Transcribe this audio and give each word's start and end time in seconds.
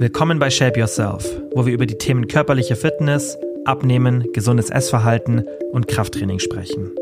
Willkommen 0.00 0.38
bei 0.38 0.48
Shape 0.48 0.78
Yourself, 0.78 1.28
wo 1.56 1.66
wir 1.66 1.74
über 1.74 1.84
die 1.84 1.98
Themen 1.98 2.28
körperliche 2.28 2.76
Fitness, 2.76 3.36
Abnehmen, 3.64 4.32
gesundes 4.32 4.70
Essverhalten 4.70 5.42
und 5.72 5.88
Krafttraining 5.88 6.38
sprechen. 6.38 6.92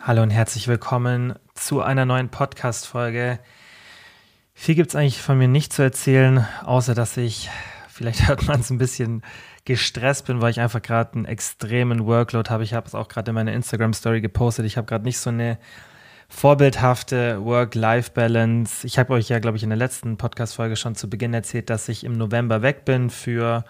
Hallo 0.00 0.22
und 0.22 0.30
herzlich 0.30 0.68
willkommen 0.68 1.34
zu 1.54 1.82
einer 1.82 2.06
neuen 2.06 2.30
Podcast-Folge. 2.30 3.40
Viel 4.54 4.74
gibt 4.74 4.88
es 4.88 4.96
eigentlich 4.96 5.20
von 5.20 5.36
mir 5.36 5.48
nicht 5.48 5.74
zu 5.74 5.82
erzählen, 5.82 6.46
außer 6.64 6.94
dass 6.94 7.18
ich, 7.18 7.50
vielleicht 7.90 8.28
hört 8.28 8.46
man 8.46 8.60
es 8.60 8.70
ein 8.70 8.78
bisschen 8.78 9.22
gestresst 9.66 10.24
bin, 10.24 10.40
weil 10.40 10.52
ich 10.52 10.60
einfach 10.60 10.80
gerade 10.80 11.12
einen 11.12 11.24
extremen 11.26 12.06
Workload 12.06 12.48
habe. 12.48 12.64
Ich 12.64 12.72
habe 12.72 12.86
es 12.86 12.94
auch 12.94 13.08
gerade 13.08 13.32
in 13.32 13.34
meiner 13.34 13.52
Instagram-Story 13.52 14.22
gepostet. 14.22 14.64
Ich 14.64 14.78
habe 14.78 14.86
gerade 14.86 15.04
nicht 15.04 15.18
so 15.18 15.28
eine 15.28 15.58
vorbildhafte 16.32 17.44
Work-Life-Balance. 17.44 18.86
Ich 18.86 18.98
habe 18.98 19.12
euch 19.12 19.28
ja, 19.28 19.38
glaube 19.38 19.58
ich, 19.58 19.62
in 19.62 19.68
der 19.68 19.76
letzten 19.76 20.16
Podcast-Folge 20.16 20.76
schon 20.76 20.94
zu 20.94 21.08
Beginn 21.08 21.34
erzählt, 21.34 21.70
dass 21.70 21.88
ich 21.88 22.04
im 22.04 22.16
November 22.16 22.62
weg 22.62 22.84
bin 22.84 23.10
für, 23.10 23.64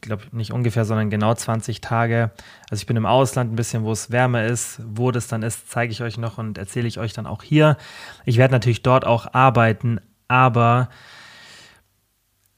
glaube 0.00 0.24
nicht 0.32 0.52
ungefähr, 0.52 0.84
sondern 0.84 1.08
genau 1.08 1.32
20 1.32 1.80
Tage. 1.80 2.32
Also 2.68 2.82
ich 2.82 2.86
bin 2.86 2.96
im 2.96 3.06
Ausland 3.06 3.52
ein 3.52 3.56
bisschen, 3.56 3.84
wo 3.84 3.92
es 3.92 4.10
wärmer 4.10 4.44
ist. 4.44 4.82
Wo 4.84 5.12
das 5.12 5.28
dann 5.28 5.42
ist, 5.42 5.70
zeige 5.70 5.92
ich 5.92 6.02
euch 6.02 6.18
noch 6.18 6.36
und 6.36 6.58
erzähle 6.58 6.88
ich 6.88 6.98
euch 6.98 7.12
dann 7.14 7.26
auch 7.26 7.42
hier. 7.42 7.78
Ich 8.24 8.36
werde 8.36 8.52
natürlich 8.52 8.82
dort 8.82 9.06
auch 9.06 9.32
arbeiten, 9.32 10.00
aber 10.28 10.90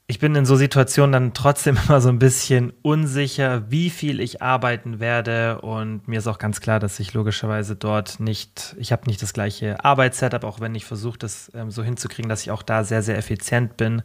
ich 0.09 0.21
bin 0.21 0.37
in 0.37 0.47
so 0.47 0.55
Situationen 0.55 1.13
dann 1.13 1.35
trotzdem 1.35 1.77
immer 1.89 2.01
so 2.01 2.09
ein 2.09 2.19
bisschen 2.19 2.73
unsicher, 2.83 3.71
wie 3.71 3.91
viel 3.91 4.21
ich 4.21 4.41
arbeiten 4.41 5.01
werde. 5.01 5.61
Und 5.61 6.07
mir 6.07 6.19
ist 6.19 6.29
auch 6.29 6.39
ganz 6.39 6.61
klar, 6.61 6.79
dass 6.79 7.01
ich 7.01 7.13
logischerweise 7.15 7.75
dort 7.75 8.21
nicht, 8.21 8.77
ich 8.79 8.93
habe 8.93 9.07
nicht 9.07 9.21
das 9.21 9.33
gleiche 9.33 9.85
Arbeitssetup, 9.85 10.45
auch 10.45 10.61
wenn 10.61 10.75
ich 10.75 10.85
versuche, 10.85 11.19
das 11.19 11.51
ähm, 11.55 11.71
so 11.71 11.83
hinzukriegen, 11.83 12.29
dass 12.29 12.43
ich 12.43 12.51
auch 12.51 12.63
da 12.63 12.85
sehr, 12.85 13.03
sehr 13.03 13.19
effizient 13.19 13.77
bin. 13.77 14.03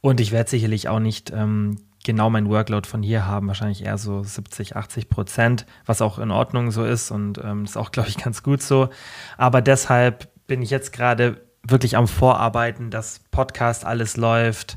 Und 0.00 0.20
ich 0.20 0.32
werde 0.32 0.50
sicherlich 0.50 0.88
auch 0.88 1.00
nicht 1.00 1.30
ähm, 1.30 1.76
genau 2.04 2.28
mein 2.28 2.48
Workload 2.48 2.88
von 2.88 3.02
hier 3.02 3.26
haben, 3.26 3.46
wahrscheinlich 3.46 3.84
eher 3.84 3.98
so 3.98 4.22
70, 4.22 4.76
80 4.76 5.08
Prozent, 5.08 5.66
was 5.84 6.02
auch 6.02 6.18
in 6.18 6.30
Ordnung 6.30 6.70
so 6.72 6.84
ist 6.84 7.12
und 7.12 7.38
ähm, 7.38 7.64
ist 7.64 7.76
auch, 7.76 7.90
glaube 7.92 8.08
ich, 8.08 8.16
ganz 8.16 8.42
gut 8.42 8.62
so. 8.62 8.88
Aber 9.36 9.62
deshalb 9.62 10.28
bin 10.48 10.60
ich 10.60 10.70
jetzt 10.70 10.92
gerade 10.92 11.40
wirklich 11.62 11.96
am 11.96 12.08
Vorarbeiten, 12.08 12.90
dass 12.90 13.20
Podcast 13.30 13.84
alles 13.84 14.16
läuft 14.16 14.76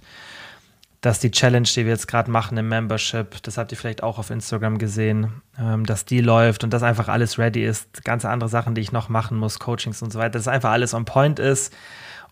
dass 1.01 1.19
die 1.19 1.31
Challenge, 1.31 1.67
die 1.67 1.85
wir 1.85 1.93
jetzt 1.93 2.07
gerade 2.07 2.29
machen 2.29 2.57
im 2.57 2.67
Membership, 2.67 3.41
das 3.43 3.57
habt 3.57 3.71
ihr 3.71 3.77
vielleicht 3.77 4.03
auch 4.03 4.19
auf 4.19 4.29
Instagram 4.29 4.77
gesehen, 4.77 5.41
ähm, 5.57 5.85
dass 5.85 6.05
die 6.05 6.19
läuft 6.19 6.63
und 6.63 6.73
dass 6.73 6.83
einfach 6.83 7.07
alles 7.07 7.39
ready 7.39 7.63
ist. 7.63 8.03
Ganz 8.03 8.25
andere 8.25 8.49
Sachen, 8.49 8.75
die 8.75 8.81
ich 8.81 8.91
noch 8.91 9.07
machen 9.07 9.37
muss, 9.37 9.59
Coachings 9.59 10.01
und 10.01 10.11
so 10.11 10.19
weiter, 10.19 10.31
dass 10.31 10.47
einfach 10.47 10.71
alles 10.71 10.93
on 10.93 11.05
point 11.05 11.39
ist. 11.39 11.73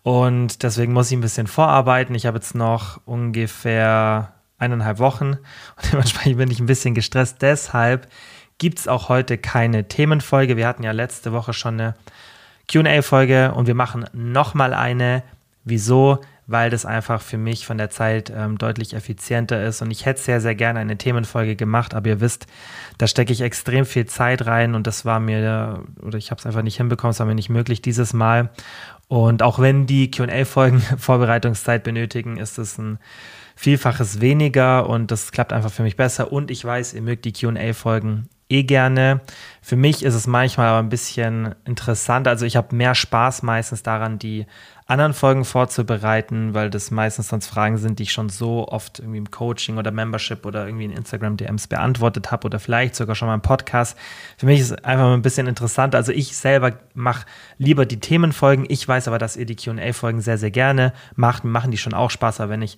Und 0.04 0.64
deswegen 0.64 0.94
muss 0.94 1.12
ich 1.12 1.18
ein 1.18 1.22
bisschen 1.22 1.48
vorarbeiten. 1.48 2.16
Ich 2.16 2.26
habe 2.26 2.38
jetzt 2.38 2.56
noch 2.56 3.00
ungefähr 3.06 4.34
eineinhalb 4.58 5.00
Wochen 5.00 5.34
und 5.34 5.40
dementsprechend 5.92 6.38
bin 6.38 6.52
ich 6.52 6.60
ein 6.60 6.66
bisschen 6.66 6.94
gestresst. 6.94 7.42
Deshalb 7.42 8.08
gibt 8.58 8.80
es 8.80 8.88
auch 8.88 9.08
heute 9.08 9.38
keine 9.38 9.88
Themenfolge. 9.88 10.58
Wir 10.58 10.68
hatten 10.68 10.84
ja 10.84 10.92
letzte 10.92 11.32
Woche 11.32 11.54
schon 11.54 11.80
eine 11.80 11.96
QA-Folge 12.68 13.54
und 13.54 13.68
wir 13.68 13.76
machen 13.76 14.06
nochmal 14.14 14.74
eine. 14.74 15.24
Wieso? 15.64 16.20
Weil 16.48 16.70
das 16.70 16.86
einfach 16.86 17.22
für 17.22 17.38
mich 17.38 17.66
von 17.66 17.78
der 17.78 17.90
Zeit 17.90 18.32
ähm, 18.34 18.58
deutlich 18.58 18.94
effizienter 18.94 19.64
ist. 19.66 19.82
Und 19.82 19.92
ich 19.92 20.06
hätte 20.06 20.22
sehr, 20.22 20.40
sehr 20.40 20.56
gerne 20.56 20.80
eine 20.80 20.98
Themenfolge 20.98 21.58
gemacht, 21.58 21.94
aber 21.94 22.10
ihr 22.10 22.22
wisst, 22.22 22.48
da 22.98 23.06
stecke 23.06 23.34
ich 23.34 23.42
extrem 23.42 23.86
viel 23.86 24.06
Zeit 24.06 24.46
rein 24.46 24.74
und 24.74 24.88
das 24.88 25.04
war 25.04 25.20
mir, 25.20 25.84
oder 26.02 26.18
ich 26.18 26.32
habe 26.32 26.40
es 26.40 26.46
einfach 26.46 26.64
nicht 26.64 26.78
hinbekommen, 26.78 27.12
es 27.12 27.20
war 27.20 27.26
mir 27.28 27.36
nicht 27.36 27.50
möglich 27.50 27.82
dieses 27.82 28.14
Mal. 28.14 28.50
Und 29.10 29.44
auch 29.44 29.60
wenn 29.60 29.86
die 29.86 30.10
QA-Folgen 30.10 30.80
Vorbereitungszeit 30.98 31.84
benötigen, 31.84 32.38
ist 32.38 32.58
es 32.58 32.78
ein 32.78 32.98
Vielfaches 33.56 34.22
weniger 34.22 34.88
und 34.88 35.10
das 35.12 35.32
klappt 35.32 35.52
einfach 35.52 35.72
für 35.72 35.84
mich 35.84 35.96
besser. 35.96 36.32
Und 36.32 36.52
ich 36.52 36.64
weiß, 36.64 36.94
ihr 36.94 37.02
mögt 37.02 37.26
die 37.26 37.34
QA-Folgen 37.34 38.30
eh 38.50 38.64
gerne. 38.64 39.22
Für 39.62 39.76
mich 39.76 40.04
ist 40.04 40.14
es 40.14 40.28
manchmal 40.28 40.68
aber 40.68 40.80
ein 40.80 40.90
bisschen 40.90 41.56
interessant. 41.66 42.28
Also 42.28 42.46
ich 42.46 42.56
habe 42.56 42.76
mehr 42.76 42.96
Spaß 42.96 43.44
meistens 43.44 43.84
daran, 43.84 44.20
die 44.20 44.46
anderen 44.88 45.14
Folgen 45.14 45.44
vorzubereiten, 45.44 46.54
weil 46.54 46.70
das 46.70 46.92
meistens 46.92 47.28
sonst 47.28 47.48
Fragen 47.48 47.78
sind, 47.78 48.00
die 48.00 48.04
ich 48.04 48.14
schon 48.14 48.30
so 48.30 48.70
oft 48.70 49.00
irgendwie 49.00 49.18
im 49.18 49.30
Coaching 49.30 49.78
oder 49.78 49.92
Membership 49.92 50.46
oder 50.46 50.66
irgendwie 50.66 50.86
in 50.86 50.92
Instagram-DMs 50.92 51.68
beantwortet 51.68 52.32
habe 52.32 52.46
oder 52.46 52.58
vielleicht 52.58 52.96
sogar 52.96 53.14
schon 53.14 53.28
mal 53.28 53.36
im 53.36 53.42
Podcast. 53.42 53.98
Für 54.38 54.46
mich 54.46 54.62
ist 54.62 54.72
es 54.72 54.84
einfach 54.86 55.04
mal 55.04 55.14
ein 55.14 55.22
bisschen 55.22 55.46
interessant. 55.46 55.94
Also 55.94 56.14
ich 56.14 56.38
selber 56.38 56.80
mache 56.94 57.26
lieber 57.58 57.86
die 57.86 58.00
Themenfolgen. 58.00 58.66
Ich 58.70 58.88
weiß 58.88 59.10
aber, 59.10 59.18
dass 59.18 59.36
ihr 59.36 59.46
die 59.46 59.58
QA-Folgen 59.58 60.22
sehr, 60.22 60.38
sehr 60.38 60.52
gerne 60.52 60.94
macht. 61.16 61.44
Mir 61.44 61.52
machen 61.52 61.72
die 61.72 61.78
schon 61.78 61.94
auch 61.94 62.10
Spaß, 62.10 62.40
aber 62.40 62.52
wenn 62.52 62.62
ich 62.62 62.78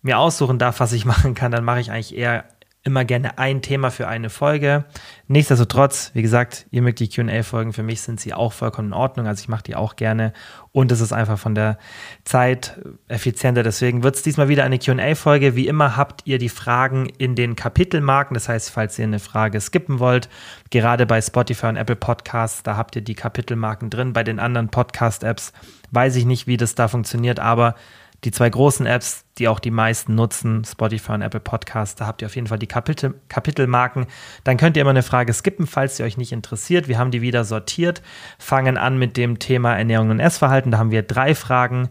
mir 0.00 0.18
aussuchen 0.18 0.58
darf, 0.58 0.80
was 0.80 0.94
ich 0.94 1.04
machen 1.06 1.34
kann, 1.34 1.52
dann 1.52 1.64
mache 1.64 1.80
ich 1.80 1.90
eigentlich 1.90 2.16
eher 2.16 2.44
immer 2.84 3.04
gerne 3.04 3.38
ein 3.38 3.62
Thema 3.62 3.90
für 3.90 4.08
eine 4.08 4.28
Folge. 4.28 4.84
Nichtsdestotrotz, 5.28 6.10
wie 6.14 6.22
gesagt, 6.22 6.66
ihr 6.70 6.82
mögt 6.82 6.98
die 6.98 7.08
QA-Folgen, 7.08 7.72
für 7.72 7.84
mich 7.84 8.00
sind 8.00 8.20
sie 8.20 8.34
auch 8.34 8.52
vollkommen 8.52 8.88
in 8.88 8.94
Ordnung, 8.94 9.26
also 9.26 9.40
ich 9.40 9.48
mache 9.48 9.62
die 9.62 9.76
auch 9.76 9.94
gerne 9.94 10.32
und 10.72 10.90
es 10.90 11.00
ist 11.00 11.12
einfach 11.12 11.38
von 11.38 11.54
der 11.54 11.78
Zeit 12.24 12.80
effizienter. 13.06 13.62
Deswegen 13.62 14.02
wird 14.02 14.16
es 14.16 14.22
diesmal 14.22 14.48
wieder 14.48 14.64
eine 14.64 14.78
QA-Folge. 14.78 15.54
Wie 15.54 15.68
immer 15.68 15.96
habt 15.96 16.22
ihr 16.26 16.38
die 16.38 16.48
Fragen 16.48 17.06
in 17.06 17.36
den 17.36 17.54
Kapitelmarken, 17.54 18.34
das 18.34 18.48
heißt, 18.48 18.70
falls 18.70 18.98
ihr 18.98 19.04
eine 19.04 19.20
Frage 19.20 19.60
skippen 19.60 20.00
wollt, 20.00 20.28
gerade 20.70 21.06
bei 21.06 21.20
Spotify 21.20 21.66
und 21.66 21.76
Apple 21.76 21.96
Podcasts, 21.96 22.64
da 22.64 22.76
habt 22.76 22.96
ihr 22.96 23.02
die 23.02 23.14
Kapitelmarken 23.14 23.90
drin. 23.90 24.12
Bei 24.12 24.24
den 24.24 24.40
anderen 24.40 24.70
Podcast-Apps 24.70 25.52
weiß 25.92 26.16
ich 26.16 26.24
nicht, 26.24 26.48
wie 26.48 26.56
das 26.56 26.74
da 26.74 26.88
funktioniert, 26.88 27.38
aber 27.38 27.76
die 28.24 28.30
zwei 28.30 28.48
großen 28.48 28.86
Apps, 28.86 29.24
die 29.38 29.48
auch 29.48 29.58
die 29.58 29.72
meisten 29.72 30.14
nutzen, 30.14 30.64
Spotify 30.64 31.12
und 31.12 31.22
Apple 31.22 31.40
Podcasts, 31.40 31.96
da 31.96 32.06
habt 32.06 32.22
ihr 32.22 32.26
auf 32.26 32.36
jeden 32.36 32.46
Fall 32.46 32.58
die 32.58 32.68
Kapitel, 32.68 33.14
Kapitelmarken. 33.28 34.06
Dann 34.44 34.56
könnt 34.56 34.76
ihr 34.76 34.82
immer 34.82 34.90
eine 34.90 35.02
Frage 35.02 35.32
skippen, 35.32 35.66
falls 35.66 35.96
sie 35.96 36.04
euch 36.04 36.16
nicht 36.16 36.32
interessiert. 36.32 36.86
Wir 36.86 36.98
haben 36.98 37.10
die 37.10 37.20
wieder 37.20 37.44
sortiert, 37.44 38.02
fangen 38.38 38.76
an 38.76 38.96
mit 38.98 39.16
dem 39.16 39.40
Thema 39.40 39.76
Ernährung 39.76 40.10
und 40.10 40.20
Essverhalten. 40.20 40.70
Da 40.70 40.78
haben 40.78 40.92
wir 40.92 41.02
drei 41.02 41.34
Fragen. 41.34 41.88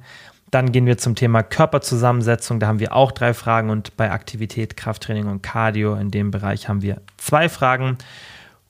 Dann 0.51 0.71
gehen 0.71 0.85
wir 0.85 0.97
zum 0.97 1.15
Thema 1.15 1.43
Körperzusammensetzung. 1.43 2.59
Da 2.59 2.67
haben 2.67 2.79
wir 2.79 2.93
auch 2.93 3.11
drei 3.11 3.33
Fragen. 3.33 3.69
Und 3.69 3.95
bei 3.97 4.11
Aktivität, 4.11 4.77
Krafttraining 4.77 5.27
und 5.27 5.41
Cardio 5.41 5.95
in 5.95 6.11
dem 6.11 6.31
Bereich 6.31 6.67
haben 6.67 6.81
wir 6.81 7.01
zwei 7.17 7.49
Fragen. 7.49 7.97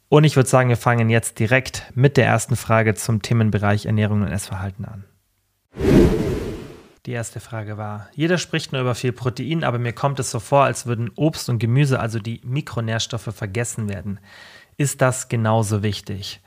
Und 0.10 0.24
ich 0.24 0.36
würde 0.36 0.50
sagen, 0.50 0.70
wir 0.70 0.78
fangen 0.78 1.10
jetzt 1.10 1.40
direkt 1.40 1.92
mit 1.96 2.18
der 2.18 2.26
ersten 2.26 2.56
Frage 2.56 2.96
zum 2.96 3.22
Themenbereich 3.22 3.86
Ernährung 3.86 4.22
und 4.22 4.28
Essverhalten 4.28 4.86
an. 4.86 6.31
Die 7.08 7.14
erste 7.14 7.40
Frage 7.40 7.78
war, 7.78 8.10
jeder 8.14 8.38
spricht 8.38 8.72
nur 8.72 8.82
über 8.82 8.94
viel 8.94 9.12
Protein, 9.12 9.64
aber 9.64 9.80
mir 9.80 9.94
kommt 9.94 10.20
es 10.20 10.30
so 10.30 10.40
vor, 10.40 10.64
als 10.66 10.86
würden 10.86 11.10
Obst 11.16 11.50
und 11.50 11.58
Gemüse, 11.58 12.00
also 12.00 12.20
die 12.20 12.42
Mikronährstoffe, 12.44 13.34
vergessen 13.34 13.90
werden. 13.90 14.20
Ist 14.78 15.02
das 15.02 15.28
genauso 15.28 15.82
wichtig? 15.82 16.42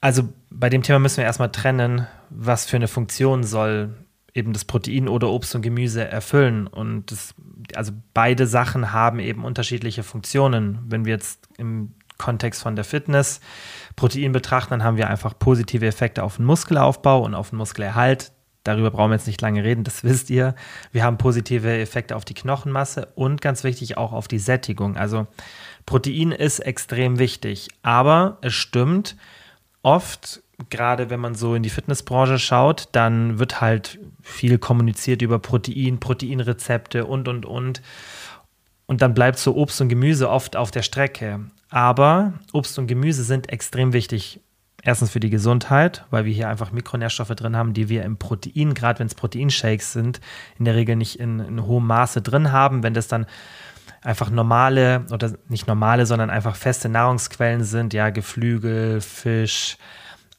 Also 0.00 0.28
bei 0.50 0.68
dem 0.68 0.82
Thema 0.82 0.98
müssen 0.98 1.18
wir 1.18 1.24
erstmal 1.24 1.52
trennen, 1.52 2.08
was 2.28 2.66
für 2.66 2.76
eine 2.76 2.88
Funktion 2.88 3.44
soll 3.44 3.94
eben 4.34 4.52
das 4.52 4.64
Protein 4.64 5.08
oder 5.08 5.30
Obst 5.30 5.54
und 5.54 5.62
Gemüse 5.62 6.06
erfüllen. 6.06 6.66
Und 6.66 7.10
das, 7.10 7.34
also 7.74 7.92
beide 8.12 8.46
Sachen 8.46 8.92
haben 8.92 9.18
eben 9.18 9.44
unterschiedliche 9.44 10.02
Funktionen. 10.02 10.78
Wenn 10.86 11.06
wir 11.06 11.14
jetzt 11.14 11.48
im 11.56 11.94
Kontext 12.18 12.62
von 12.62 12.76
der 12.76 12.84
Fitness 12.84 13.40
Protein 13.96 14.32
betrachten, 14.32 14.70
dann 14.70 14.84
haben 14.84 14.96
wir 14.98 15.08
einfach 15.08 15.38
positive 15.38 15.86
Effekte 15.86 16.22
auf 16.22 16.36
den 16.36 16.44
Muskelaufbau 16.44 17.24
und 17.24 17.34
auf 17.34 17.50
den 17.50 17.56
Muskelerhalt. 17.56 18.32
Darüber 18.66 18.90
brauchen 18.90 19.10
wir 19.10 19.16
jetzt 19.16 19.26
nicht 19.26 19.40
lange 19.40 19.62
reden, 19.62 19.84
das 19.84 20.04
wisst 20.04 20.30
ihr. 20.30 20.54
Wir 20.92 21.04
haben 21.04 21.18
positive 21.18 21.78
Effekte 21.78 22.16
auf 22.16 22.24
die 22.24 22.34
Knochenmasse 22.34 23.08
und 23.14 23.40
ganz 23.40 23.64
wichtig 23.64 23.96
auch 23.96 24.12
auf 24.12 24.28
die 24.28 24.38
Sättigung. 24.38 24.96
Also 24.96 25.26
Protein 25.84 26.32
ist 26.32 26.60
extrem 26.60 27.18
wichtig, 27.18 27.68
aber 27.82 28.38
es 28.40 28.54
stimmt, 28.54 29.16
oft, 29.82 30.42
gerade 30.68 31.10
wenn 31.10 31.20
man 31.20 31.36
so 31.36 31.54
in 31.54 31.62
die 31.62 31.70
Fitnessbranche 31.70 32.40
schaut, 32.40 32.88
dann 32.92 33.38
wird 33.38 33.60
halt 33.60 34.00
viel 34.20 34.58
kommuniziert 34.58 35.22
über 35.22 35.38
Protein, 35.38 36.00
Proteinrezepte 36.00 37.06
und, 37.06 37.28
und, 37.28 37.46
und. 37.46 37.82
Und 38.86 39.02
dann 39.02 39.14
bleibt 39.14 39.38
so 39.38 39.54
Obst 39.54 39.80
und 39.80 39.88
Gemüse 39.88 40.28
oft 40.28 40.56
auf 40.56 40.72
der 40.72 40.82
Strecke. 40.82 41.40
Aber 41.70 42.34
Obst 42.52 42.78
und 42.78 42.88
Gemüse 42.88 43.22
sind 43.22 43.48
extrem 43.48 43.92
wichtig 43.92 44.40
Erstens 44.86 45.10
für 45.10 45.18
die 45.18 45.30
Gesundheit, 45.30 46.04
weil 46.10 46.26
wir 46.26 46.32
hier 46.32 46.48
einfach 46.48 46.70
Mikronährstoffe 46.70 47.34
drin 47.34 47.56
haben, 47.56 47.74
die 47.74 47.88
wir 47.88 48.04
im 48.04 48.18
Protein, 48.18 48.72
gerade 48.72 49.00
wenn 49.00 49.08
es 49.08 49.16
Proteinshakes 49.16 49.92
sind, 49.92 50.20
in 50.60 50.64
der 50.64 50.76
Regel 50.76 50.94
nicht 50.94 51.18
in, 51.18 51.40
in 51.40 51.66
hohem 51.66 51.88
Maße 51.88 52.22
drin 52.22 52.52
haben. 52.52 52.84
Wenn 52.84 52.94
das 52.94 53.08
dann 53.08 53.26
einfach 54.00 54.30
normale 54.30 55.04
oder 55.10 55.32
nicht 55.48 55.66
normale, 55.66 56.06
sondern 56.06 56.30
einfach 56.30 56.54
feste 56.54 56.88
Nahrungsquellen 56.88 57.64
sind, 57.64 57.94
ja, 57.94 58.10
Geflügel, 58.10 59.00
Fisch, 59.00 59.76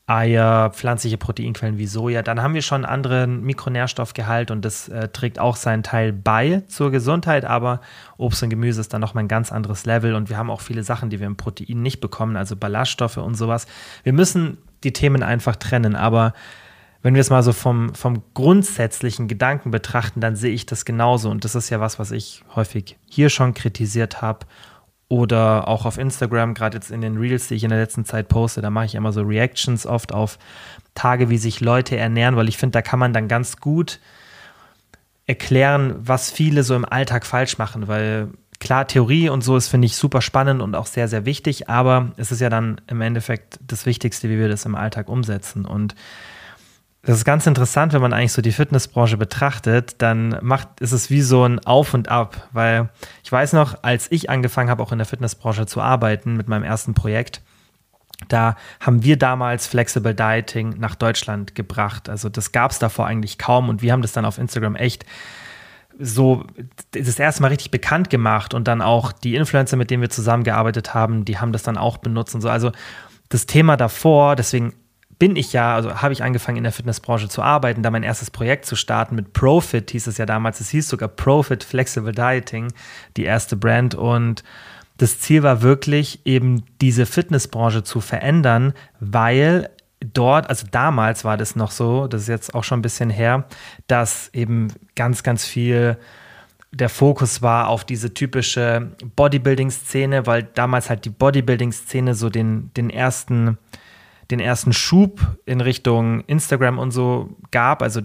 Eier, 0.10 0.70
pflanzliche 0.70 1.18
Proteinquellen 1.18 1.78
wie 1.78 1.86
Soja, 1.86 2.22
dann 2.22 2.42
haben 2.42 2.54
wir 2.54 2.62
schon 2.62 2.86
einen 2.86 2.94
anderen 2.94 3.44
Mikronährstoffgehalt 3.44 4.52
und 4.52 4.64
das 4.64 4.88
äh, 4.88 5.10
trägt 5.10 5.38
auch 5.38 5.58
seinen 5.58 5.84
Teil 5.84 6.14
bei 6.14 6.64
zur 6.68 6.92
Gesundheit, 6.92 7.44
aber 7.44 7.82
Obst 8.16 8.42
und 8.42 8.50
Gemüse 8.50 8.80
ist 8.80 8.94
dann 8.94 9.02
nochmal 9.02 9.26
ein 9.26 9.28
ganz 9.28 9.52
anderes 9.52 9.86
Level 9.86 10.16
und 10.16 10.30
wir 10.30 10.38
haben 10.38 10.50
auch 10.50 10.62
viele 10.62 10.84
Sachen, 10.84 11.10
die 11.10 11.20
wir 11.20 11.28
im 11.28 11.36
Protein 11.36 11.82
nicht 11.82 12.00
bekommen, 12.00 12.38
also 12.38 12.56
Ballaststoffe 12.56 13.18
und 13.18 13.36
sowas. 13.36 13.68
Wir 14.04 14.14
müssen 14.14 14.60
die 14.86 14.94
Themen 14.94 15.24
einfach 15.24 15.58
trennen, 15.58 15.98
aber 15.98 16.34
wenn 17.02 17.14
wir 17.14 17.22
es 17.22 17.30
mal 17.30 17.44
so 17.44 17.52
vom, 17.52 17.94
vom 17.94 18.24
grundsätzlichen 18.34 19.28
Gedanken 19.28 19.72
betrachten, 19.72 20.22
dann 20.22 20.38
sehe 20.38 20.54
ich 20.54 20.66
das 20.66 20.86
genauso. 20.86 21.30
Und 21.30 21.44
das 21.44 21.54
ist 21.54 21.70
ja 21.70 21.80
was, 21.80 22.00
was 22.00 22.12
ich 22.12 22.44
häufig 22.56 22.98
hier 23.10 23.30
schon 23.30 23.54
kritisiert 23.54 24.22
habe 24.22 24.46
oder 25.10 25.68
auch 25.68 25.86
auf 25.86 25.98
Instagram, 25.98 26.54
gerade 26.54 26.78
jetzt 26.78 26.92
in 26.92 27.02
den 27.02 27.18
Reels, 27.18 27.48
die 27.48 27.56
ich 27.56 27.64
in 27.64 27.70
der 27.70 27.80
letzten 27.80 28.06
Zeit 28.06 28.28
poste, 28.28 28.62
da 28.62 28.70
mache 28.70 28.86
ich 28.86 28.96
immer 28.96 29.14
so 29.14 29.22
Reactions 29.22 29.86
oft 29.86 30.14
auf 30.14 30.38
Tage, 30.96 31.30
wie 31.30 31.38
sich 31.38 31.62
Leute 31.62 31.96
ernähren, 31.96 32.36
weil 32.36 32.50
ich 32.50 32.58
finde, 32.58 32.74
da 32.74 32.82
kann 32.82 33.00
man 33.00 33.14
dann 33.14 33.28
ganz 33.28 33.58
gut 33.58 34.00
erklären, 35.26 35.96
was 36.00 36.32
viele 36.32 36.64
so 36.64 36.76
im 36.76 36.86
Alltag 36.86 37.26
falsch 37.26 37.58
machen, 37.58 37.88
weil 37.88 38.30
klar, 38.60 38.88
Theorie 38.88 39.30
und 39.30 39.44
so 39.44 39.56
ist, 39.56 39.68
finde 39.68 39.86
ich, 39.86 39.96
super 39.96 40.22
spannend 40.22 40.62
und 40.62 40.76
auch 40.76 40.88
sehr, 40.88 41.08
sehr 41.08 41.26
wichtig, 41.26 41.70
aber 41.70 42.12
es 42.18 42.32
ist 42.32 42.42
ja 42.42 42.50
dann 42.50 42.82
im 42.88 43.02
Endeffekt 43.02 43.60
das 43.66 43.86
Wichtigste, 43.86 44.30
wie 44.30 44.40
wir 44.40 44.50
das 44.50 44.66
im 44.66 44.76
Alltag 44.76 45.10
umsetzen. 45.10 45.66
Und 45.66 45.96
das 47.04 47.18
ist 47.18 47.26
ganz 47.26 47.48
interessant, 47.48 47.94
wenn 47.94 48.02
man 48.02 48.12
eigentlich 48.12 48.34
so 48.34 48.42
die 48.42 48.52
Fitnessbranche 48.52 49.18
betrachtet, 49.18 50.02
dann 50.02 50.38
macht, 50.42 50.82
ist 50.82 50.92
es 50.92 51.10
wie 51.10 51.22
so 51.22 51.46
ein 51.46 51.60
Auf 51.66 51.94
und 51.94 52.10
Ab, 52.10 52.50
weil 52.52 52.90
ich 53.24 53.32
weiß 53.32 53.54
noch, 53.54 53.84
als 53.84 54.12
ich 54.12 54.30
angefangen 54.30 54.70
habe, 54.70 54.84
auch 54.84 54.92
in 54.92 54.98
der 54.98 55.08
Fitnessbranche 55.08 55.66
zu 55.68 55.82
arbeiten 55.82 56.36
mit 56.36 56.48
meinem 56.48 56.64
ersten 56.64 56.94
Projekt, 56.94 57.42
da 58.28 58.56
haben 58.80 59.04
wir 59.04 59.18
damals 59.18 59.68
Flexible 59.68 60.16
Dieting 60.16 60.76
nach 60.80 60.96
Deutschland 60.96 61.56
gebracht. 61.56 62.10
Also 62.10 62.30
das 62.30 62.52
gab 62.52 62.72
es 62.72 62.80
davor 62.80 63.06
eigentlich 63.06 63.38
kaum 63.38 63.70
und 63.70 63.82
wir 63.82 63.92
haben 63.94 64.02
das 64.02 64.12
dann 64.12 64.26
auf 64.26 64.38
Instagram 64.38 64.76
echt 64.76 65.06
so 66.00 66.46
das 66.92 67.20
erste 67.20 67.42
Mal 67.42 67.50
richtig 67.50 67.72
bekannt 67.72 68.10
gemacht 68.10 68.54
und 68.54 68.68
dann 68.68 68.82
auch 68.82 69.12
die 69.12 69.36
Influencer, 69.36 69.78
mit 69.78 69.90
denen 69.90 70.02
wir 70.02 70.10
zusammengearbeitet 70.10 70.94
haben, 70.94 71.26
die 71.26 71.40
haben 71.40 71.52
das 71.52 71.64
dann 71.64 71.78
auch 71.78 71.98
benutzt 71.98 72.36
und 72.36 72.42
so. 72.42 72.50
Also 72.50 72.72
das 73.30 73.46
Thema 73.46 73.78
davor, 73.78 74.36
deswegen 74.36 74.74
bin 75.20 75.36
ich 75.36 75.54
ja, 75.54 75.76
also 75.76 76.02
habe 76.02 76.14
ich 76.14 76.24
angefangen 76.24 76.58
in 76.58 76.64
der 76.64 76.72
Fitnessbranche 76.72 77.28
zu 77.28 77.42
arbeiten, 77.42 77.82
da 77.82 77.90
mein 77.90 78.04
erstes 78.04 78.30
Projekt 78.30 78.66
zu 78.66 78.76
starten 78.76 79.16
mit 79.16 79.34
Profit, 79.34 79.90
hieß 79.90 80.08
es 80.08 80.18
ja 80.18 80.26
damals, 80.26 80.60
es 80.60 80.70
hieß 80.70 80.88
sogar 80.88 81.10
Profit 81.10 81.64
Flexible 81.64 82.12
Dieting, 82.12 82.72
die 83.18 83.24
erste 83.24 83.56
Brand. 83.56 83.96
Und 83.96 84.44
das 84.98 85.20
Ziel 85.20 85.44
war 85.44 85.62
wirklich 85.62 86.22
eben 86.26 86.64
diese 86.82 87.06
Fitnessbranche 87.06 87.84
zu 87.84 88.00
verändern, 88.00 88.74
weil 89.00 89.70
dort, 90.00 90.50
also 90.50 90.68
damals 90.70 91.26
war 91.26 91.38
das 91.38 91.56
noch 91.56 91.72
so, 91.72 92.08
das 92.08 92.24
ist 92.24 92.28
jetzt 92.28 92.56
auch 92.56 92.64
schon 92.64 92.80
ein 92.80 92.84
bisschen 92.84 93.10
her, 93.10 93.46
dass 93.88 94.30
eben 94.34 94.72
ganz, 94.96 95.24
ganz 95.24 95.46
viel 95.46 95.98
der 96.72 96.90
Fokus 96.90 97.42
war 97.42 97.70
auf 97.70 97.86
diese 97.86 98.14
typische 98.14 98.92
Bodybuilding-Szene, 99.16 100.28
weil 100.28 100.44
damals 100.44 100.90
halt 100.90 101.06
die 101.06 101.10
Bodybuilding-Szene 101.10 102.14
so 102.14 102.30
den, 102.30 102.72
den 102.76 102.90
ersten 102.90 103.58
den 104.32 104.40
ersten 104.40 104.74
Schub 104.74 105.38
in 105.46 105.62
Richtung 105.62 106.22
Instagram 106.22 106.80
und 106.80 106.92
so 106.92 107.36
gab. 107.52 107.82
Also 107.82 108.02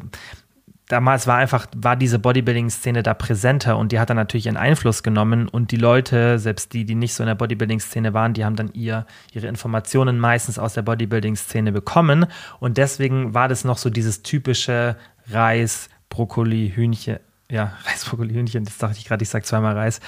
damals 0.93 1.27
war 1.27 1.37
einfach, 1.37 1.67
war 1.75 1.97
diese 1.97 2.19
Bodybuilding-Szene 2.19 3.03
da 3.03 3.15
präsenter 3.15 3.79
und 3.79 3.93
die 3.93 3.99
hat 3.99 4.11
dann 4.11 4.17
natürlich 4.17 4.47
ihren 4.47 4.59
Einfluss 4.59 5.03
genommen 5.03 5.49
und 5.49 5.71
die 5.71 5.77
Leute, 5.77 6.39
selbst 6.39 6.75
die, 6.75 6.85
die 6.85 6.95
nicht 6.95 7.15
so 7.15 7.23
in 7.23 7.29
der 7.29 7.35
Bodybuilding-Szene 7.35 8.13
waren, 8.13 8.35
die 8.35 8.45
haben 8.45 8.57
dann 8.57 8.73
ihr, 8.75 9.07
ihre 9.33 9.47
Informationen 9.47 10.19
meistens 10.19 10.59
aus 10.59 10.75
der 10.75 10.83
Bodybuilding-Szene 10.83 11.73
bekommen 11.73 12.27
und 12.61 12.77
deswegen 12.77 13.33
war 13.33 13.49
das 13.49 13.65
noch 13.65 13.79
so 13.79 13.89
dieses 13.89 14.23
typische 14.23 14.97
Reis, 15.31 15.89
Brokkoli, 16.11 16.73
Hühnchen, 16.75 17.19
ja, 17.51 17.73
Reis, 17.87 18.05
Brokkoli, 18.05 18.35
Hühnchen, 18.35 18.65
das 18.65 18.77
dachte 18.77 18.99
ich 18.99 19.07
gerade, 19.07 19.23
ich 19.23 19.31
sage 19.31 19.45
zweimal 19.45 19.75
Reis 19.75 20.01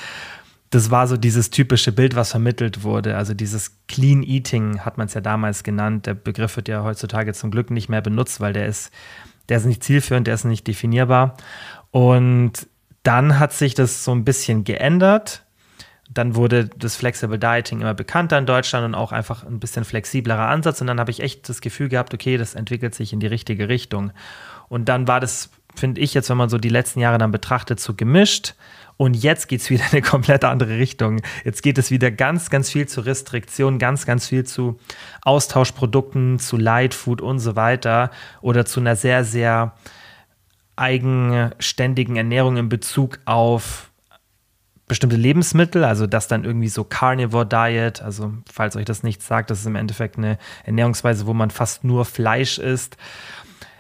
das 0.75 0.91
war 0.91 1.07
so 1.07 1.17
dieses 1.17 1.51
typische 1.51 1.93
Bild, 1.93 2.17
was 2.17 2.33
vermittelt 2.33 2.83
wurde. 2.83 3.17
Also 3.17 3.33
dieses 3.33 3.77
Clean 3.87 4.25
Eating 4.25 4.81
hat 4.81 4.99
man 4.99 5.07
es 5.07 5.15
ja 5.15 5.21
damals 5.21 5.63
genannt. 5.63 6.07
Der 6.07 6.15
Begriff 6.15 6.57
wird 6.57 6.67
ja 6.67 6.83
heutzutage 6.83 7.33
zum 7.33 7.53
Glück 7.53 7.71
nicht 7.71 7.89
mehr 7.89 8.01
benutzt, 8.01 8.41
weil 8.41 8.53
der 8.53 8.67
ist, 8.67 8.93
der 9.49 9.59
ist 9.59 9.67
nicht 9.67 9.85
zielführend, 9.85 10.27
der 10.27 10.35
ist 10.35 10.45
nicht 10.45 10.67
definierbar. 10.67 11.37
Und 11.93 12.67
dann 13.05 13.39
hat 13.39 13.53
sich 13.53 13.75
das 13.75 14.05
so 14.05 14.13
ein 14.13 14.25
bisschen 14.25 14.65
geändert. 14.65 15.45
Dann 16.11 16.35
wurde 16.35 16.69
das 16.77 16.97
Flexible 16.97 17.39
Dieting 17.39 17.81
immer 17.81 17.95
bekannter 17.95 18.37
in 18.37 18.47
Deutschland 18.47 18.85
und 18.85 18.95
auch 18.97 19.13
einfach 19.13 19.45
ein 19.45 19.61
bisschen 19.61 19.85
flexiblerer 19.85 20.49
Ansatz. 20.49 20.81
Und 20.81 20.89
dann 20.89 20.99
habe 20.99 21.13
ich 21.13 21.21
echt 21.21 21.49
das 21.49 21.61
Gefühl 21.61 21.89
gehabt, 21.89 22.13
okay, 22.13 22.37
das 22.37 22.57
entwickelt 22.57 22.97
sich 22.97 23.13
in 23.13 23.21
die 23.21 23.29
richtige 23.29 23.69
Richtung. 23.69 24.13
Und 24.69 24.89
dann 24.89 25.07
war 25.07 25.21
das, 25.21 25.51
finde 25.77 26.01
ich 26.01 26.15
jetzt, 26.15 26.31
wenn 26.31 26.37
man 26.37 26.49
so 26.49 26.59
die 26.59 26.69
letzten 26.69 26.99
Jahre 26.99 27.19
dann 27.19 27.31
betrachtet, 27.31 27.79
so 27.79 27.95
gemischt. 27.95 28.55
Und 28.97 29.15
jetzt 29.15 29.49
geht 29.49 29.61
es 29.61 29.71
wieder 29.71 29.85
in 29.85 29.93
eine 29.93 30.03
komplett 30.03 30.45
andere 30.45 30.79
Richtung. 30.79 31.21
Jetzt 31.45 31.63
geht 31.63 31.79
es 31.79 31.91
wieder 31.91 32.11
ganz, 32.11 32.51
ganz 32.51 32.71
viel 32.71 32.87
zu 32.87 33.01
Restriktionen, 33.01 33.79
ganz, 33.79 34.07
ganz 34.07 34.29
viel 34.29 34.45
zu 34.45 34.79
Austauschprodukten, 35.23 36.39
zu 36.39 36.57
Lightfood 36.57 37.21
und 37.21 37.39
so 37.41 37.57
weiter 37.57 38.11
oder 38.41 38.65
zu 38.65 38.81
einer 38.81 38.97
sehr, 38.97 39.25
sehr 39.25 39.75
eigenständigen 40.77 42.17
Ernährung 42.17 42.57
in 42.57 42.69
Bezug 42.69 43.19
auf 43.25 43.91
bestimmte 44.87 45.17
Lebensmittel, 45.17 45.83
also 45.83 46.07
das 46.07 46.29
dann 46.29 46.45
irgendwie 46.45 46.69
so 46.69 46.85
Carnivore 46.85 47.47
Diet, 47.47 48.03
also 48.03 48.35
falls 48.53 48.77
euch 48.77 48.85
das 48.85 49.03
nichts 49.03 49.27
sagt, 49.27 49.51
das 49.51 49.61
ist 49.61 49.67
im 49.67 49.77
Endeffekt 49.77 50.19
eine 50.19 50.39
Ernährungsweise, 50.65 51.27
wo 51.27 51.33
man 51.33 51.51
fast 51.51 51.85
nur 51.85 52.05
Fleisch 52.05 52.59
isst 52.59 52.99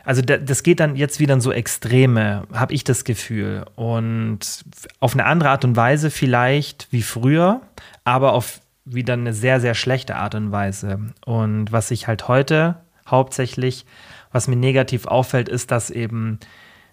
also 0.04 0.20
das 0.22 0.62
geht 0.62 0.80
dann 0.80 0.96
jetzt 0.96 1.18
wieder 1.18 1.34
in 1.34 1.40
so 1.40 1.50
Extreme, 1.50 2.46
habe 2.52 2.74
ich 2.74 2.84
das 2.84 3.04
Gefühl. 3.04 3.64
Und 3.74 4.64
auf 5.00 5.14
eine 5.14 5.24
andere 5.24 5.50
Art 5.50 5.64
und 5.64 5.76
Weise 5.76 6.10
vielleicht 6.10 6.88
wie 6.90 7.02
früher, 7.02 7.62
aber 8.04 8.32
auf 8.32 8.60
wieder 8.84 9.14
eine 9.14 9.32
sehr, 9.32 9.60
sehr 9.60 9.74
schlechte 9.74 10.16
Art 10.16 10.34
und 10.34 10.52
Weise. 10.52 11.00
Und 11.24 11.72
was 11.72 11.90
ich 11.90 12.06
halt 12.06 12.28
heute 12.28 12.76
hauptsächlich, 13.08 13.86
was 14.30 14.46
mir 14.46 14.56
negativ 14.56 15.06
auffällt, 15.06 15.48
ist, 15.48 15.70
dass 15.70 15.90
eben 15.90 16.38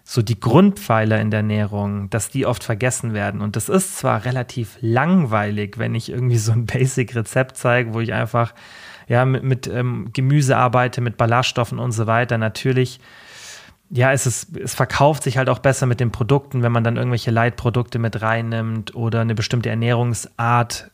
so 0.04 0.22
die 0.22 0.40
Grundpfeiler 0.40 1.20
in 1.20 1.30
der 1.30 1.38
Ernährung, 1.40 2.10
dass 2.10 2.28
die 2.28 2.46
oft 2.46 2.64
vergessen 2.64 3.14
werden. 3.14 3.40
Und 3.40 3.56
das 3.56 3.68
ist 3.68 3.98
zwar 3.98 4.24
relativ 4.24 4.78
langweilig, 4.80 5.78
wenn 5.78 5.94
ich 5.94 6.10
irgendwie 6.10 6.38
so 6.38 6.52
ein 6.52 6.66
Basic-Rezept 6.66 7.56
zeige, 7.56 7.94
wo 7.94 8.00
ich 8.00 8.12
einfach 8.12 8.54
ja, 9.08 9.24
mit, 9.24 9.42
mit 9.42 9.66
ähm, 9.66 10.10
Gemüse 10.12 10.56
arbeite, 10.56 11.00
mit 11.00 11.16
Ballaststoffen 11.16 11.78
und 11.78 11.92
so 11.92 12.06
weiter, 12.06 12.38
natürlich, 12.38 13.00
ja, 13.90 14.12
es, 14.12 14.26
ist, 14.26 14.56
es 14.56 14.74
verkauft 14.74 15.22
sich 15.22 15.36
halt 15.36 15.48
auch 15.48 15.58
besser 15.58 15.86
mit 15.86 16.00
den 16.00 16.12
Produkten, 16.12 16.62
wenn 16.62 16.72
man 16.72 16.84
dann 16.84 16.96
irgendwelche 16.96 17.30
Leitprodukte 17.30 17.98
mit 17.98 18.22
reinnimmt 18.22 18.94
oder 18.94 19.20
eine 19.20 19.34
bestimmte 19.34 19.68
Ernährungsart 19.68 20.90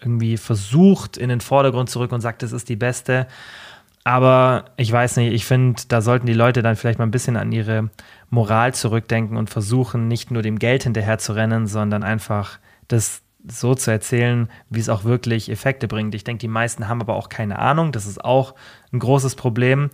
irgendwie 0.00 0.36
versucht 0.36 1.16
in 1.16 1.28
den 1.28 1.40
Vordergrund 1.40 1.90
zu 1.90 2.00
rücken 2.00 2.14
und 2.14 2.20
sagt, 2.20 2.42
das 2.42 2.52
ist 2.52 2.68
die 2.68 2.76
beste. 2.76 3.26
Aber 4.04 4.64
ich 4.76 4.90
weiß 4.90 5.16
nicht, 5.18 5.32
ich 5.32 5.44
finde, 5.44 5.82
da 5.88 6.00
sollten 6.00 6.26
die 6.26 6.32
Leute 6.32 6.62
dann 6.62 6.74
vielleicht 6.74 6.98
mal 6.98 7.06
ein 7.06 7.12
bisschen 7.12 7.36
an 7.36 7.52
ihre 7.52 7.90
Moral 8.30 8.74
zurückdenken 8.74 9.36
und 9.36 9.48
versuchen, 9.48 10.08
nicht 10.08 10.30
nur 10.30 10.42
dem 10.42 10.58
Geld 10.58 10.82
hinterher 10.84 11.18
zu 11.18 11.34
rennen, 11.34 11.66
sondern 11.66 12.02
einfach 12.02 12.58
das 12.88 13.22
so 13.50 13.74
zu 13.74 13.90
erzählen, 13.90 14.48
wie 14.70 14.80
es 14.80 14.88
auch 14.88 15.04
wirklich 15.04 15.50
Effekte 15.50 15.88
bringt. 15.88 16.14
Ich 16.14 16.24
denke, 16.24 16.40
die 16.40 16.48
meisten 16.48 16.88
haben 16.88 17.00
aber 17.00 17.14
auch 17.14 17.28
keine 17.28 17.58
Ahnung. 17.58 17.92
Das 17.92 18.06
ist 18.06 18.24
auch 18.24 18.54
ein 18.92 18.98
großes 18.98 19.34
Problem. 19.34 19.90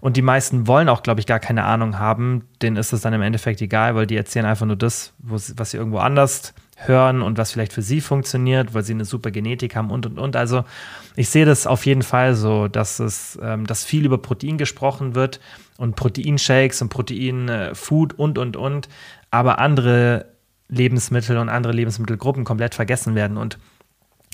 Und 0.00 0.18
die 0.18 0.22
meisten 0.22 0.66
wollen 0.66 0.88
auch, 0.90 1.02
glaube 1.02 1.20
ich, 1.20 1.26
gar 1.26 1.40
keine 1.40 1.64
Ahnung 1.64 1.98
haben. 1.98 2.46
Denen 2.60 2.76
ist 2.76 2.92
es 2.92 3.00
dann 3.00 3.14
im 3.14 3.22
Endeffekt 3.22 3.62
egal, 3.62 3.94
weil 3.94 4.06
die 4.06 4.16
erzählen 4.16 4.44
einfach 4.44 4.66
nur 4.66 4.76
das, 4.76 5.14
was 5.18 5.70
sie 5.70 5.76
irgendwo 5.78 5.98
anders 5.98 6.52
hören 6.76 7.22
und 7.22 7.38
was 7.38 7.52
vielleicht 7.52 7.72
für 7.72 7.82
sie 7.82 8.00
funktioniert, 8.00 8.74
weil 8.74 8.82
sie 8.82 8.92
eine 8.92 9.04
super 9.04 9.30
Genetik 9.30 9.76
haben 9.76 9.90
und 9.90 10.06
und 10.06 10.18
und. 10.18 10.36
Also 10.36 10.64
ich 11.16 11.28
sehe 11.28 11.46
das 11.46 11.66
auf 11.66 11.86
jeden 11.86 12.02
Fall 12.02 12.34
so, 12.34 12.68
dass 12.68 12.98
es, 12.98 13.38
ähm, 13.42 13.66
dass 13.66 13.84
viel 13.84 14.04
über 14.04 14.18
Protein 14.18 14.58
gesprochen 14.58 15.14
wird 15.14 15.40
und 15.78 15.96
Proteinshakes 15.96 16.82
und 16.82 16.88
Proteinfood 16.88 18.12
äh, 18.12 18.16
und 18.16 18.38
und 18.38 18.56
und, 18.56 18.88
aber 19.30 19.58
andere 19.58 20.26
Lebensmittel 20.68 21.36
und 21.38 21.48
andere 21.48 21.72
Lebensmittelgruppen 21.72 22.44
komplett 22.44 22.74
vergessen 22.74 23.14
werden. 23.14 23.36
Und 23.36 23.58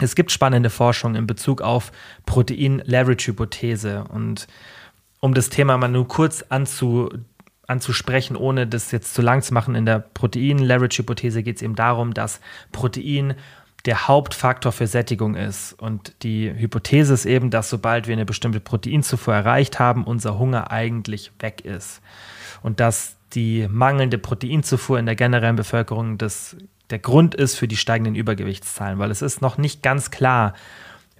es 0.00 0.14
gibt 0.14 0.32
spannende 0.32 0.70
Forschung 0.70 1.14
in 1.14 1.26
Bezug 1.26 1.60
auf 1.60 1.92
Protein-Leverage-Hypothese. 2.26 4.04
Und 4.04 4.46
um 5.20 5.34
das 5.34 5.50
Thema 5.50 5.76
mal 5.76 5.88
nur 5.88 6.08
kurz 6.08 6.44
anzu, 6.48 7.10
anzusprechen, 7.66 8.36
ohne 8.36 8.66
das 8.66 8.90
jetzt 8.90 9.14
zu 9.14 9.22
lang 9.22 9.42
zu 9.42 9.52
machen, 9.52 9.74
in 9.74 9.86
der 9.86 9.98
Protein-Leverage-Hypothese 9.98 11.42
geht 11.42 11.56
es 11.56 11.62
eben 11.62 11.74
darum, 11.74 12.14
dass 12.14 12.40
Protein 12.72 13.34
der 13.86 14.08
Hauptfaktor 14.08 14.72
für 14.72 14.86
Sättigung 14.86 15.34
ist. 15.34 15.72
Und 15.74 16.22
die 16.22 16.52
Hypothese 16.52 17.14
ist 17.14 17.26
eben, 17.26 17.50
dass 17.50 17.70
sobald 17.70 18.06
wir 18.06 18.12
eine 18.14 18.26
bestimmte 18.26 18.60
Proteinzufuhr 18.60 19.34
erreicht 19.34 19.78
haben, 19.78 20.04
unser 20.04 20.38
Hunger 20.38 20.70
eigentlich 20.70 21.32
weg 21.38 21.64
ist. 21.64 22.00
Und 22.62 22.80
dass 22.80 23.16
die 23.32 23.66
mangelnde 23.68 24.18
Proteinzufuhr 24.18 24.98
in 24.98 25.06
der 25.06 25.16
generellen 25.16 25.56
Bevölkerung 25.56 26.18
das, 26.18 26.56
der 26.90 26.98
Grund 26.98 27.34
ist 27.34 27.56
für 27.56 27.68
die 27.68 27.76
steigenden 27.76 28.14
Übergewichtszahlen, 28.14 28.98
weil 28.98 29.10
es 29.10 29.22
ist 29.22 29.40
noch 29.40 29.56
nicht 29.58 29.82
ganz 29.82 30.10
klar, 30.10 30.54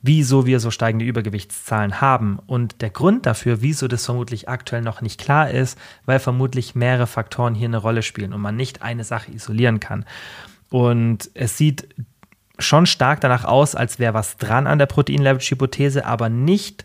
wieso 0.02 0.47
wir 0.47 0.61
so 0.61 0.70
steigende 0.70 1.04
Übergewichtszahlen 1.04 2.00
haben. 2.00 2.38
Und 2.47 2.80
der 2.82 2.90
Grund 2.90 3.26
dafür, 3.26 3.62
wieso 3.62 3.87
das 3.87 4.06
vermutlich 4.06 4.49
aktuell 4.49 4.82
noch 4.82 5.02
nicht 5.02 5.20
klar 5.20 5.50
ist, 5.50 5.78
weil 6.06 6.18
vermutlich 6.18 6.75
mehrere 6.75 7.06
Faktoren 7.06 7.54
hier 7.54 7.68
eine 7.68 7.76
Rolle 7.76 8.02
spielen 8.02 8.32
und 8.32 8.40
man 8.40 8.56
nicht 8.56 8.82
eine 8.82 9.04
Sache 9.04 9.32
isolieren 9.32 9.80
kann. 9.80 10.04
Und 10.70 11.30
es 11.35 11.59
sieht 11.59 11.88
schon 12.59 12.87
stark 12.87 13.20
danach 13.20 13.44
aus, 13.44 13.75
als 13.75 13.99
wäre 13.99 14.14
was 14.14 14.37
dran 14.37 14.66
an 14.66 14.78
der 14.78 14.87
Protein-Leverage-Hypothese, 14.87 16.04
aber 16.04 16.28
nicht 16.28 16.85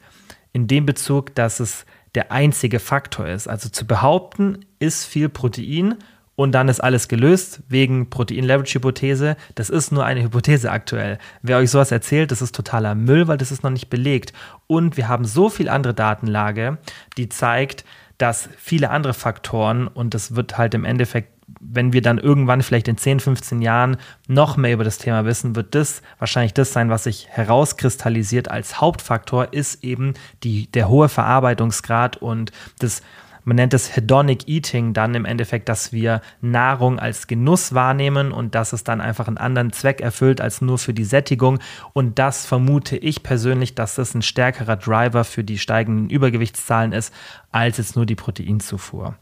in 0.54 0.68
dem 0.68 0.86
Bezug, 0.86 1.36
dass 1.36 1.60
es 1.60 1.86
der 2.16 2.32
einzige 2.32 2.80
Faktor 2.80 3.28
ist. 3.28 3.48
Also 3.48 3.70
zu 3.70 3.86
behaupten, 3.86 4.66
ist 4.80 5.06
viel 5.06 5.30
Protein 5.30 5.96
und 6.36 6.52
dann 6.52 6.68
ist 6.68 6.82
alles 6.82 7.08
gelöst 7.08 7.62
wegen 7.70 8.10
Protein-Leverage-Hypothese. 8.10 9.38
Das 9.56 9.70
ist 9.70 9.92
nur 9.92 10.06
eine 10.06 10.24
Hypothese 10.24 10.72
aktuell. 10.72 11.18
Wer 11.42 11.58
euch 11.58 11.72
sowas 11.72 11.92
erzählt, 11.92 12.32
das 12.32 12.42
ist 12.42 12.56
totaler 12.56 12.96
Müll, 12.96 13.28
weil 13.28 13.38
das 13.38 13.52
ist 13.52 13.64
noch 13.64 13.70
nicht 13.70 13.90
belegt. 13.90 14.34
Und 14.68 14.98
wir 14.98 15.08
haben 15.08 15.26
so 15.26 15.50
viel 15.50 15.70
andere 15.70 15.94
Datenlage, 15.94 16.78
die 17.18 17.30
zeigt, 17.30 17.86
dass 18.18 18.50
viele 18.58 18.90
andere 18.90 19.14
Faktoren 19.14 19.88
und 19.88 20.14
das 20.14 20.36
wird 20.36 20.58
halt 20.58 20.74
im 20.74 20.86
Endeffekt 20.86 21.35
wenn 21.72 21.94
wir 21.94 22.02
dann 22.02 22.18
irgendwann 22.18 22.62
vielleicht 22.62 22.88
in 22.88 22.98
10, 22.98 23.20
15 23.20 23.62
Jahren 23.62 23.98
noch 24.28 24.58
mehr 24.58 24.74
über 24.74 24.84
das 24.84 24.98
Thema 24.98 25.26
wissen, 25.26 25.56
wird 25.56 25.76
das 25.76 26.02
wahrscheinlich 26.20 26.54
das 26.54 26.74
sein, 26.74 26.90
was 26.90 27.06
sich 27.06 27.28
herauskristallisiert 27.30 28.50
als 28.50 28.82
Hauptfaktor, 28.82 29.54
ist 29.54 29.84
eben 29.84 30.14
die, 30.44 30.68
der 30.72 30.90
hohe 30.90 31.10
Verarbeitungsgrad 31.10 32.18
und 32.18 32.52
das 32.80 33.02
man 33.48 33.58
nennt 33.58 33.76
es 33.76 33.96
Hedonic 33.96 34.48
Eating 34.48 34.94
dann 34.94 35.14
im 35.14 35.24
Endeffekt, 35.24 35.70
dass 35.70 35.94
wir 35.94 36.22
Nahrung 36.42 36.98
als 36.98 37.28
Genuss 37.28 37.76
wahrnehmen 37.76 38.32
und 38.32 38.56
dass 38.56 38.74
es 38.74 38.84
dann 38.84 39.02
einfach 39.02 39.28
einen 39.28 39.38
anderen 39.38 39.72
Zweck 39.72 40.02
erfüllt 40.02 40.42
als 40.42 40.62
nur 40.62 40.80
für 40.80 40.96
die 40.96 41.04
Sättigung. 41.04 41.60
Und 41.94 42.18
das 42.18 42.48
vermute 42.48 42.98
ich 42.98 43.22
persönlich, 43.22 43.76
dass 43.76 43.96
das 43.96 44.16
ein 44.16 44.24
stärkerer 44.24 44.78
Driver 44.78 45.24
für 45.24 45.44
die 45.44 45.60
steigenden 45.60 46.10
Übergewichtszahlen 46.10 46.92
ist, 46.92 47.14
als 47.52 47.78
jetzt 47.78 47.96
nur 47.96 48.08
die 48.08 48.16
Proteinzufuhr. 48.16 49.16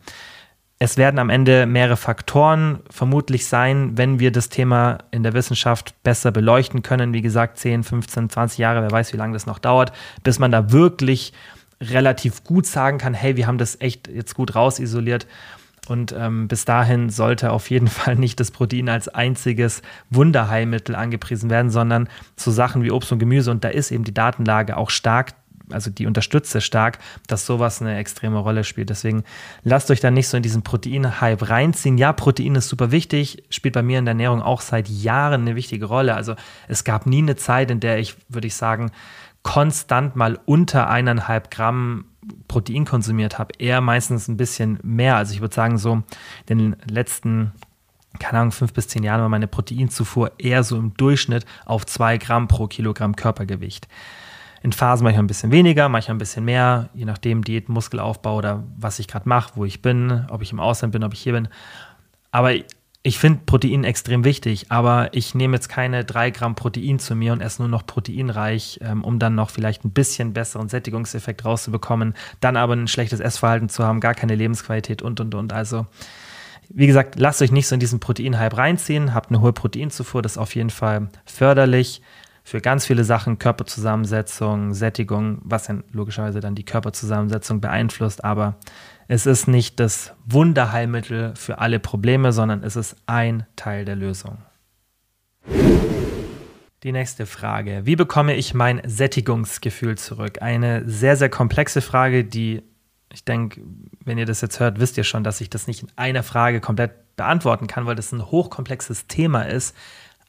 Es 0.84 0.98
werden 0.98 1.18
am 1.18 1.30
Ende 1.30 1.66
mehrere 1.66 1.96
Faktoren 1.96 2.80
vermutlich 2.90 3.48
sein, 3.48 3.98
wenn 3.98 4.20
wir 4.20 4.34
das 4.34 4.50
Thema 4.50 4.98
in 5.12 5.24
der 5.24 5.32
Wissenschaft 5.32 5.96
besser 6.04 6.34
beleuchten 6.34 6.82
können. 6.82 7.14
Wie 7.14 7.22
gesagt, 7.22 7.58
10, 7.58 7.84
15, 7.84 8.30
20 8.30 8.58
Jahre, 8.58 8.82
wer 8.82 8.92
weiß, 8.92 9.14
wie 9.14 9.18
lange 9.18 9.32
das 9.32 9.46
noch 9.46 9.60
dauert, 9.60 9.94
bis 10.24 10.40
man 10.40 10.52
da 10.52 10.74
wirklich 10.74 11.32
relativ 11.80 12.44
gut 12.44 12.66
sagen 12.66 12.98
kann, 12.98 13.14
hey, 13.14 13.38
wir 13.38 13.48
haben 13.48 13.58
das 13.58 13.80
echt 13.80 14.10
jetzt 14.10 14.36
gut 14.36 14.56
rausisoliert. 14.56 15.26
Und 15.88 16.14
ähm, 16.18 16.50
bis 16.50 16.66
dahin 16.66 17.10
sollte 17.10 17.54
auf 17.54 17.70
jeden 17.70 17.88
Fall 18.00 18.18
nicht 18.18 18.42
das 18.42 18.52
Protein 18.52 18.90
als 18.90 19.08
einziges 19.08 19.84
Wunderheilmittel 20.10 20.96
angepriesen 20.96 21.50
werden, 21.50 21.72
sondern 21.72 22.10
so 22.36 22.52
Sachen 22.52 22.84
wie 22.84 22.92
Obst 22.92 23.10
und 23.14 23.20
Gemüse. 23.20 23.52
Und 23.52 23.64
da 23.64 23.70
ist 23.70 23.90
eben 23.90 24.04
die 24.04 24.14
Datenlage 24.14 24.76
auch 24.76 24.90
stark 24.90 25.32
also 25.70 25.90
die 25.90 26.08
unterstütze 26.08 26.62
stark, 26.62 27.00
dass 27.28 27.46
sowas 27.46 27.82
eine 27.82 27.98
extreme 27.98 28.40
Rolle 28.40 28.64
spielt. 28.64 28.90
Deswegen 28.90 29.24
lasst 29.64 29.92
euch 29.92 30.00
da 30.00 30.12
nicht 30.12 30.28
so 30.28 30.38
in 30.38 30.44
diesen 30.44 30.64
Protein-Hype 30.64 31.50
reinziehen. 31.50 31.98
Ja, 31.98 32.14
Protein 32.14 32.56
ist 32.56 32.70
super 32.70 32.92
wichtig, 32.92 33.44
spielt 33.50 33.74
bei 33.74 33.84
mir 33.84 34.00
in 34.00 34.06
der 34.06 34.14
Ernährung 34.14 34.42
auch 34.42 34.62
seit 34.62 34.90
Jahren 34.90 35.42
eine 35.42 35.56
wichtige 35.56 35.86
Rolle. 35.86 36.16
Also 36.16 36.36
es 36.68 36.84
gab 36.84 37.06
nie 37.06 37.20
eine 37.20 37.36
Zeit, 37.36 37.72
in 37.72 37.80
der 37.80 38.00
ich, 38.00 38.16
würde 38.30 38.48
ich 38.48 38.56
sagen, 38.56 38.92
konstant 39.42 40.16
mal 40.16 40.40
unter 40.46 40.90
eineinhalb 40.90 41.52
Gramm 41.52 42.06
Protein 42.48 42.86
konsumiert 42.86 43.38
habe. 43.38 43.54
Eher 43.60 43.82
meistens 43.82 44.28
ein 44.28 44.38
bisschen 44.38 44.80
mehr. 44.82 45.18
Also 45.18 45.34
ich 45.34 45.42
würde 45.42 45.54
sagen, 45.54 45.78
so 45.78 46.04
in 46.48 46.58
den 46.58 46.76
letzten 46.90 47.52
keine 48.20 48.40
Ahnung, 48.40 48.52
fünf 48.52 48.74
bis 48.74 48.88
zehn 48.88 49.04
Jahren 49.04 49.22
war 49.22 49.30
meine 49.30 49.48
Proteinzufuhr 49.48 50.34
eher 50.38 50.64
so 50.64 50.78
im 50.78 50.94
Durchschnitt 50.94 51.46
auf 51.66 51.86
zwei 51.86 52.18
Gramm 52.18 52.48
pro 52.48 52.68
Kilogramm 52.68 53.16
Körpergewicht 53.16 53.88
in 54.64 54.72
Phasen 54.72 55.04
manchmal 55.04 55.26
ein 55.26 55.28
bisschen 55.28 55.52
weniger, 55.52 55.90
manchmal 55.90 56.16
ein 56.16 56.20
bisschen 56.20 56.46
mehr, 56.46 56.90
je 56.94 57.04
nachdem 57.04 57.44
Diät, 57.44 57.68
Muskelaufbau 57.68 58.38
oder 58.38 58.64
was 58.78 58.98
ich 58.98 59.10
gerade 59.10 59.28
mache, 59.28 59.52
wo 59.56 59.66
ich 59.66 59.82
bin, 59.82 60.26
ob 60.30 60.42
ich 60.42 60.54
im 60.54 60.62
Ausland 60.62 60.94
bin, 60.94 61.04
ob 61.04 61.14
ich 61.14 61.20
hier 61.20 61.34
bin. 61.34 61.50
Aber 62.32 62.54
ich 63.06 63.20
finde 63.20 63.42
Protein 63.46 63.84
extrem 63.84 64.24
wichtig, 64.24 64.68
aber 64.70 65.10
ich 65.12 65.36
nehme 65.36 65.58
jetzt 65.58 65.68
keine 65.68 66.06
drei 66.06 66.32
Gramm 66.32 66.56
Protein 66.56 66.98
zu 66.98 67.14
mir 67.14 67.34
und 67.34 67.42
esse 67.42 67.62
nur 67.62 67.68
noch 67.68 67.86
proteinreich, 67.86 68.80
ähm, 68.82 69.04
um 69.04 69.20
dann 69.20 69.36
noch 69.36 69.50
vielleicht 69.50 69.84
ein 69.84 69.92
bisschen 69.92 70.32
besseren 70.32 70.70
Sättigungseffekt 70.70 71.44
rauszubekommen, 71.44 72.14
dann 72.40 72.56
aber 72.56 72.74
ein 72.74 72.88
schlechtes 72.88 73.20
Essverhalten 73.20 73.68
zu 73.68 73.84
haben, 73.84 74.00
gar 74.00 74.14
keine 74.14 74.36
Lebensqualität 74.36 75.02
und 75.02 75.20
und 75.20 75.36
und. 75.36 75.52
Also, 75.52 75.86
wie 76.70 76.88
gesagt, 76.88 77.20
lasst 77.20 77.42
euch 77.42 77.52
nicht 77.52 77.68
so 77.68 77.76
in 77.76 77.82
diesen 77.82 78.00
Proteinhype 78.00 78.56
reinziehen, 78.56 79.14
habt 79.14 79.30
eine 79.30 79.42
hohe 79.42 79.52
Proteinzufuhr, 79.52 80.22
das 80.22 80.34
ist 80.34 80.38
auf 80.38 80.56
jeden 80.56 80.70
Fall 80.70 81.10
förderlich 81.26 82.02
für 82.44 82.60
ganz 82.60 82.86
viele 82.86 83.04
Sachen, 83.04 83.40
Körperzusammensetzung, 83.40 84.74
Sättigung, 84.74 85.40
was 85.44 85.68
dann 85.68 85.84
logischerweise 85.92 86.42
dann 86.42 86.56
die 86.56 86.66
Körperzusammensetzung 86.66 87.62
beeinflusst, 87.62 88.24
aber 88.24 88.58
es 89.08 89.26
ist 89.26 89.48
nicht 89.48 89.80
das 89.80 90.14
Wunderheilmittel 90.26 91.34
für 91.36 91.60
alle 91.60 91.80
Probleme, 91.80 92.34
sondern 92.34 92.64
es 92.64 92.76
ist 92.76 92.96
ein 93.06 93.46
Teil 93.56 93.86
der 93.86 93.96
Lösung. 93.96 94.38
Die 96.84 96.92
nächste 96.92 97.26
Frage. 97.26 97.86
Wie 97.86 97.96
bekomme 97.96 98.36
ich 98.36 98.54
mein 98.54 98.82
Sättigungsgefühl 98.86 99.98
zurück? 99.98 100.42
Eine 100.42 100.88
sehr, 100.88 101.16
sehr 101.16 101.30
komplexe 101.30 101.82
Frage, 101.82 102.26
die 102.26 102.62
ich 103.14 103.24
denke, 103.24 103.62
wenn 104.04 104.18
ihr 104.18 104.26
das 104.26 104.42
jetzt 104.42 104.60
hört, 104.60 104.80
wisst 104.80 104.98
ihr 104.98 105.04
schon, 105.04 105.24
dass 105.24 105.40
ich 105.40 105.50
das 105.50 105.68
nicht 105.68 105.84
in 105.84 105.90
einer 105.96 106.24
Frage 106.24 106.60
komplett 106.60 107.16
beantworten 107.16 107.68
kann, 107.68 107.86
weil 107.86 107.96
das 107.96 108.12
ein 108.12 108.32
hochkomplexes 108.32 109.08
Thema 109.08 109.44
ist. 109.44 109.76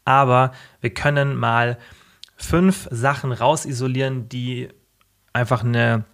Aber 0.05 0.53
wir 0.83 0.91
können 0.93 1.35
mal 1.35 1.79
fünf 2.37 2.89
Sachen 2.91 3.33
rausisolieren, 3.33 4.29
die 4.29 4.69
einfach 5.33 5.65
eine 5.65 6.05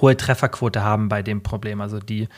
hohe 0.00 0.16
Trefferquote 0.16 0.82
haben 0.82 1.08
bei 1.08 1.22
dem 1.22 1.42
Problem, 1.42 1.80
also 1.80 1.98
die 1.98 2.28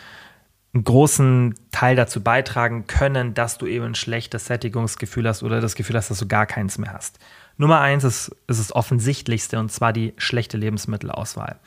einen 0.74 0.84
großen 0.84 1.54
Teil 1.70 1.96
dazu 1.96 2.22
beitragen 2.22 2.86
können, 2.86 3.34
dass 3.34 3.58
du 3.58 3.66
eben 3.66 3.86
ein 3.86 3.94
schlechtes 3.94 4.46
Sättigungsgefühl 4.46 5.26
hast 5.26 5.42
oder 5.42 5.60
das 5.60 5.74
Gefühl 5.74 5.96
hast, 5.96 6.10
dass 6.10 6.18
du 6.18 6.28
gar 6.28 6.46
keins 6.46 6.78
mehr 6.78 6.92
hast. 6.92 7.18
Nummer 7.56 7.80
eins 7.80 8.04
ist, 8.04 8.28
ist 8.46 8.60
das 8.60 8.72
Offensichtlichste 8.72 9.58
und 9.58 9.72
zwar 9.72 9.92
die 9.92 10.12
schlechte 10.18 10.56
Lebensmittelauswahl. 10.56 11.58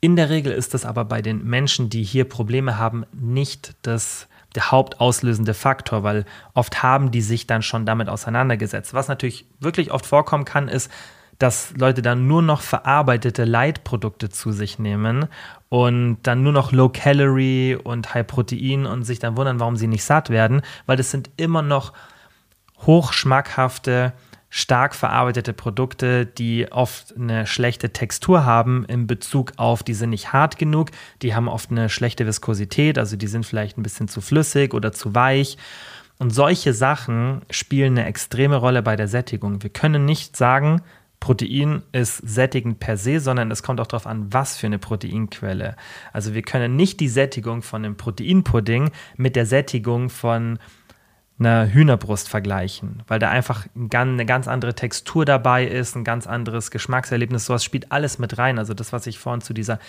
In 0.00 0.16
der 0.16 0.28
Regel 0.28 0.52
ist 0.52 0.74
das 0.74 0.84
aber 0.84 1.04
bei 1.04 1.22
den 1.22 1.44
Menschen, 1.44 1.88
die 1.88 2.02
hier 2.02 2.28
Probleme 2.28 2.76
haben, 2.76 3.06
nicht 3.12 3.74
das 3.82 4.28
der 4.54 4.70
hauptauslösende 4.70 5.54
Faktor, 5.54 6.02
weil 6.02 6.24
oft 6.54 6.82
haben 6.82 7.10
die 7.10 7.22
sich 7.22 7.46
dann 7.46 7.62
schon 7.62 7.86
damit 7.86 8.08
auseinandergesetzt. 8.08 8.94
Was 8.94 9.08
natürlich 9.08 9.46
wirklich 9.60 9.90
oft 9.92 10.06
vorkommen 10.06 10.44
kann, 10.44 10.68
ist, 10.68 10.90
dass 11.38 11.74
Leute 11.76 12.02
dann 12.02 12.26
nur 12.26 12.42
noch 12.42 12.60
verarbeitete 12.60 13.44
Leitprodukte 13.44 14.28
zu 14.28 14.52
sich 14.52 14.78
nehmen 14.78 15.26
und 15.68 16.18
dann 16.22 16.42
nur 16.42 16.52
noch 16.52 16.70
Low 16.70 16.88
Calorie 16.88 17.74
und 17.74 18.14
High 18.14 18.26
Protein 18.26 18.86
und 18.86 19.02
sich 19.02 19.18
dann 19.18 19.36
wundern, 19.36 19.58
warum 19.58 19.76
sie 19.76 19.88
nicht 19.88 20.04
satt 20.04 20.30
werden, 20.30 20.62
weil 20.86 20.96
das 20.96 21.10
sind 21.10 21.30
immer 21.36 21.62
noch 21.62 21.92
hochschmackhafte 22.86 24.12
stark 24.56 24.94
verarbeitete 24.94 25.52
Produkte, 25.52 26.26
die 26.26 26.70
oft 26.70 27.12
eine 27.16 27.44
schlechte 27.44 27.90
Textur 27.92 28.44
haben 28.44 28.84
in 28.84 29.08
Bezug 29.08 29.50
auf, 29.56 29.82
die 29.82 29.94
sind 29.94 30.10
nicht 30.10 30.32
hart 30.32 30.58
genug, 30.58 30.92
die 31.22 31.34
haben 31.34 31.48
oft 31.48 31.72
eine 31.72 31.88
schlechte 31.88 32.24
Viskosität, 32.24 32.96
also 32.96 33.16
die 33.16 33.26
sind 33.26 33.44
vielleicht 33.44 33.76
ein 33.76 33.82
bisschen 33.82 34.06
zu 34.06 34.20
flüssig 34.20 34.72
oder 34.72 34.92
zu 34.92 35.12
weich. 35.12 35.58
Und 36.18 36.30
solche 36.30 36.72
Sachen 36.72 37.42
spielen 37.50 37.98
eine 37.98 38.06
extreme 38.06 38.54
Rolle 38.54 38.82
bei 38.82 38.94
der 38.94 39.08
Sättigung. 39.08 39.60
Wir 39.64 39.70
können 39.70 40.04
nicht 40.04 40.36
sagen, 40.36 40.82
Protein 41.18 41.82
ist 41.90 42.18
sättigend 42.18 42.78
per 42.78 42.96
se, 42.96 43.18
sondern 43.18 43.50
es 43.50 43.64
kommt 43.64 43.80
auch 43.80 43.88
darauf 43.88 44.06
an, 44.06 44.32
was 44.32 44.56
für 44.56 44.66
eine 44.66 44.78
Proteinquelle. 44.78 45.74
Also 46.12 46.32
wir 46.32 46.42
können 46.42 46.76
nicht 46.76 47.00
die 47.00 47.08
Sättigung 47.08 47.62
von 47.62 47.84
einem 47.84 47.96
Proteinpudding 47.96 48.92
mit 49.16 49.34
der 49.34 49.46
Sättigung 49.46 50.10
von 50.10 50.60
einer 51.38 51.72
Hühnerbrust 51.72 52.28
vergleichen, 52.28 53.02
weil 53.08 53.18
da 53.18 53.28
einfach 53.28 53.66
eine 53.74 54.24
ganz 54.24 54.46
andere 54.46 54.74
Textur 54.74 55.24
dabei 55.24 55.66
ist, 55.66 55.96
ein 55.96 56.04
ganz 56.04 56.28
anderes 56.28 56.70
Geschmackserlebnis. 56.70 57.46
Sowas 57.46 57.64
spielt 57.64 57.90
alles 57.90 58.20
mit 58.20 58.38
rein. 58.38 58.56
Also 58.56 58.72
das, 58.72 58.92
was 58.92 59.08
ich 59.08 59.18
vorhin 59.18 59.40
zu, 59.40 59.52
dieser, 59.52 59.80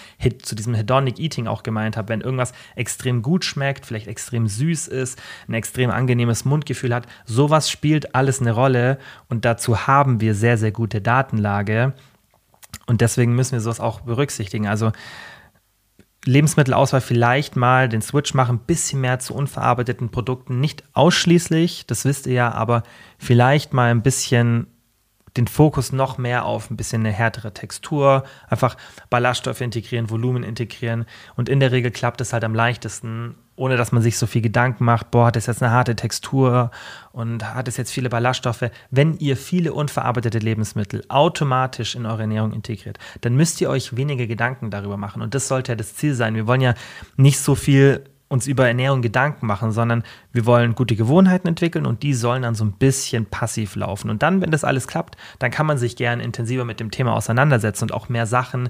zu 0.41 0.55
diesem 0.55 0.73
Hedonic 0.73 1.19
Eating 1.19 1.45
auch 1.45 1.61
gemeint 1.61 1.97
habe, 1.97 2.09
wenn 2.09 2.21
irgendwas 2.21 2.53
extrem 2.75 3.21
gut 3.21 3.45
schmeckt, 3.45 3.85
vielleicht 3.85 4.07
extrem 4.07 4.47
süß 4.47 4.87
ist, 4.87 5.21
ein 5.47 5.53
extrem 5.53 5.91
angenehmes 5.91 6.45
Mundgefühl 6.45 6.95
hat, 6.95 7.05
sowas 7.25 7.69
spielt 7.69 8.15
alles 8.15 8.41
eine 8.41 8.51
Rolle 8.51 8.97
und 9.29 9.45
dazu 9.45 9.85
haben 9.85 10.21
wir 10.21 10.33
sehr, 10.33 10.57
sehr 10.57 10.71
gute 10.71 10.99
Datenlage 10.99 11.93
und 12.87 13.01
deswegen 13.01 13.35
müssen 13.35 13.53
wir 13.53 13.61
sowas 13.61 13.79
auch 13.79 14.01
berücksichtigen. 14.01 14.67
Also 14.67 14.91
Lebensmittelauswahl 16.25 17.01
vielleicht 17.01 17.55
mal 17.55 17.87
den 17.87 18.01
Switch 18.01 18.33
machen, 18.33 18.57
ein 18.57 18.65
bisschen 18.65 19.01
mehr 19.01 19.19
zu 19.19 19.33
unverarbeiteten 19.33 20.09
Produkten. 20.09 20.59
Nicht 20.59 20.83
ausschließlich, 20.93 21.85
das 21.85 22.05
wisst 22.05 22.27
ihr 22.27 22.33
ja, 22.33 22.51
aber 22.51 22.83
vielleicht 23.17 23.73
mal 23.73 23.91
ein 23.91 24.01
bisschen 24.01 24.67
den 25.37 25.47
Fokus 25.47 25.91
noch 25.91 26.17
mehr 26.17 26.45
auf 26.45 26.71
ein 26.71 26.77
bisschen 26.77 27.01
eine 27.01 27.11
härtere 27.11 27.53
Textur, 27.53 28.23
einfach 28.49 28.77
Ballaststoffe 29.09 29.61
integrieren, 29.61 30.09
Volumen 30.09 30.43
integrieren. 30.43 31.05
Und 31.35 31.49
in 31.49 31.59
der 31.59 31.71
Regel 31.71 31.91
klappt 31.91 32.21
es 32.21 32.33
halt 32.33 32.43
am 32.43 32.55
leichtesten, 32.55 33.35
ohne 33.55 33.77
dass 33.77 33.91
man 33.91 34.01
sich 34.01 34.17
so 34.17 34.27
viel 34.27 34.41
Gedanken 34.41 34.83
macht, 34.83 35.11
boah, 35.11 35.27
hat 35.27 35.37
es 35.37 35.45
jetzt 35.45 35.63
eine 35.63 35.71
harte 35.71 35.95
Textur 35.95 36.71
und 37.11 37.55
hat 37.55 37.67
es 37.67 37.77
jetzt 37.77 37.91
viele 37.91 38.09
Ballaststoffe. 38.09 38.69
Wenn 38.91 39.17
ihr 39.17 39.37
viele 39.37 39.73
unverarbeitete 39.73 40.39
Lebensmittel 40.39 41.03
automatisch 41.07 41.95
in 41.95 42.05
eure 42.05 42.21
Ernährung 42.21 42.51
integriert, 42.51 42.97
dann 43.21 43.35
müsst 43.35 43.61
ihr 43.61 43.69
euch 43.69 43.95
weniger 43.95 44.27
Gedanken 44.27 44.71
darüber 44.71 44.97
machen. 44.97 45.21
Und 45.21 45.33
das 45.35 45.47
sollte 45.47 45.71
ja 45.71 45.75
das 45.75 45.95
Ziel 45.95 46.15
sein. 46.15 46.35
Wir 46.35 46.47
wollen 46.47 46.61
ja 46.61 46.73
nicht 47.15 47.39
so 47.39 47.55
viel 47.55 48.03
uns 48.27 48.47
über 48.47 48.67
Ernährung 48.67 49.01
Gedanken 49.01 49.45
machen, 49.45 49.71
sondern 49.71 50.03
wir 50.31 50.45
wollen 50.45 50.75
gute 50.75 50.95
Gewohnheiten 50.95 51.47
entwickeln 51.47 51.85
und 51.85 52.03
die 52.03 52.13
sollen 52.13 52.41
dann 52.41 52.55
so 52.55 52.65
ein 52.65 52.73
bisschen 52.73 53.25
passiv 53.27 53.75
laufen. 53.75 54.09
Und 54.09 54.23
dann, 54.23 54.41
wenn 54.41 54.51
das 54.51 54.63
alles 54.63 54.87
klappt, 54.87 55.15
dann 55.39 55.51
kann 55.51 55.67
man 55.67 55.77
sich 55.77 55.95
gerne 55.95 56.23
intensiver 56.23 56.65
mit 56.65 56.79
dem 56.79 56.91
Thema 56.91 57.13
auseinandersetzen 57.13 57.85
und 57.85 57.93
auch 57.93 58.09
mehr 58.09 58.25
Sachen 58.25 58.69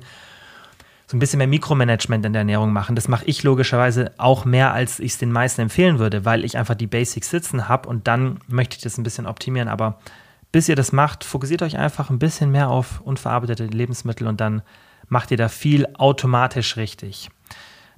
so 1.08 1.16
ein 1.16 1.20
bisschen 1.20 1.38
mehr 1.38 1.48
Mikromanagement 1.48 2.26
in 2.26 2.34
der 2.34 2.42
Ernährung 2.42 2.74
machen. 2.74 2.96
Das 2.96 3.08
mache 3.08 3.26
ich 3.26 3.44
logischerweise 3.44 4.12
auch 4.18 4.44
mehr, 4.44 4.74
als 4.74 5.00
ich 5.00 5.14
es 5.14 5.18
den 5.18 5.32
meisten 5.32 5.62
empfehlen 5.62 6.00
würde, 6.00 6.26
weil 6.26 6.44
ich 6.44 6.58
einfach 6.58 6.76
die 6.76 6.88
Basics 6.88 7.30
sitzen 7.30 7.68
habe 7.68 7.88
und 7.88 8.08
dann 8.08 8.40
möchte 8.48 8.78
ich 8.78 8.82
das 8.82 8.98
ein 8.98 9.04
bisschen 9.04 9.28
optimieren. 9.28 9.68
Aber 9.68 10.00
bis 10.52 10.68
ihr 10.68 10.76
das 10.76 10.92
macht, 10.92 11.24
fokussiert 11.24 11.62
euch 11.62 11.78
einfach 11.78 12.10
ein 12.10 12.18
bisschen 12.20 12.52
mehr 12.52 12.70
auf 12.70 13.02
unverarbeitete 13.02 13.66
Lebensmittel 13.66 14.26
und 14.26 14.42
dann 14.42 14.64
macht 15.08 15.30
ihr 15.30 15.38
da 15.38 15.48
viel 15.48 15.88
automatisch 15.96 16.78
richtig. 16.78 17.30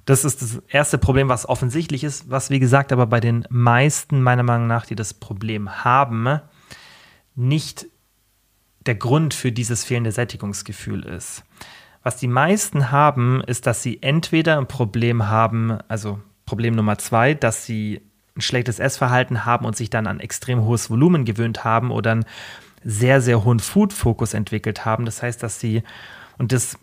Das 0.04 0.24
ist 0.24 0.42
das 0.42 0.62
erste 0.68 0.98
Problem, 0.98 1.28
was 1.28 1.48
offensichtlich 1.48 2.02
ist, 2.02 2.30
was 2.30 2.50
wie 2.50 2.58
gesagt 2.58 2.92
aber 2.92 3.06
bei 3.06 3.20
den 3.20 3.44
meisten 3.50 4.22
meiner 4.22 4.42
Meinung 4.42 4.66
nach, 4.66 4.86
die 4.86 4.96
das 4.96 5.14
Problem 5.14 5.84
haben, 5.84 6.40
nicht 7.34 7.86
der 8.86 8.94
Grund 8.94 9.34
für 9.34 9.52
dieses 9.52 9.84
fehlende 9.84 10.12
Sättigungsgefühl 10.12 11.04
ist. 11.04 11.44
Was 12.08 12.16
die 12.16 12.26
meisten 12.26 12.90
haben, 12.90 13.42
ist, 13.46 13.66
dass 13.66 13.82
sie 13.82 14.02
entweder 14.02 14.56
ein 14.56 14.66
Problem 14.66 15.28
haben, 15.28 15.76
also 15.88 16.18
Problem 16.46 16.74
Nummer 16.74 16.96
zwei, 16.96 17.34
dass 17.34 17.66
sie 17.66 18.00
ein 18.34 18.40
schlechtes 18.40 18.78
Essverhalten 18.78 19.44
haben 19.44 19.66
und 19.66 19.76
sich 19.76 19.90
dann 19.90 20.06
an 20.06 20.18
extrem 20.18 20.64
hohes 20.64 20.88
Volumen 20.88 21.26
gewöhnt 21.26 21.64
haben 21.64 21.90
oder 21.90 22.12
einen 22.12 22.24
sehr, 22.82 23.20
sehr 23.20 23.44
hohen 23.44 23.60
Food-Fokus 23.60 24.32
entwickelt 24.32 24.86
haben. 24.86 25.04
Das 25.04 25.22
heißt, 25.22 25.42
dass 25.42 25.60
sie, 25.60 25.82
und 26.38 26.52
das 26.52 26.78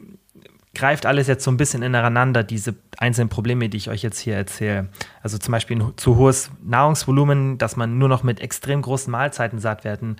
greift 0.75 1.07
alles 1.07 1.25
jetzt 1.25 1.43
so 1.43 1.49
ein 1.49 1.57
bisschen 1.57 1.81
ineinander, 1.81 2.43
diese 2.43 2.75
einzelnen 2.99 3.29
Probleme, 3.29 3.67
die 3.67 3.77
ich 3.77 3.89
euch 3.89 4.03
jetzt 4.03 4.19
hier 4.19 4.35
erzähle. 4.35 4.89
Also 5.23 5.39
zum 5.39 5.53
Beispiel 5.53 5.81
ein 5.81 5.93
zu 5.95 6.17
hohes 6.17 6.51
Nahrungsvolumen, 6.63 7.57
dass 7.57 7.77
man 7.77 7.97
nur 7.97 8.09
noch 8.09 8.21
mit 8.21 8.41
extrem 8.41 8.83
großen 8.83 9.09
Mahlzeiten 9.09 9.57
satt 9.57 9.85
werden 9.85 10.17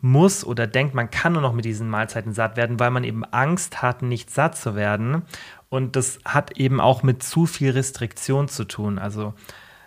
muss 0.00 0.44
oder 0.44 0.66
denkt, 0.66 0.94
man 0.94 1.10
kann 1.10 1.34
nur 1.34 1.42
noch 1.42 1.52
mit 1.52 1.64
diesen 1.64 1.88
Mahlzeiten 1.88 2.32
satt 2.32 2.56
werden, 2.56 2.80
weil 2.80 2.90
man 2.90 3.04
eben 3.04 3.24
Angst 3.24 3.82
hat, 3.82 4.02
nicht 4.02 4.30
satt 4.30 4.56
zu 4.56 4.74
werden. 4.74 5.22
Und 5.68 5.96
das 5.96 6.18
hat 6.24 6.56
eben 6.58 6.80
auch 6.80 7.02
mit 7.02 7.22
zu 7.22 7.46
viel 7.46 7.70
Restriktion 7.70 8.48
zu 8.48 8.64
tun. 8.64 8.98
Also 8.98 9.34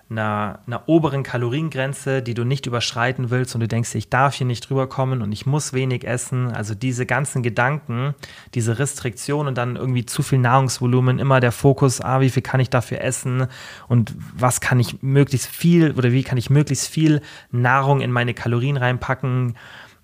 einer, 0.09 0.59
einer 0.67 0.87
oberen 0.87 1.23
Kaloriengrenze, 1.23 2.21
die 2.21 2.33
du 2.33 2.43
nicht 2.43 2.65
überschreiten 2.65 3.29
willst 3.29 3.55
und 3.55 3.61
du 3.61 3.67
denkst, 3.67 3.95
ich 3.95 4.09
darf 4.09 4.35
hier 4.35 4.47
nicht 4.47 4.69
drüber 4.69 4.87
kommen 4.87 5.21
und 5.21 5.31
ich 5.31 5.45
muss 5.45 5.73
wenig 5.73 6.05
essen. 6.05 6.51
Also 6.51 6.75
diese 6.75 7.05
ganzen 7.05 7.43
Gedanken, 7.43 8.13
diese 8.53 8.79
Restriktion 8.79 9.47
und 9.47 9.57
dann 9.57 9.75
irgendwie 9.75 10.05
zu 10.05 10.21
viel 10.21 10.39
Nahrungsvolumen, 10.39 11.19
immer 11.19 11.39
der 11.39 11.51
Fokus, 11.51 12.01
ah, 12.01 12.21
wie 12.21 12.29
viel 12.29 12.43
kann 12.43 12.59
ich 12.59 12.69
dafür 12.69 13.01
essen 13.01 13.47
und 13.87 14.13
was 14.35 14.61
kann 14.61 14.79
ich 14.79 15.01
möglichst 15.01 15.47
viel 15.47 15.91
oder 15.91 16.11
wie 16.11 16.23
kann 16.23 16.37
ich 16.37 16.49
möglichst 16.49 16.87
viel 16.87 17.21
Nahrung 17.51 18.01
in 18.01 18.11
meine 18.11 18.33
Kalorien 18.33 18.77
reinpacken 18.77 19.55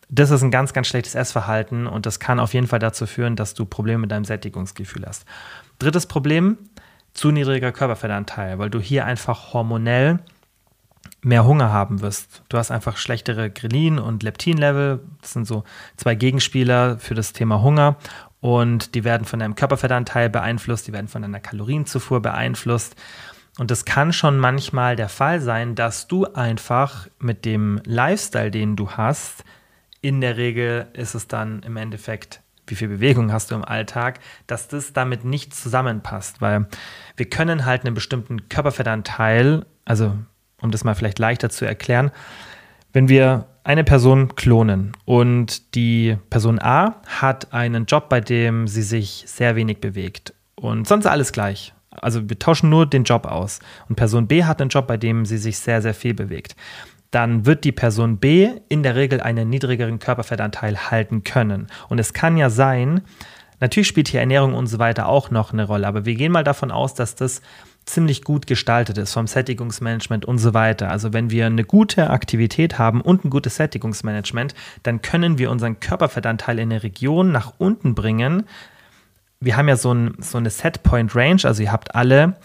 das 0.09 0.31
ist 0.31 0.41
ein 0.41 0.51
ganz, 0.51 0.73
ganz 0.73 0.87
schlechtes 0.87 1.15
Essverhalten 1.15 1.87
und 1.87 2.05
das 2.05 2.19
kann 2.19 2.39
auf 2.39 2.53
jeden 2.53 2.67
Fall 2.67 2.79
dazu 2.79 3.05
führen, 3.05 3.35
dass 3.35 3.53
du 3.53 3.65
Probleme 3.65 3.99
mit 3.99 4.11
deinem 4.11 4.25
Sättigungsgefühl 4.25 5.05
hast. 5.05 5.25
Drittes 5.77 6.07
Problem, 6.07 6.57
zu 7.13 7.31
niedriger 7.31 7.71
Körperfettanteil, 7.71 8.59
weil 8.59 8.69
du 8.69 8.79
hier 8.79 9.05
einfach 9.05 9.53
hormonell 9.53 10.19
mehr 11.21 11.45
Hunger 11.45 11.71
haben 11.71 12.01
wirst. 12.01 12.43
Du 12.49 12.57
hast 12.57 12.71
einfach 12.71 12.97
schlechtere 12.97 13.49
Grelin- 13.49 13.99
und 13.99 14.23
Leptin-Level. 14.23 15.01
Das 15.21 15.33
sind 15.33 15.45
so 15.45 15.63
zwei 15.97 16.15
Gegenspieler 16.15 16.97
für 16.97 17.13
das 17.13 17.33
Thema 17.33 17.61
Hunger. 17.61 17.97
Und 18.41 18.95
die 18.95 19.03
werden 19.03 19.25
von 19.25 19.39
deinem 19.39 19.55
Körperfettanteil 19.55 20.29
beeinflusst, 20.29 20.87
die 20.87 20.93
werden 20.93 21.09
von 21.09 21.21
deiner 21.21 21.41
Kalorienzufuhr 21.41 22.21
beeinflusst. 22.21 22.95
Und 23.57 23.69
es 23.69 23.83
kann 23.83 24.13
schon 24.13 24.39
manchmal 24.39 24.95
der 24.95 25.09
Fall 25.09 25.41
sein, 25.41 25.75
dass 25.75 26.07
du 26.07 26.25
einfach 26.25 27.07
mit 27.19 27.43
dem 27.43 27.81
Lifestyle, 27.83 28.51
den 28.51 28.77
du 28.77 28.91
hast, 28.91 29.43
in 30.01 30.21
der 30.21 30.37
Regel 30.37 30.87
ist 30.93 31.15
es 31.15 31.27
dann 31.27 31.61
im 31.63 31.77
Endeffekt, 31.77 32.41
wie 32.67 32.75
viel 32.75 32.87
Bewegung 32.87 33.31
hast 33.31 33.51
du 33.51 33.55
im 33.55 33.65
Alltag, 33.65 34.19
dass 34.47 34.67
das 34.67 34.93
damit 34.93 35.25
nicht 35.25 35.53
zusammenpasst, 35.53 36.41
weil 36.41 36.67
wir 37.17 37.29
können 37.29 37.65
halt 37.65 37.85
einen 37.85 37.95
bestimmten 37.95 38.47
Körperfettanteil, 38.47 39.65
also 39.85 40.15
um 40.61 40.71
das 40.71 40.83
mal 40.83 40.95
vielleicht 40.95 41.19
leichter 41.19 41.49
zu 41.49 41.65
erklären, 41.65 42.11
wenn 42.93 43.09
wir 43.09 43.47
eine 43.63 43.83
Person 43.83 44.35
klonen 44.35 44.93
und 45.05 45.75
die 45.75 46.17
Person 46.29 46.59
A 46.59 46.95
hat 47.05 47.53
einen 47.53 47.85
Job, 47.85 48.09
bei 48.09 48.19
dem 48.21 48.67
sie 48.67 48.81
sich 48.81 49.25
sehr 49.27 49.55
wenig 49.55 49.79
bewegt 49.79 50.33
und 50.55 50.87
sonst 50.87 51.05
alles 51.05 51.31
gleich. 51.31 51.73
Also 51.91 52.29
wir 52.29 52.39
tauschen 52.39 52.69
nur 52.69 52.85
den 52.85 53.03
Job 53.03 53.25
aus. 53.25 53.59
Und 53.89 53.95
Person 53.95 54.27
B 54.27 54.43
hat 54.43 54.61
einen 54.61 54.69
Job, 54.69 54.87
bei 54.87 54.95
dem 54.95 55.25
sie 55.25 55.37
sich 55.37 55.59
sehr, 55.59 55.81
sehr 55.81 55.93
viel 55.93 56.13
bewegt 56.13 56.55
dann 57.11 57.45
wird 57.45 57.63
die 57.63 57.71
Person 57.71 58.17
B 58.17 58.49
in 58.69 58.83
der 58.83 58.95
Regel 58.95 59.21
einen 59.21 59.49
niedrigeren 59.49 59.99
Körperfettanteil 59.99 60.91
halten 60.91 61.23
können. 61.23 61.67
Und 61.87 61.99
es 61.99 62.13
kann 62.13 62.37
ja 62.37 62.49
sein, 62.49 63.01
natürlich 63.59 63.87
spielt 63.87 64.09
hier 64.09 64.19
Ernährung 64.19 64.53
und 64.53 64.67
so 64.67 64.79
weiter 64.79 65.07
auch 65.07 65.31
noch 65.31 65.51
eine 65.51 65.65
Rolle, 65.65 65.87
aber 65.87 66.05
wir 66.05 66.15
gehen 66.15 66.31
mal 66.31 66.43
davon 66.43 66.71
aus, 66.71 66.93
dass 66.93 67.15
das 67.15 67.41
ziemlich 67.85 68.23
gut 68.23 68.47
gestaltet 68.47 68.97
ist 68.97 69.13
vom 69.13 69.27
Sättigungsmanagement 69.27 70.25
und 70.25 70.37
so 70.37 70.53
weiter. 70.53 70.91
Also 70.91 71.11
wenn 71.11 71.31
wir 71.31 71.47
eine 71.47 71.63
gute 71.63 72.09
Aktivität 72.09 72.77
haben 72.77 73.01
und 73.01 73.25
ein 73.25 73.29
gutes 73.29 73.55
Sättigungsmanagement, 73.55 74.53
dann 74.83 75.01
können 75.01 75.37
wir 75.37 75.49
unseren 75.49 75.79
Körperfettanteil 75.79 76.59
in 76.59 76.71
eine 76.71 76.83
Region 76.83 77.31
nach 77.31 77.53
unten 77.57 77.95
bringen. 77.95 78.43
Wir 79.39 79.57
haben 79.57 79.69
ja 79.69 79.75
so, 79.75 79.93
ein, 79.93 80.15
so 80.19 80.37
eine 80.37 80.49
Setpoint 80.49 81.15
Range, 81.15 81.41
also 81.43 81.63
ihr 81.63 81.71
habt 81.71 81.95
alle 81.95 82.35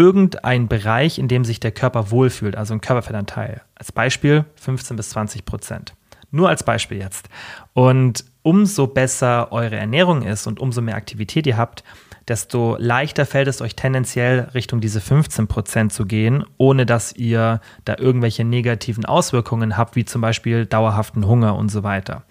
irgendein 0.00 0.66
Bereich, 0.66 1.18
in 1.18 1.28
dem 1.28 1.44
sich 1.44 1.60
der 1.60 1.72
Körper 1.72 2.10
wohlfühlt, 2.10 2.56
also 2.56 2.72
ein 2.72 2.80
Körperfettanteil. 2.80 3.60
Als 3.74 3.92
Beispiel 3.92 4.46
15 4.54 4.96
bis 4.96 5.10
20 5.10 5.44
Prozent. 5.44 5.92
Nur 6.30 6.48
als 6.48 6.62
Beispiel 6.62 6.96
jetzt. 6.96 7.28
Und 7.74 8.24
umso 8.40 8.86
besser 8.86 9.52
eure 9.52 9.76
Ernährung 9.76 10.22
ist 10.22 10.46
und 10.46 10.58
umso 10.58 10.80
mehr 10.80 10.96
Aktivität 10.96 11.46
ihr 11.46 11.58
habt, 11.58 11.84
desto 12.28 12.76
leichter 12.78 13.26
fällt 13.26 13.48
es 13.48 13.60
euch 13.60 13.76
tendenziell 13.76 14.48
Richtung 14.54 14.80
diese 14.80 15.02
15 15.02 15.48
Prozent 15.48 15.92
zu 15.92 16.06
gehen, 16.06 16.44
ohne 16.56 16.86
dass 16.86 17.12
ihr 17.12 17.60
da 17.84 17.96
irgendwelche 17.98 18.44
negativen 18.44 19.04
Auswirkungen 19.04 19.76
habt, 19.76 19.96
wie 19.96 20.06
zum 20.06 20.22
Beispiel 20.22 20.64
dauerhaften 20.64 21.26
Hunger 21.26 21.56
und 21.56 21.68
so 21.68 21.82
weiter. 21.82 22.22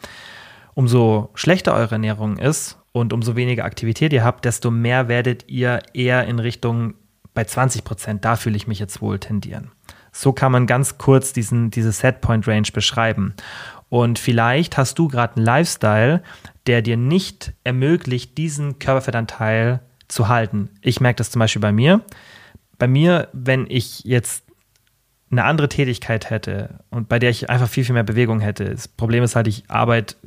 Umso 0.73 1.29
schlechter 1.35 1.75
eure 1.75 1.95
Ernährung 1.95 2.37
ist 2.37 2.79
und 2.93 3.13
umso 3.13 3.35
weniger 3.35 3.65
Aktivität 3.65 4.11
ihr 4.11 4.23
habt, 4.23 4.45
desto 4.45 4.71
mehr 4.71 5.07
werdet 5.07 5.47
ihr 5.49 5.81
eher 5.93 6.25
in 6.25 6.39
Richtung 6.39 6.95
bei 7.39 7.45
20 7.45 7.85
Prozent, 7.85 8.25
da 8.25 8.35
fühle 8.35 8.57
ich 8.57 8.67
mich 8.67 8.79
jetzt 8.79 9.01
wohl 9.01 9.17
tendieren. 9.17 9.71
So 10.11 10.33
kann 10.33 10.51
man 10.51 10.67
ganz 10.67 10.97
kurz 10.97 11.31
diesen, 11.31 11.71
diese 11.71 11.93
Setpoint-Range 11.93 12.67
beschreiben. 12.73 13.33
Und 13.87 14.19
vielleicht 14.19 14.75
hast 14.75 14.99
du 14.99 15.07
gerade 15.07 15.37
einen 15.37 15.45
Lifestyle, 15.45 16.21
der 16.67 16.81
dir 16.81 16.97
nicht 16.97 17.53
ermöglicht, 17.63 18.37
diesen 18.37 18.77
Körperfettanteil 18.77 19.79
zu 20.09 20.27
halten. 20.27 20.67
Ich 20.81 20.99
merke 20.99 21.15
das 21.15 21.31
zum 21.31 21.39
Beispiel 21.39 21.61
bei 21.61 21.71
mir. 21.71 22.01
Bei 22.77 22.89
mir, 22.89 23.29
wenn 23.31 23.67
ich 23.69 24.03
jetzt 24.03 24.43
eine 25.31 25.45
andere 25.45 25.69
Tätigkeit 25.69 26.29
hätte 26.29 26.81
und 26.89 27.07
bei 27.07 27.19
der 27.19 27.29
ich 27.29 27.49
einfach 27.49 27.69
viel, 27.69 27.85
viel 27.85 27.93
mehr 27.93 28.03
Bewegung 28.03 28.41
hätte. 28.41 28.65
Das 28.65 28.89
Problem 28.89 29.23
ist 29.23 29.37
halt, 29.37 29.47
ich 29.47 29.63
arbeite 29.69 30.17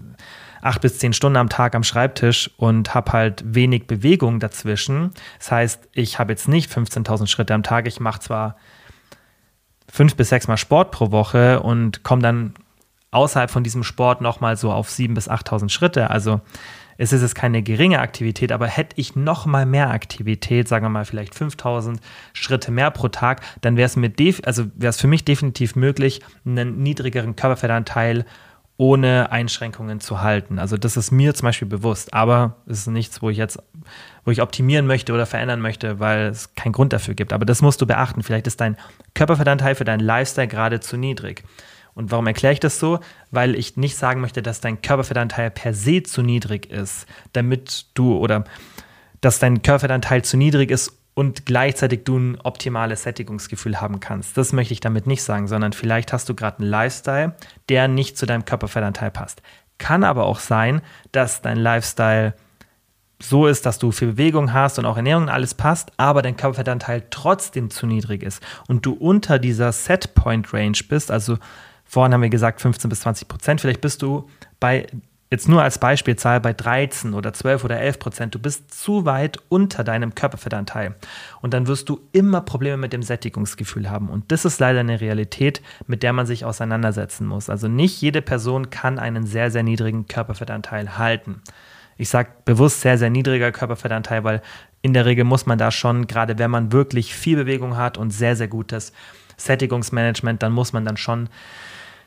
acht 0.62 0.81
bis 0.81 0.98
zehn 0.98 1.12
Stunden 1.12 1.37
am 1.37 1.48
Tag 1.48 1.75
am 1.75 1.85
Schreibtisch 1.85 2.51
und 2.57 2.94
habe 2.94 3.12
halt 3.12 3.42
wenig 3.44 3.87
Bewegung 3.87 4.40
dazwischen. 4.40 5.11
Das 5.38 5.51
heißt, 5.51 5.88
ich 5.92 6.18
habe 6.18 6.33
jetzt 6.33 6.48
nicht 6.48 6.70
15.000 6.72 7.27
Schritte 7.27 7.53
am 7.53 7.62
Tag. 7.62 7.87
Ich 7.87 8.01
mache 8.01 8.20
zwar 8.20 8.57
fünf 9.90 10.16
bis 10.16 10.31
sechs 10.31 10.48
Mal 10.48 10.57
Sport 10.57 10.92
pro 10.92 11.11
Woche 11.11 11.61
und 11.61 12.05
komme 12.05 12.22
dann 12.22 12.55
außerhalb 13.11 13.51
von 13.51 13.64
diesem 13.64 13.83
Sport 13.83 14.22
nochmal 14.22 14.57
so 14.57 14.72
auf 14.72 14.88
sieben 14.88 15.14
bis 15.14 15.29
8.000 15.29 15.68
Schritte. 15.68 16.09
Also 16.09 16.40
es 16.96 17.12
ist 17.12 17.22
jetzt 17.22 17.35
keine 17.35 17.62
geringe 17.62 17.98
Aktivität, 17.98 18.53
aber 18.53 18.68
hätte 18.68 18.94
ich 18.98 19.16
noch 19.16 19.44
mal 19.44 19.66
mehr 19.66 19.90
Aktivität, 19.90 20.68
sagen 20.68 20.85
wir 20.85 20.90
mal 20.90 21.05
vielleicht 21.05 21.35
5000 21.35 22.01
Schritte 22.33 22.70
mehr 22.70 22.90
pro 22.90 23.09
Tag, 23.09 23.42
dann 23.61 23.77
wäre 23.77 23.87
es 23.87 24.44
also 24.44 24.64
es 24.81 25.01
für 25.01 25.09
mich 25.09 25.25
definitiv 25.25 25.75
möglich, 25.75 26.20
einen 26.46 26.83
niedrigeren 26.83 27.35
Körperfettanteil 27.37 28.25
ohne 28.83 29.31
Einschränkungen 29.31 30.01
zu 30.01 30.23
halten. 30.23 30.59
Also 30.59 30.77
das 30.77 30.97
ist 30.97 31.12
mir 31.12 31.37
zum 31.37 31.47
Beispiel 31.47 31.68
bewusst, 31.68 32.12
aber 32.12 32.57
es 32.66 32.81
ist 32.81 32.87
nichts, 32.88 33.23
wo 33.23 33.31
ich 33.31 33.37
jetzt, 33.37 33.62
wo 34.25 34.33
ich 34.33 34.42
optimieren 34.42 34.88
möchte 34.88 35.12
oder 35.12 35.25
verändern 35.25 35.61
möchte, 35.61 36.01
weil 36.01 36.27
es 36.27 36.57
keinen 36.57 36.73
Grund 36.73 36.92
dafür 36.92 37.14
gibt. 37.14 37.33
Aber 37.33 37.45
das 37.45 37.62
musst 37.62 37.81
du 37.81 37.87
beachten. 37.87 38.25
Vielleicht 38.25 38.49
ist 38.49 38.61
dein 38.61 38.77
Körperfettanteil 39.14 39.77
für 39.77 39.85
deinen 39.85 40.01
Lifestyle 40.01 40.49
gerade 40.49 40.81
zu 40.81 40.97
niedrig. 40.97 41.45
Und 41.95 42.11
warum 42.11 42.27
erkläre 42.27 42.55
ich 42.55 42.59
das 42.59 42.81
so? 42.81 42.99
Weil 43.31 43.55
ich 43.55 43.77
nicht 43.77 43.97
sagen 43.97 44.21
möchte, 44.21 44.42
dass 44.42 44.61
dein 44.61 44.83
Körperfettanteil 44.83 45.53
per 45.53 45.75
se 45.75 46.03
zu 46.03 46.23
niedrig 46.23 46.68
ist, 46.68 47.07
damit 47.35 47.87
du 47.95 48.16
oder 48.16 48.42
dass 49.21 49.38
dein 49.38 49.62
Körperfettanteil 49.62 50.25
zu 50.25 50.37
niedrig 50.37 50.73
ist, 50.73 50.99
und 51.14 51.46
gleichzeitig 51.46 52.05
du 52.05 52.18
ein 52.18 52.40
optimales 52.40 53.03
Sättigungsgefühl 53.03 53.81
haben 53.81 54.01
kannst. 54.01 54.37
Das 54.37 54.53
möchte 54.53 54.72
ich 54.72 54.81
damit 54.81 55.07
nicht 55.07 55.22
sagen, 55.22 55.46
sondern 55.46 55.72
vielleicht 55.72 56.12
hast 56.12 56.29
du 56.29 56.35
gerade 56.35 56.61
einen 56.61 56.70
Lifestyle, 56.70 57.35
der 57.68 57.88
nicht 57.88 58.16
zu 58.16 58.27
deinem 58.27 58.44
Körperfettanteil 58.44 59.11
passt. 59.11 59.42
Kann 59.79 60.05
aber 60.05 60.25
auch 60.25 60.38
sein, 60.38 60.81
dass 61.11 61.42
dein 61.42 61.59
Lifestyle 61.59 62.35
so 63.20 63.46
ist, 63.46 63.66
dass 63.66 63.79
du 63.79 63.92
viel 63.92 64.09
Bewegung 64.09 64.53
hast 64.53 64.79
und 64.79 64.87
auch 64.87 64.96
Ernährung 64.96 65.25
und 65.25 65.29
alles 65.29 65.55
passt, 65.55 65.92
aber 65.96 66.22
dein 66.22 66.37
Körperfettanteil 66.37 67.05
trotzdem 67.11 67.70
zu 67.70 67.87
niedrig 67.87 68.22
ist 68.22 68.42
und 68.68 68.85
du 68.85 68.94
unter 68.94 69.38
dieser 69.38 69.72
Setpoint 69.72 70.53
Range 70.53 70.79
bist, 70.88 71.11
also 71.11 71.38
vorhin 71.85 72.12
haben 72.14 72.22
wir 72.22 72.31
gesagt 72.31 72.61
15 72.61 72.88
bis 72.88 73.01
20 73.01 73.29
Prozent, 73.29 73.61
vielleicht 73.61 73.81
bist 73.81 74.03
du 74.03 74.29
bei 74.59 74.87
jetzt 75.33 75.49
nur 75.49 75.62
als 75.62 75.79
Beispielzahl 75.79 76.40
bei 76.40 76.53
13 76.53 77.14
oder 77.14 77.33
12 77.33 77.64
oder 77.64 77.81
11 77.81 77.99
Prozent, 77.99 78.35
du 78.35 78.38
bist 78.38 78.71
zu 78.71 79.07
weit 79.07 79.38
unter 79.49 79.83
deinem 79.83 80.14
Körperfettanteil. 80.14 80.95
Und 81.40 81.55
dann 81.55 81.66
wirst 81.66 81.88
du 81.88 82.01
immer 82.12 82.42
Probleme 82.42 82.77
mit 82.77 82.92
dem 82.92 83.03
Sättigungsgefühl 83.03 83.88
haben. 83.88 84.11
Und 84.11 84.31
das 84.31 84.45
ist 84.45 84.61
leider 84.61 84.81
eine 84.81 85.01
Realität, 85.01 85.62
mit 85.87 86.03
der 86.03 86.12
man 86.12 86.27
sich 86.27 86.45
auseinandersetzen 86.45 87.27
muss. 87.27 87.49
Also 87.49 87.66
nicht 87.66 87.99
jede 88.03 88.21
Person 88.21 88.68
kann 88.68 88.99
einen 88.99 89.25
sehr, 89.25 89.51
sehr 89.51 89.62
niedrigen 89.62 90.07
Körperfettanteil 90.07 90.99
halten. 90.99 91.40
Ich 91.97 92.11
sage 92.11 92.29
bewusst 92.45 92.83
sehr, 92.83 92.99
sehr 92.99 93.11
niedriger 93.11 93.53
Körperfettanteil, 93.53 94.25
weil 94.25 94.42
in 94.83 94.92
der 94.92 95.07
Regel 95.07 95.25
muss 95.25 95.47
man 95.47 95.57
da 95.57 95.71
schon, 95.71 96.07
gerade 96.07 96.38
wenn 96.38 96.51
man 96.51 96.73
wirklich 96.73 97.14
viel 97.14 97.37
Bewegung 97.37 97.79
hat 97.79 97.97
und 97.97 98.11
sehr, 98.11 98.37
sehr 98.37 98.49
gutes 98.49 98.92
Sättigungsmanagement, 99.38 100.42
dann 100.42 100.53
muss 100.53 100.75
man 100.75 100.85
dann 100.85 100.99
schon 100.99 101.31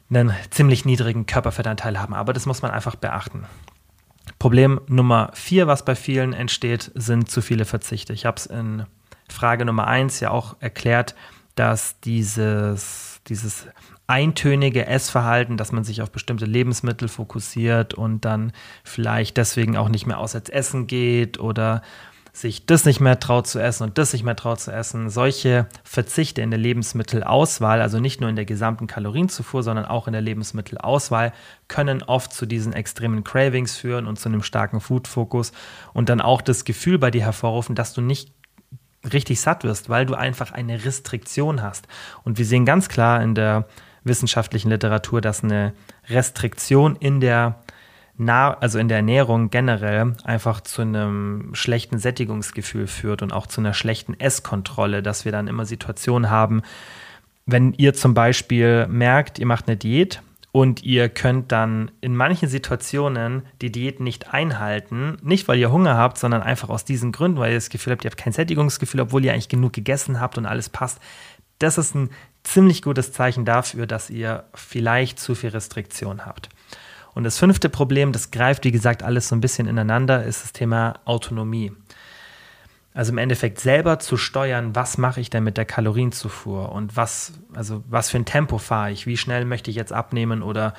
einen 0.09 0.33
ziemlich 0.49 0.85
niedrigen 0.85 1.25
Körperfettanteil 1.25 1.99
haben. 1.99 2.13
Aber 2.13 2.33
das 2.33 2.45
muss 2.45 2.61
man 2.61 2.71
einfach 2.71 2.95
beachten. 2.95 3.45
Problem 4.39 4.81
Nummer 4.87 5.31
vier, 5.33 5.67
was 5.67 5.85
bei 5.85 5.95
vielen 5.95 6.33
entsteht, 6.33 6.91
sind 6.95 7.29
zu 7.29 7.41
viele 7.41 7.65
Verzichte. 7.65 8.13
Ich 8.13 8.25
habe 8.25 8.37
es 8.37 8.45
in 8.45 8.85
Frage 9.29 9.65
Nummer 9.65 9.87
eins 9.87 10.19
ja 10.19 10.31
auch 10.31 10.55
erklärt, 10.59 11.15
dass 11.55 11.99
dieses, 12.01 13.21
dieses 13.27 13.67
eintönige 14.07 14.85
Essverhalten, 14.85 15.57
dass 15.57 15.71
man 15.71 15.83
sich 15.83 16.01
auf 16.01 16.11
bestimmte 16.11 16.45
Lebensmittel 16.45 17.07
fokussiert 17.07 17.93
und 17.93 18.25
dann 18.25 18.51
vielleicht 18.83 19.37
deswegen 19.37 19.77
auch 19.77 19.89
nicht 19.89 20.05
mehr 20.05 20.19
auswärts 20.19 20.49
essen 20.49 20.85
geht 20.85 21.39
oder 21.39 21.81
sich 22.35 22.65
das 22.65 22.83
nicht 22.83 22.99
mehr 22.99 23.19
traut 23.19 23.47
zu 23.47 23.59
essen 23.59 23.83
und 23.83 23.97
das 23.97 24.11
nicht 24.11 24.23
mehr 24.23 24.35
traut 24.35 24.59
zu 24.59 24.71
essen. 24.71 25.09
Solche 25.09 25.67
Verzichte 25.85 26.41
in 26.41 26.51
der 26.51 26.59
Lebensmittelauswahl, 26.59 27.81
also 27.81 27.99
nicht 27.99 28.19
nur 28.19 28.29
in 28.29 28.35
der 28.35 28.45
gesamten 28.45 28.87
Kalorienzufuhr, 28.87 29.63
sondern 29.63 29.85
auch 29.85 30.07
in 30.07 30.13
der 30.13 30.21
Lebensmittelauswahl, 30.21 31.31
können 31.69 32.03
oft 32.03 32.33
zu 32.33 32.45
diesen 32.45 32.73
extremen 32.73 33.23
Cravings 33.23 33.77
führen 33.77 34.05
und 34.05 34.19
zu 34.19 34.27
einem 34.27 34.43
starken 34.43 34.81
Food-Fokus 34.81 35.53
und 35.93 36.09
dann 36.09 36.19
auch 36.19 36.41
das 36.41 36.65
Gefühl 36.65 36.99
bei 36.99 37.09
dir 37.09 37.21
hervorrufen, 37.21 37.73
dass 37.73 37.93
du 37.93 38.01
nicht 38.01 38.33
richtig 39.13 39.39
satt 39.39 39.63
wirst, 39.63 39.89
weil 39.89 40.05
du 40.05 40.15
einfach 40.15 40.51
eine 40.51 40.83
Restriktion 40.83 41.61
hast. 41.61 41.87
Und 42.23 42.37
wir 42.37 42.45
sehen 42.45 42.65
ganz 42.65 42.89
klar 42.89 43.21
in 43.23 43.33
der 43.33 43.67
wissenschaftlichen 44.03 44.69
Literatur, 44.69 45.21
dass 45.21 45.43
eine 45.43 45.73
Restriktion 46.09 46.97
in 46.97 47.21
der 47.21 47.61
nah, 48.17 48.53
also 48.53 48.79
in 48.79 48.87
der 48.87 48.97
Ernährung 48.97 49.49
generell 49.49 50.15
einfach 50.23 50.61
zu 50.61 50.81
einem 50.81 51.51
schlechten 51.53 51.97
Sättigungsgefühl 51.97 52.87
führt 52.87 53.21
und 53.21 53.33
auch 53.33 53.47
zu 53.47 53.61
einer 53.61 53.73
schlechten 53.73 54.19
Esskontrolle, 54.19 55.03
dass 55.03 55.25
wir 55.25 55.31
dann 55.31 55.47
immer 55.47 55.65
Situationen 55.65 56.29
haben, 56.29 56.61
wenn 57.45 57.73
ihr 57.73 57.93
zum 57.93 58.13
Beispiel 58.13 58.87
merkt, 58.87 59.37
ihr 59.37 59.45
macht 59.45 59.67
eine 59.67 59.77
Diät 59.77 60.21
und 60.51 60.83
ihr 60.83 61.09
könnt 61.09 61.51
dann 61.51 61.91
in 62.01 62.15
manchen 62.15 62.49
Situationen 62.49 63.43
die 63.61 63.71
Diät 63.71 63.99
nicht 63.99 64.33
einhalten, 64.33 65.17
nicht 65.21 65.47
weil 65.47 65.59
ihr 65.59 65.71
Hunger 65.71 65.97
habt, 65.97 66.17
sondern 66.17 66.41
einfach 66.41 66.69
aus 66.69 66.85
diesen 66.85 67.11
Gründen, 67.11 67.37
weil 67.37 67.51
ihr 67.51 67.57
das 67.57 67.69
Gefühl 67.69 67.91
habt, 67.91 68.03
ihr 68.05 68.09
habt 68.09 68.19
kein 68.19 68.33
Sättigungsgefühl, 68.33 69.01
obwohl 69.01 69.25
ihr 69.25 69.33
eigentlich 69.33 69.49
genug 69.49 69.73
gegessen 69.73 70.19
habt 70.19 70.37
und 70.37 70.45
alles 70.45 70.69
passt. 70.69 70.99
Das 71.59 71.77
ist 71.77 71.93
ein 71.93 72.09
ziemlich 72.43 72.81
gutes 72.81 73.11
Zeichen 73.11 73.45
dafür, 73.45 73.85
dass 73.85 74.09
ihr 74.09 74.45
vielleicht 74.53 75.19
zu 75.19 75.35
viel 75.35 75.49
Restriktion 75.49 76.25
habt. 76.25 76.49
Und 77.15 77.23
das 77.23 77.39
fünfte 77.39 77.69
Problem, 77.69 78.11
das 78.11 78.29
greift, 78.29 78.65
wie 78.65 78.71
gesagt, 78.71 79.01
alles 79.01 79.29
so 79.29 79.35
ein 79.35 79.41
bisschen 79.41 79.67
ineinander, 79.67 80.23
ist 80.23 80.43
das 80.43 80.53
Thema 80.53 80.99
Autonomie. 81.05 81.71
Also 82.93 83.13
im 83.13 83.17
Endeffekt 83.17 83.59
selber 83.59 83.99
zu 83.99 84.17
steuern, 84.17 84.75
was 84.75 84.97
mache 84.97 85.21
ich 85.21 85.29
denn 85.29 85.43
mit 85.43 85.57
der 85.57 85.65
Kalorienzufuhr 85.65 86.71
und 86.71 86.95
was, 86.95 87.33
also 87.53 87.83
was 87.89 88.09
für 88.09 88.17
ein 88.17 88.25
Tempo 88.25 88.57
fahre 88.57 88.91
ich, 88.91 89.07
wie 89.07 89.17
schnell 89.17 89.45
möchte 89.45 89.71
ich 89.71 89.77
jetzt 89.77 89.91
abnehmen 89.91 90.43
oder 90.43 90.73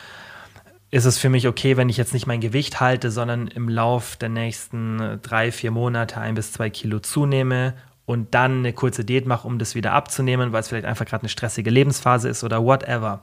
ist 0.91 1.05
es 1.05 1.19
für 1.19 1.29
mich 1.29 1.49
okay, 1.49 1.77
wenn 1.77 1.89
ich 1.89 1.97
jetzt 1.97 2.15
nicht 2.15 2.27
mein 2.27 2.41
Gewicht 2.41 2.81
halte, 2.81 3.11
sondern 3.11 3.49
im 3.49 3.69
Lauf 3.69 4.17
der 4.17 4.29
nächsten 4.29 5.19
drei, 5.23 5.51
vier 5.51 5.71
Monate 5.71 6.21
ein 6.21 6.35
bis 6.35 6.53
zwei 6.53 6.71
Kilo 6.71 7.01
zunehme 7.01 7.75
und 8.05 8.35
dann 8.35 8.59
eine 8.59 8.73
kurze 8.73 9.05
Diät 9.05 9.27
mache, 9.27 9.47
um 9.47 9.59
das 9.59 9.75
wieder 9.75 9.93
abzunehmen, 9.93 10.53
weil 10.53 10.61
es 10.61 10.69
vielleicht 10.69 10.87
einfach 10.87 11.07
gerade 11.07 11.23
eine 11.23 11.29
stressige 11.29 11.71
Lebensphase 11.71 12.29
ist 12.29 12.45
oder 12.45 12.63
whatever. 12.63 13.23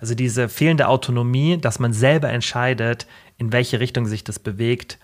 Also 0.00 0.14
diese 0.14 0.48
fehlende 0.48 0.88
Autonomie, 0.88 1.58
dass 1.58 1.78
man 1.78 1.92
selber 1.92 2.30
entscheidet, 2.30 3.06
in 3.38 3.52
welche 3.52 3.80
Richtung 3.80 4.06
sich 4.06 4.24
das 4.24 4.38
bewegt, 4.38 4.98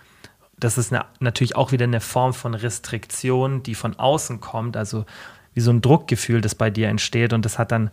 das 0.59 0.79
ist 0.79 0.93
eine, 0.93 1.05
natürlich 1.21 1.55
auch 1.55 1.73
wieder 1.73 1.85
eine 1.85 2.01
Form 2.01 2.33
von 2.33 2.55
Restriktion, 2.55 3.63
die 3.63 3.75
von 3.75 3.99
außen 3.99 4.41
kommt, 4.41 4.77
also 4.77 5.05
wie 5.53 5.61
so 5.61 5.71
ein 5.71 5.81
Druckgefühl, 5.81 6.41
das 6.41 6.55
bei 6.55 6.71
dir 6.71 6.89
entsteht 6.89 7.33
und 7.33 7.45
das 7.45 7.59
hat 7.59 7.73
dann 7.73 7.91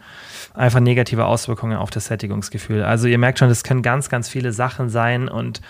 einfach 0.53 0.79
negative 0.79 1.25
Auswirkungen 1.25 1.77
auf 1.77 1.89
das 1.89 2.05
Sättigungsgefühl. 2.05 2.83
Also 2.83 3.07
ihr 3.07 3.17
merkt 3.17 3.39
schon, 3.39 3.49
das 3.49 3.63
können 3.63 3.81
ganz, 3.81 4.09
ganz 4.09 4.27
viele 4.29 4.51
Sachen 4.51 4.89
sein 4.89 5.29
und 5.29 5.61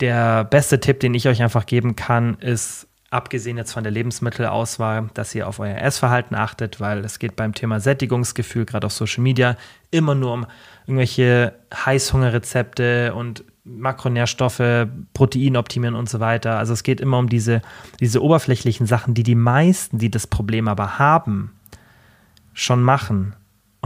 der 0.00 0.44
beste 0.44 0.80
Tipp, 0.80 1.00
den 1.00 1.14
ich 1.14 1.28
euch 1.28 1.42
einfach 1.42 1.66
geben 1.66 1.96
kann, 1.96 2.38
ist 2.38 2.87
abgesehen 3.10 3.56
jetzt 3.56 3.72
von 3.72 3.82
der 3.82 3.92
Lebensmittelauswahl, 3.92 5.08
dass 5.14 5.34
ihr 5.34 5.48
auf 5.48 5.60
euer 5.60 5.78
Essverhalten 5.78 6.36
achtet, 6.36 6.80
weil 6.80 7.04
es 7.04 7.18
geht 7.18 7.36
beim 7.36 7.54
Thema 7.54 7.80
Sättigungsgefühl, 7.80 8.66
gerade 8.66 8.86
auf 8.86 8.92
Social 8.92 9.22
Media, 9.22 9.56
immer 9.90 10.14
nur 10.14 10.32
um 10.32 10.46
irgendwelche 10.86 11.54
Heißhungerrezepte 11.74 13.14
und 13.14 13.44
Makronährstoffe, 13.64 14.88
Protein 15.14 15.56
optimieren 15.56 15.94
und 15.94 16.08
so 16.08 16.20
weiter. 16.20 16.58
Also 16.58 16.72
es 16.72 16.82
geht 16.82 17.00
immer 17.00 17.18
um 17.18 17.28
diese, 17.28 17.62
diese 18.00 18.22
oberflächlichen 18.22 18.86
Sachen, 18.86 19.14
die 19.14 19.22
die 19.22 19.34
meisten, 19.34 19.98
die 19.98 20.10
das 20.10 20.26
Problem 20.26 20.68
aber 20.68 20.98
haben, 20.98 21.52
schon 22.52 22.82
machen. 22.82 23.34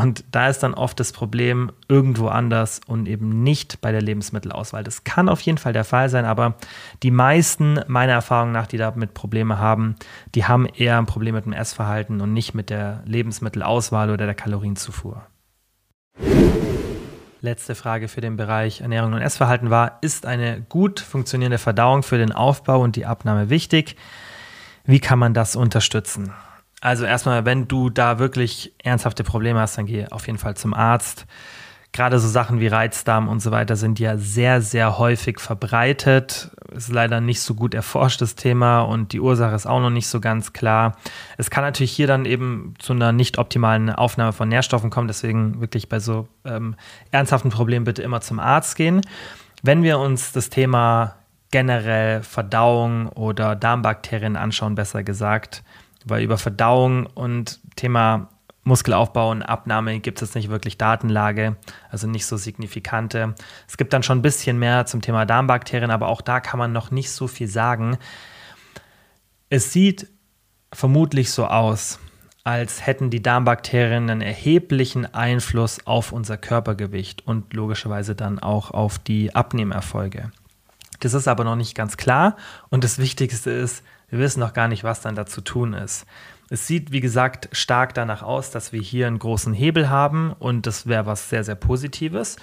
Und 0.02 0.24
da 0.32 0.48
ist 0.48 0.64
dann 0.64 0.74
oft 0.74 0.98
das 0.98 1.12
Problem 1.12 1.70
irgendwo 1.86 2.26
anders 2.26 2.80
und 2.88 3.06
eben 3.06 3.44
nicht 3.44 3.80
bei 3.80 3.92
der 3.92 4.02
Lebensmittelauswahl. 4.02 4.82
Das 4.82 5.04
kann 5.04 5.28
auf 5.28 5.40
jeden 5.42 5.58
Fall 5.58 5.72
der 5.72 5.84
Fall 5.84 6.08
sein, 6.08 6.24
aber 6.24 6.56
die 7.04 7.12
meisten, 7.12 7.78
meiner 7.86 8.14
Erfahrung 8.14 8.50
nach, 8.50 8.66
die 8.66 8.78
damit 8.78 9.14
Probleme 9.14 9.58
haben, 9.58 9.94
die 10.34 10.44
haben 10.44 10.66
eher 10.66 10.98
ein 10.98 11.06
Problem 11.06 11.36
mit 11.36 11.44
dem 11.44 11.52
Essverhalten 11.52 12.20
und 12.20 12.32
nicht 12.32 12.52
mit 12.52 12.68
der 12.68 13.04
Lebensmittelauswahl 13.06 14.10
oder 14.10 14.26
der 14.26 14.34
Kalorienzufuhr. 14.34 15.22
Letzte 17.40 17.76
Frage 17.76 18.08
für 18.08 18.20
den 18.20 18.36
Bereich 18.36 18.80
Ernährung 18.80 19.12
und 19.12 19.20
Essverhalten 19.20 19.70
war, 19.70 19.98
ist 20.00 20.26
eine 20.26 20.62
gut 20.62 20.98
funktionierende 20.98 21.58
Verdauung 21.58 22.02
für 22.02 22.18
den 22.18 22.32
Aufbau 22.32 22.80
und 22.80 22.96
die 22.96 23.06
Abnahme 23.06 23.50
wichtig? 23.50 23.94
Wie 24.84 24.98
kann 24.98 25.20
man 25.20 25.32
das 25.32 25.54
unterstützen? 25.54 26.32
Also 26.82 27.04
erstmal, 27.04 27.44
wenn 27.44 27.68
du 27.68 27.90
da 27.90 28.18
wirklich 28.18 28.74
ernsthafte 28.82 29.22
Probleme 29.22 29.60
hast, 29.60 29.78
dann 29.78 29.86
geh 29.86 30.08
auf 30.08 30.26
jeden 30.26 30.40
Fall 30.40 30.56
zum 30.56 30.74
Arzt. 30.74 31.26
Gerade 31.92 32.18
so 32.18 32.26
Sachen 32.26 32.58
wie 32.58 32.66
Reizdarm 32.66 33.28
und 33.28 33.38
so 33.40 33.52
weiter 33.52 33.76
sind 33.76 34.00
ja 34.00 34.16
sehr, 34.16 34.60
sehr 34.62 34.98
häufig 34.98 35.38
verbreitet. 35.38 36.50
Ist 36.74 36.90
leider 36.90 37.20
nicht 37.20 37.40
so 37.40 37.54
gut 37.54 37.74
erforschtes 37.74 38.34
Thema 38.34 38.80
und 38.80 39.12
die 39.12 39.20
Ursache 39.20 39.54
ist 39.54 39.66
auch 39.66 39.78
noch 39.78 39.90
nicht 39.90 40.08
so 40.08 40.18
ganz 40.18 40.52
klar. 40.52 40.96
Es 41.36 41.50
kann 41.50 41.62
natürlich 41.62 41.92
hier 41.92 42.08
dann 42.08 42.24
eben 42.24 42.74
zu 42.80 42.94
einer 42.94 43.12
nicht 43.12 43.38
optimalen 43.38 43.88
Aufnahme 43.90 44.32
von 44.32 44.48
Nährstoffen 44.48 44.90
kommen. 44.90 45.06
Deswegen 45.06 45.60
wirklich 45.60 45.88
bei 45.88 46.00
so 46.00 46.26
ähm, 46.44 46.74
ernsthaften 47.12 47.50
Problemen 47.50 47.84
bitte 47.84 48.02
immer 48.02 48.22
zum 48.22 48.40
Arzt 48.40 48.74
gehen. 48.74 49.02
Wenn 49.62 49.84
wir 49.84 50.00
uns 50.00 50.32
das 50.32 50.50
Thema 50.50 51.14
generell 51.52 52.22
Verdauung 52.22 53.08
oder 53.10 53.54
Darmbakterien 53.54 54.36
anschauen, 54.36 54.74
besser 54.74 55.04
gesagt, 55.04 55.62
weil 56.06 56.22
über 56.22 56.38
Verdauung 56.38 57.06
und 57.06 57.60
Thema 57.76 58.28
Muskelaufbau 58.64 59.30
und 59.30 59.42
Abnahme 59.42 59.98
gibt 59.98 60.22
es 60.22 60.34
nicht 60.34 60.48
wirklich 60.48 60.78
Datenlage, 60.78 61.56
also 61.90 62.06
nicht 62.06 62.26
so 62.26 62.36
signifikante. 62.36 63.34
Es 63.66 63.76
gibt 63.76 63.92
dann 63.92 64.04
schon 64.04 64.18
ein 64.18 64.22
bisschen 64.22 64.58
mehr 64.58 64.86
zum 64.86 65.00
Thema 65.00 65.26
Darmbakterien, 65.26 65.90
aber 65.90 66.08
auch 66.08 66.20
da 66.20 66.40
kann 66.40 66.58
man 66.58 66.72
noch 66.72 66.90
nicht 66.90 67.10
so 67.10 67.26
viel 67.26 67.48
sagen. 67.48 67.98
Es 69.48 69.72
sieht 69.72 70.08
vermutlich 70.72 71.32
so 71.32 71.46
aus, 71.46 71.98
als 72.44 72.86
hätten 72.86 73.10
die 73.10 73.22
Darmbakterien 73.22 74.08
einen 74.08 74.20
erheblichen 74.20 75.12
Einfluss 75.12 75.86
auf 75.86 76.12
unser 76.12 76.36
Körpergewicht 76.36 77.26
und 77.26 77.52
logischerweise 77.54 78.14
dann 78.14 78.38
auch 78.38 78.70
auf 78.70 78.98
die 78.98 79.34
Abnehmerfolge. 79.34 80.30
Das 81.00 81.14
ist 81.14 81.26
aber 81.26 81.42
noch 81.42 81.56
nicht 81.56 81.74
ganz 81.74 81.96
klar 81.96 82.36
und 82.68 82.84
das 82.84 82.98
Wichtigste 82.98 83.50
ist, 83.50 83.82
wir 84.12 84.18
wissen 84.18 84.40
noch 84.40 84.52
gar 84.52 84.68
nicht, 84.68 84.84
was 84.84 85.00
dann 85.00 85.14
da 85.14 85.24
zu 85.24 85.40
tun 85.40 85.72
ist. 85.72 86.04
Es 86.50 86.66
sieht, 86.66 86.92
wie 86.92 87.00
gesagt, 87.00 87.48
stark 87.52 87.94
danach 87.94 88.22
aus, 88.22 88.50
dass 88.50 88.74
wir 88.74 88.80
hier 88.82 89.06
einen 89.06 89.18
großen 89.18 89.54
Hebel 89.54 89.88
haben 89.88 90.34
und 90.38 90.66
das 90.66 90.86
wäre 90.86 91.06
was 91.06 91.30
sehr, 91.30 91.44
sehr 91.44 91.54
Positives, 91.54 92.36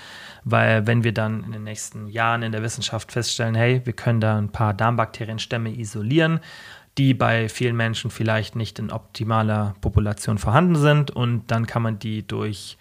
weil 0.43 0.87
wenn 0.87 1.03
wir 1.03 1.13
dann 1.13 1.43
in 1.43 1.51
den 1.51 1.63
nächsten 1.63 2.07
Jahren 2.07 2.41
in 2.41 2.51
der 2.51 2.63
Wissenschaft 2.63 3.11
feststellen, 3.11 3.53
hey, 3.53 3.81
wir 3.83 3.93
können 3.93 4.19
da 4.19 4.35
ein 4.35 4.49
paar 4.49 4.73
Darmbakterienstämme 4.73 5.69
isolieren, 5.69 6.39
die 6.97 7.13
bei 7.13 7.49
vielen 7.49 7.75
Menschen 7.75 8.09
vielleicht 8.09 8.55
nicht 8.55 8.79
in 8.79 8.91
optimaler 8.91 9.75
Population 9.79 10.39
vorhanden 10.39 10.75
sind 10.75 11.11
und 11.11 11.51
dann 11.51 11.67
kann 11.67 11.83
man 11.83 11.99
die 11.99 12.25
durch 12.25 12.79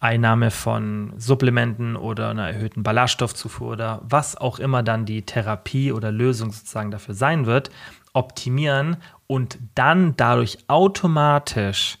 Einnahme 0.00 0.50
von 0.50 1.12
Supplementen 1.16 1.96
oder 1.96 2.30
einer 2.30 2.48
erhöhten 2.48 2.82
Ballaststoffzufuhr 2.82 3.72
oder 3.72 4.00
was 4.04 4.36
auch 4.36 4.58
immer 4.58 4.82
dann 4.82 5.06
die 5.06 5.22
Therapie 5.22 5.90
oder 5.92 6.12
Lösung 6.12 6.52
sozusagen 6.52 6.90
dafür 6.90 7.14
sein 7.14 7.46
wird, 7.46 7.70
optimieren 8.16 8.96
und 9.26 9.58
dann 9.74 10.16
dadurch 10.16 10.58
automatisch 10.68 11.98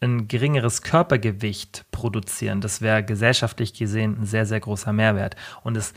ein 0.00 0.28
geringeres 0.28 0.82
Körpergewicht 0.82 1.84
produzieren. 1.90 2.60
Das 2.60 2.80
wäre 2.80 3.04
gesellschaftlich 3.04 3.74
gesehen 3.74 4.16
ein 4.20 4.26
sehr, 4.26 4.46
sehr 4.46 4.60
großer 4.60 4.92
Mehrwert. 4.92 5.36
Und 5.62 5.76
es 5.76 5.92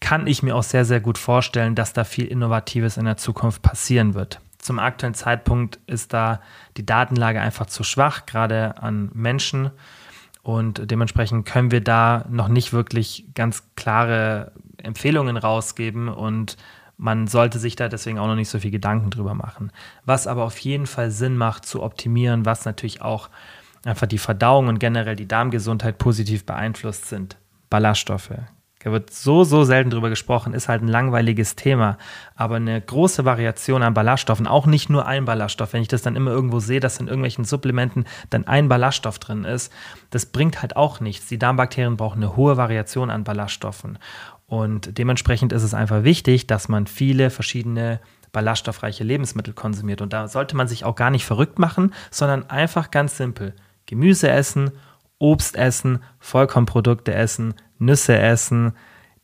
kann 0.00 0.26
ich 0.26 0.42
mir 0.42 0.56
auch 0.56 0.62
sehr, 0.62 0.84
sehr 0.84 1.00
gut 1.00 1.18
vorstellen, 1.18 1.74
dass 1.74 1.92
da 1.92 2.04
viel 2.04 2.26
Innovatives 2.26 2.96
in 2.96 3.04
der 3.04 3.16
Zukunft 3.16 3.62
passieren 3.62 4.14
wird. 4.14 4.40
Zum 4.58 4.78
aktuellen 4.78 5.14
Zeitpunkt 5.14 5.78
ist 5.86 6.12
da 6.12 6.40
die 6.76 6.86
Datenlage 6.86 7.40
einfach 7.40 7.66
zu 7.66 7.84
schwach, 7.84 8.26
gerade 8.26 8.78
an 8.82 9.10
Menschen. 9.12 9.70
Und 10.42 10.90
dementsprechend 10.90 11.46
können 11.46 11.70
wir 11.70 11.82
da 11.82 12.24
noch 12.30 12.48
nicht 12.48 12.72
wirklich 12.72 13.26
ganz 13.34 13.62
klare 13.76 14.52
Empfehlungen 14.82 15.36
rausgeben 15.36 16.08
und 16.08 16.56
man 16.96 17.26
sollte 17.26 17.58
sich 17.58 17.76
da 17.76 17.88
deswegen 17.88 18.18
auch 18.18 18.26
noch 18.26 18.36
nicht 18.36 18.48
so 18.48 18.58
viel 18.58 18.70
Gedanken 18.70 19.10
drüber 19.10 19.34
machen. 19.34 19.72
Was 20.04 20.26
aber 20.26 20.44
auf 20.44 20.58
jeden 20.58 20.86
Fall 20.86 21.10
Sinn 21.10 21.36
macht 21.36 21.66
zu 21.66 21.82
optimieren, 21.82 22.46
was 22.46 22.64
natürlich 22.64 23.02
auch 23.02 23.30
einfach 23.84 24.06
die 24.06 24.18
Verdauung 24.18 24.68
und 24.68 24.78
generell 24.78 25.16
die 25.16 25.28
Darmgesundheit 25.28 25.98
positiv 25.98 26.46
beeinflusst 26.46 27.06
sind. 27.06 27.36
Ballaststoffe. 27.68 28.32
Da 28.84 28.92
wird 28.92 29.10
so, 29.10 29.44
so 29.44 29.64
selten 29.64 29.88
drüber 29.88 30.10
gesprochen, 30.10 30.52
ist 30.52 30.68
halt 30.68 30.82
ein 30.82 30.88
langweiliges 30.88 31.56
Thema. 31.56 31.96
Aber 32.36 32.56
eine 32.56 32.78
große 32.78 33.24
Variation 33.24 33.82
an 33.82 33.94
Ballaststoffen, 33.94 34.46
auch 34.46 34.66
nicht 34.66 34.90
nur 34.90 35.06
ein 35.06 35.24
Ballaststoff, 35.24 35.72
wenn 35.72 35.80
ich 35.80 35.88
das 35.88 36.02
dann 36.02 36.16
immer 36.16 36.30
irgendwo 36.30 36.60
sehe, 36.60 36.80
dass 36.80 37.00
in 37.00 37.06
irgendwelchen 37.06 37.46
Supplementen 37.46 38.04
dann 38.28 38.46
ein 38.46 38.68
Ballaststoff 38.68 39.18
drin 39.18 39.44
ist, 39.44 39.72
das 40.10 40.26
bringt 40.26 40.60
halt 40.60 40.76
auch 40.76 41.00
nichts. 41.00 41.28
Die 41.28 41.38
Darmbakterien 41.38 41.96
brauchen 41.96 42.22
eine 42.22 42.36
hohe 42.36 42.58
Variation 42.58 43.08
an 43.08 43.24
Ballaststoffen. 43.24 43.98
Und 44.46 44.98
dementsprechend 44.98 45.52
ist 45.52 45.62
es 45.62 45.74
einfach 45.74 46.04
wichtig, 46.04 46.46
dass 46.46 46.68
man 46.68 46.86
viele 46.86 47.30
verschiedene 47.30 48.00
ballaststoffreiche 48.32 49.04
Lebensmittel 49.04 49.54
konsumiert. 49.54 50.02
Und 50.02 50.12
da 50.12 50.28
sollte 50.28 50.56
man 50.56 50.68
sich 50.68 50.84
auch 50.84 50.96
gar 50.96 51.10
nicht 51.10 51.24
verrückt 51.24 51.58
machen, 51.58 51.94
sondern 52.10 52.50
einfach 52.50 52.90
ganz 52.90 53.16
simpel. 53.16 53.54
Gemüse 53.86 54.28
essen, 54.28 54.72
Obst 55.18 55.56
essen, 55.56 56.02
Vollkornprodukte 56.18 57.14
essen, 57.14 57.54
Nüsse 57.78 58.18
essen, 58.18 58.74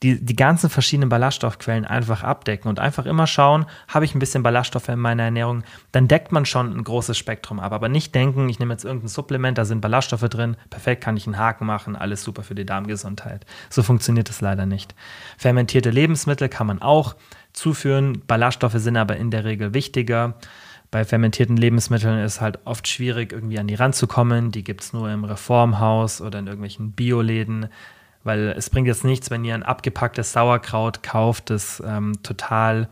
die, 0.02 0.24
die 0.24 0.36
ganzen 0.36 0.70
verschiedenen 0.70 1.10
Ballaststoffquellen 1.10 1.84
einfach 1.84 2.22
abdecken 2.22 2.68
und 2.70 2.78
einfach 2.78 3.04
immer 3.04 3.26
schauen, 3.26 3.66
habe 3.86 4.06
ich 4.06 4.14
ein 4.14 4.18
bisschen 4.18 4.42
Ballaststoffe 4.42 4.88
in 4.88 4.98
meiner 4.98 5.24
Ernährung, 5.24 5.62
dann 5.92 6.08
deckt 6.08 6.32
man 6.32 6.46
schon 6.46 6.74
ein 6.74 6.84
großes 6.84 7.18
Spektrum 7.18 7.60
ab. 7.60 7.72
Aber 7.72 7.90
nicht 7.90 8.14
denken, 8.14 8.48
ich 8.48 8.58
nehme 8.58 8.72
jetzt 8.72 8.84
irgendein 8.84 9.08
Supplement, 9.08 9.58
da 9.58 9.66
sind 9.66 9.82
Ballaststoffe 9.82 10.28
drin, 10.28 10.56
perfekt, 10.70 11.04
kann 11.04 11.18
ich 11.18 11.26
einen 11.26 11.38
Haken 11.38 11.66
machen, 11.66 11.96
alles 11.96 12.24
super 12.24 12.42
für 12.42 12.54
die 12.54 12.64
Darmgesundheit. 12.64 13.44
So 13.68 13.82
funktioniert 13.82 14.30
es 14.30 14.40
leider 14.40 14.64
nicht. 14.64 14.94
Fermentierte 15.36 15.90
Lebensmittel 15.90 16.48
kann 16.48 16.66
man 16.66 16.80
auch 16.80 17.14
zuführen, 17.52 18.22
Ballaststoffe 18.26 18.76
sind 18.76 18.96
aber 18.96 19.16
in 19.16 19.30
der 19.30 19.44
Regel 19.44 19.74
wichtiger. 19.74 20.34
Bei 20.90 21.04
fermentierten 21.04 21.56
Lebensmitteln 21.56 22.24
ist 22.24 22.40
halt 22.40 22.58
oft 22.64 22.88
schwierig, 22.88 23.32
irgendwie 23.32 23.58
an 23.58 23.68
die 23.68 23.76
ranzukommen. 23.76 24.50
Die 24.50 24.64
gibt 24.64 24.80
es 24.80 24.92
nur 24.92 25.10
im 25.10 25.24
Reformhaus 25.24 26.20
oder 26.20 26.40
in 26.40 26.46
irgendwelchen 26.46 26.92
Bioläden. 26.92 27.68
Weil 28.22 28.54
es 28.56 28.70
bringt 28.70 28.86
jetzt 28.86 29.04
nichts, 29.04 29.30
wenn 29.30 29.44
ihr 29.44 29.54
ein 29.54 29.62
abgepacktes 29.62 30.32
Sauerkraut 30.32 31.02
kauft, 31.02 31.50
das 31.50 31.82
ähm, 31.86 32.22
total 32.22 32.88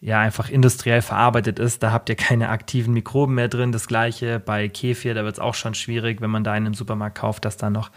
ja 0.00 0.18
einfach 0.18 0.48
industriell 0.48 1.02
verarbeitet 1.02 1.58
ist. 1.58 1.82
Da 1.82 1.92
habt 1.92 2.08
ihr 2.08 2.16
keine 2.16 2.48
aktiven 2.48 2.94
Mikroben 2.94 3.34
mehr 3.34 3.48
drin. 3.48 3.72
Das 3.72 3.86
gleiche 3.86 4.40
bei 4.40 4.68
Kefir, 4.68 5.14
da 5.14 5.24
wird 5.24 5.34
es 5.34 5.40
auch 5.40 5.54
schon 5.54 5.74
schwierig, 5.74 6.20
wenn 6.20 6.30
man 6.30 6.44
da 6.44 6.56
in 6.56 6.64
einem 6.64 6.74
Supermarkt 6.74 7.18
kauft, 7.18 7.44
dass 7.44 7.56
da 7.56 7.70
noch 7.70 7.90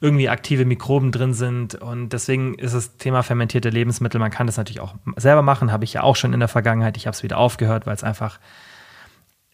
irgendwie 0.00 0.28
aktive 0.28 0.64
Mikroben 0.64 1.12
drin 1.12 1.34
sind. 1.34 1.74
Und 1.74 2.10
deswegen 2.12 2.54
ist 2.54 2.74
das 2.74 2.96
Thema 2.96 3.22
fermentierte 3.22 3.68
Lebensmittel, 3.68 4.18
man 4.20 4.30
kann 4.30 4.46
das 4.46 4.56
natürlich 4.56 4.80
auch 4.80 4.94
selber 5.16 5.42
machen, 5.42 5.72
habe 5.72 5.84
ich 5.84 5.92
ja 5.92 6.02
auch 6.02 6.16
schon 6.16 6.32
in 6.32 6.40
der 6.40 6.48
Vergangenheit. 6.48 6.96
Ich 6.96 7.06
habe 7.06 7.14
es 7.14 7.22
wieder 7.22 7.38
aufgehört, 7.38 7.86
weil 7.86 7.94
es 7.94 8.04
einfach 8.04 8.38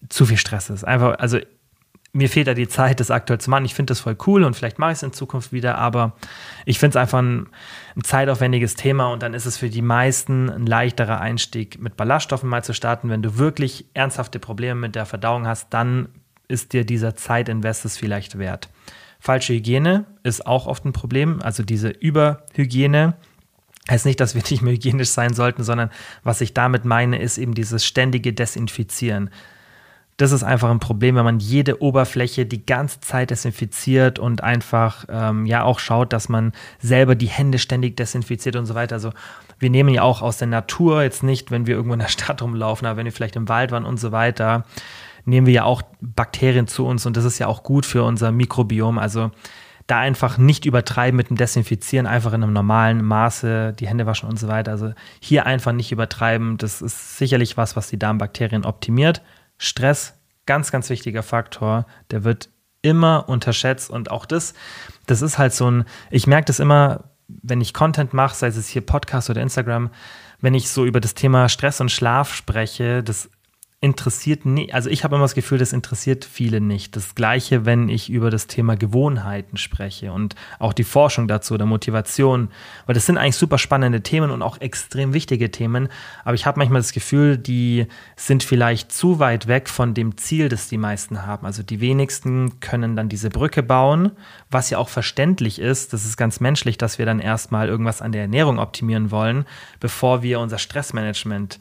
zu 0.09 0.27
viel 0.27 0.37
Stress 0.37 0.71
ist. 0.71 0.85
Einfach, 0.85 1.19
also 1.19 1.39
mir 2.17 2.29
fehlt 2.29 2.47
da 2.47 2.55
die 2.55 2.69
Zeit, 2.69 3.01
das 3.01 3.11
aktuell 3.11 3.41
zu 3.41 3.51
machen. 3.51 3.67
Ich 3.67 3.75
finde 3.75 3.91
das 3.91 4.01
voll 4.01 4.17
cool 4.27 4.43
und 4.43 4.57
vielleicht 4.57 4.79
mache 4.79 4.93
ich 4.93 4.97
es 4.97 5.03
in 5.03 5.13
Zukunft 5.13 5.53
wieder, 5.53 5.77
aber 5.77 6.17
ich 6.65 6.79
finde 6.79 6.91
es 6.91 7.03
einfach 7.03 7.19
ein, 7.19 7.49
ein, 7.95 8.05
zeitaufwendiges 8.05 8.75
Thema 8.75 9.13
und 9.13 9.23
dann 9.23 9.35
ist 9.35 9.45
es 9.45 9.59
für 9.59 9.69
die 9.69 9.83
meisten 9.83 10.49
ein 10.49 10.67
leichterer 10.67 11.21
Einstieg, 11.21 11.81
mit 11.81 11.97
Ballaststoffen 11.97 12.49
mal 12.49 12.65
zu 12.65 12.73
starten. 12.73 13.11
Wenn 13.11 13.23
du 13.23 13.37
wirklich 13.37 13.87
ernsthafte 13.93 14.39
Probleme 14.39 14.81
mit 14.81 14.95
der 14.95 15.07
Verdauung 15.07 15.47
hast, 15.47 15.73
dann 15.75 16.09
ist 16.49 16.73
dir 16.73 16.85
dieser 16.85 17.17
Zeitinvest 17.17 17.99
vielleicht 17.99 18.39
wert. 18.39 18.71
Falsche 19.21 19.55
Hygiene 19.55 20.07
ist 20.23 20.47
auch 20.47 20.67
oft 20.67 20.85
ein 20.85 20.93
Problem, 20.93 21.41
also 21.43 21.63
diese 21.63 21.89
Überhygiene. 21.89 23.15
Heißt 23.91 24.07
nicht, 24.07 24.21
dass 24.21 24.35
wir 24.35 24.43
nicht 24.51 24.63
mehr 24.63 24.73
hygienisch 24.73 25.11
sein 25.11 25.35
sollten, 25.35 25.65
sondern 25.65 25.91
was 26.23 26.41
ich 26.41 26.55
damit 26.55 26.85
meine, 26.85 27.21
ist 27.21 27.39
eben 27.39 27.55
dieses 27.55 27.85
ständige 27.85 28.33
Desinfizieren. 28.33 29.31
Das 30.17 30.33
ist 30.33 30.43
einfach 30.43 30.71
ein 30.71 30.81
Problem, 30.81 31.17
wenn 31.17 31.25
man 31.25 31.41
jede 31.41 31.83
Oberfläche 31.83 32.47
die 32.47 32.65
ganze 32.65 33.01
Zeit 33.01 33.31
desinfiziert 33.31 34.19
und 34.19 34.43
einfach 34.43 35.05
ähm, 35.11 35.45
ja 35.45 35.63
auch 35.63 35.79
schaut, 35.79 36.13
dass 36.13 36.31
man 36.31 36.53
selber 36.79 37.15
die 37.15 37.27
Hände 37.27 37.59
ständig 37.59 37.97
desinfiziert 37.97 38.57
und 38.57 38.65
so 38.65 38.75
weiter. 38.75 38.95
Also 38.95 39.13
wir 39.59 39.69
nehmen 39.69 39.91
ja 39.91 40.03
auch 40.03 40.23
aus 40.23 40.39
der 40.39 40.49
Natur 40.49 41.03
jetzt 41.03 41.23
nicht, 41.23 41.51
wenn 41.51 41.67
wir 41.67 41.75
irgendwo 41.75 41.95
in 41.95 42.01
der 42.01 42.09
Stadt 42.17 42.41
rumlaufen, 42.41 42.87
aber 42.87 42.97
wenn 42.97 43.05
wir 43.05 43.13
vielleicht 43.13 43.37
im 43.37 43.49
Wald 43.49 43.73
waren 43.73 43.85
und 43.85 44.01
so 44.01 44.11
weiter, 44.11 44.65
nehmen 45.27 45.47
wir 45.47 45.55
ja 45.55 45.65
auch 45.65 45.83
Bakterien 46.01 46.67
zu 46.67 46.87
uns 46.87 47.05
und 47.05 47.17
das 47.17 47.25
ist 47.25 47.39
ja 47.39 47.47
auch 47.47 47.63
gut 47.63 47.85
für 47.85 48.03
unser 48.03 48.33
Mikrobiom. 48.33 48.99
Also 48.99 49.33
da 49.87 49.99
einfach 49.99 50.39
nicht 50.39 50.65
übertreiben 50.65 51.17
mit 51.17 51.29
dem 51.29 51.37
Desinfizieren, 51.37 52.07
einfach 52.07 52.33
in 52.33 52.43
einem 52.43 52.53
normalen 52.53 53.05
Maße 53.05 53.73
die 53.79 53.87
Hände 53.87 54.07
waschen 54.07 54.29
und 54.29 54.39
so 54.39 54.49
weiter. 54.49 54.73
Also 54.73 54.93
hier 55.21 55.47
einfach 55.47 55.73
nicht 55.73 55.93
übertreiben. 55.93 56.57
Das 56.57 56.83
ist 56.83 57.19
sicherlich 57.19 57.57
was, 57.57 57.77
was 57.77 57.89
die 57.89 57.99
Darmbakterien 57.99 58.65
optimiert. 58.65 59.23
Stress, 59.59 60.15
ganz, 60.47 60.71
ganz 60.71 60.91
wichtiger 60.91 61.23
Faktor, 61.23 61.87
der 62.11 62.25
wird 62.25 62.51
immer 62.83 63.29
unterschätzt 63.29 63.91
und 63.91 64.11
auch 64.11 64.27
das, 64.27 64.55
das 65.07 65.23
ist 65.23 65.39
halt 65.39 65.53
so 65.53 65.71
ein, 65.71 65.85
ich 66.11 66.27
merke 66.27 66.47
das 66.47 66.61
immer, 66.61 67.11
wenn 67.27 67.61
ich 67.61 67.75
Content 67.75 68.15
mache, 68.15 68.37
sei 68.37 68.49
es 68.49 68.69
hier 68.69 68.83
Podcast 68.83 69.29
oder 69.31 69.43
Instagram, 69.43 69.91
wenn 70.41 70.55
ich 70.55 70.71
so 70.71 70.85
über 70.85 71.01
das 71.01 71.15
Thema 71.15 71.49
Stress 71.49 71.81
und 71.81 71.91
Schlaf 71.91 72.33
spreche, 72.33 73.03
das 73.03 73.31
interessiert 73.87 74.45
nicht, 74.45 74.75
also 74.75 74.91
ich 74.91 75.05
habe 75.05 75.15
immer 75.15 75.25
das 75.25 75.35
Gefühl, 75.35 75.59
das 75.59 75.73
interessiert 75.73 76.25
viele 76.25 76.61
nicht. 76.61 76.97
Das 76.97 77.15
gleiche, 77.15 77.65
wenn 77.65 77.89
ich 77.89 78.11
über 78.11 78.31
das 78.31 78.49
Thema 78.49 78.77
Gewohnheiten 78.77 79.57
spreche 79.57 80.13
und 80.13 80.35
auch 80.59 80.73
die 80.73 80.85
Forschung 80.85 81.29
dazu 81.29 81.55
oder 81.55 81.67
Motivation, 81.67 82.51
weil 82.85 82.95
das 82.95 83.07
sind 83.07 83.17
eigentlich 83.17 83.37
super 83.37 83.59
spannende 83.59 84.03
Themen 84.03 84.33
und 84.33 84.43
auch 84.43 84.61
extrem 84.61 85.15
wichtige 85.15 85.53
Themen, 85.53 85.89
aber 86.25 86.35
ich 86.35 86.47
habe 86.47 86.59
manchmal 86.59 86.81
das 86.81 86.93
Gefühl, 86.93 87.39
die 87.39 87.87
sind 88.17 88.43
vielleicht 88.43 88.91
zu 88.91 89.21
weit 89.21 89.47
weg 89.47 89.69
von 89.69 89.95
dem 89.95 90.17
Ziel, 90.17 90.49
das 90.49 90.69
die 90.69 90.79
meisten 90.79 91.25
haben. 91.25 91.47
Also 91.47 91.63
die 91.63 91.81
wenigsten 91.81 92.59
können 92.59 92.97
dann 92.97 93.09
diese 93.09 93.31
Brücke 93.31 93.63
bauen, 93.63 94.11
was 94.51 94.69
ja 94.69 94.79
auch 94.79 94.89
verständlich 94.89 95.61
ist. 95.61 95.93
Das 95.93 96.05
ist 96.05 96.17
ganz 96.17 96.41
menschlich, 96.41 96.77
dass 96.77 96.99
wir 96.99 97.07
dann 97.07 97.21
erstmal 97.21 97.69
irgendwas 97.69 98.03
an 98.03 98.11
der 98.11 98.23
Ernährung 98.23 98.59
optimieren 98.59 99.13
wollen, 99.13 99.47
bevor 99.79 100.25
wir 100.25 100.41
unser 100.41 100.59
Stressmanagement 100.59 101.61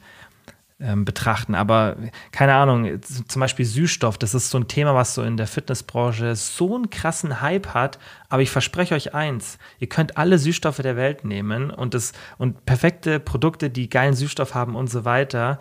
ähm, 0.78 1.04
betrachten. 1.04 1.54
Aber 1.54 1.96
keine 2.32 2.54
Ahnung, 2.54 3.00
zum 3.02 3.40
Beispiel 3.40 3.64
Süßstoff, 3.64 4.18
das 4.18 4.34
ist 4.34 4.50
so 4.50 4.58
ein 4.58 4.68
Thema, 4.68 4.94
was 4.94 5.14
so 5.14 5.22
in 5.22 5.36
der 5.36 5.46
Fitnessbranche 5.46 6.36
so 6.36 6.74
einen 6.74 6.90
krassen 6.90 7.40
Hype 7.40 7.68
hat. 7.68 7.98
Aber 8.28 8.42
ich 8.42 8.50
verspreche 8.50 8.94
euch 8.94 9.14
eins: 9.14 9.58
Ihr 9.78 9.88
könnt 9.88 10.18
alle 10.18 10.38
Süßstoffe 10.38 10.78
der 10.78 10.96
Welt 10.96 11.24
nehmen 11.24 11.70
und, 11.70 11.94
das, 11.94 12.12
und 12.38 12.66
perfekte 12.66 13.20
Produkte, 13.20 13.70
die 13.70 13.88
geilen 13.88 14.14
Süßstoff 14.14 14.54
haben 14.54 14.76
und 14.76 14.90
so 14.90 15.04
weiter. 15.04 15.58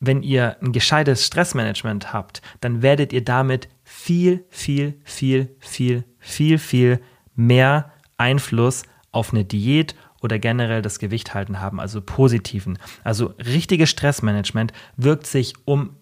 Wenn 0.00 0.22
ihr 0.22 0.56
ein 0.62 0.72
gescheites 0.72 1.26
Stressmanagement 1.26 2.12
habt, 2.12 2.40
dann 2.60 2.82
werdet 2.82 3.12
ihr 3.12 3.24
damit 3.24 3.68
viel, 3.82 4.44
viel, 4.48 5.00
viel, 5.02 5.56
viel, 5.58 6.04
viel, 6.20 6.58
viel 6.58 7.00
mehr 7.34 7.92
Einfluss 8.16 8.84
auf 9.10 9.32
eine 9.32 9.44
Diät 9.44 9.94
oder 10.20 10.38
generell 10.38 10.82
das 10.82 10.98
Gewicht 10.98 11.34
halten 11.34 11.60
haben, 11.60 11.80
also 11.80 12.00
positiven. 12.00 12.78
Also 13.04 13.34
richtiges 13.38 13.90
Stressmanagement 13.90 14.72
wirkt 14.96 15.26
sich 15.26 15.54
um 15.64 15.96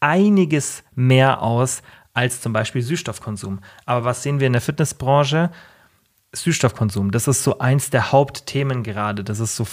einiges 0.00 0.84
mehr 0.94 1.42
aus 1.42 1.82
als 2.14 2.40
zum 2.40 2.52
Beispiel 2.52 2.82
Süßstoffkonsum. 2.82 3.60
Aber 3.84 4.04
was 4.04 4.22
sehen 4.22 4.40
wir 4.40 4.46
in 4.46 4.52
der 4.52 4.62
Fitnessbranche? 4.62 5.50
Süßstoffkonsum, 6.32 7.10
das 7.10 7.26
ist 7.26 7.42
so 7.42 7.58
eins 7.58 7.90
der 7.90 8.12
Hauptthemen 8.12 8.82
gerade. 8.82 9.24
Das 9.24 9.40
ist 9.40 9.56
so 9.56 9.66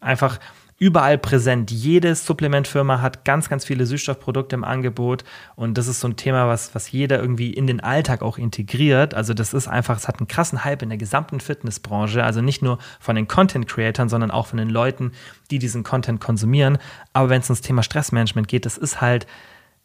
einfach 0.00 0.38
überall 0.78 1.16
präsent. 1.16 1.70
Jede 1.70 2.14
Supplementfirma 2.14 3.00
hat 3.00 3.24
ganz, 3.24 3.48
ganz 3.48 3.64
viele 3.64 3.86
Süßstoffprodukte 3.86 4.56
im 4.56 4.64
Angebot 4.64 5.24
und 5.54 5.78
das 5.78 5.88
ist 5.88 6.00
so 6.00 6.08
ein 6.08 6.16
Thema, 6.16 6.48
was, 6.48 6.74
was 6.74 6.92
jeder 6.92 7.20
irgendwie 7.20 7.52
in 7.52 7.66
den 7.66 7.80
Alltag 7.80 8.22
auch 8.22 8.36
integriert. 8.36 9.14
Also 9.14 9.32
das 9.32 9.54
ist 9.54 9.68
einfach, 9.68 9.96
es 9.96 10.06
hat 10.06 10.18
einen 10.18 10.28
krassen 10.28 10.64
Hype 10.64 10.82
in 10.82 10.90
der 10.90 10.98
gesamten 10.98 11.40
Fitnessbranche, 11.40 12.22
also 12.22 12.42
nicht 12.42 12.62
nur 12.62 12.78
von 13.00 13.16
den 13.16 13.26
Content-Creatern, 13.26 14.08
sondern 14.08 14.30
auch 14.30 14.48
von 14.48 14.58
den 14.58 14.70
Leuten, 14.70 15.12
die 15.50 15.58
diesen 15.58 15.82
Content 15.82 16.20
konsumieren. 16.20 16.78
Aber 17.14 17.30
wenn 17.30 17.40
es 17.40 17.48
ums 17.48 17.62
Thema 17.62 17.82
Stressmanagement 17.82 18.48
geht, 18.48 18.66
das 18.66 18.76
ist 18.76 19.00
halt, 19.00 19.26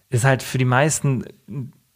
ist 0.09 0.25
halt 0.25 0.43
für 0.43 0.57
die 0.57 0.65
meisten 0.65 1.23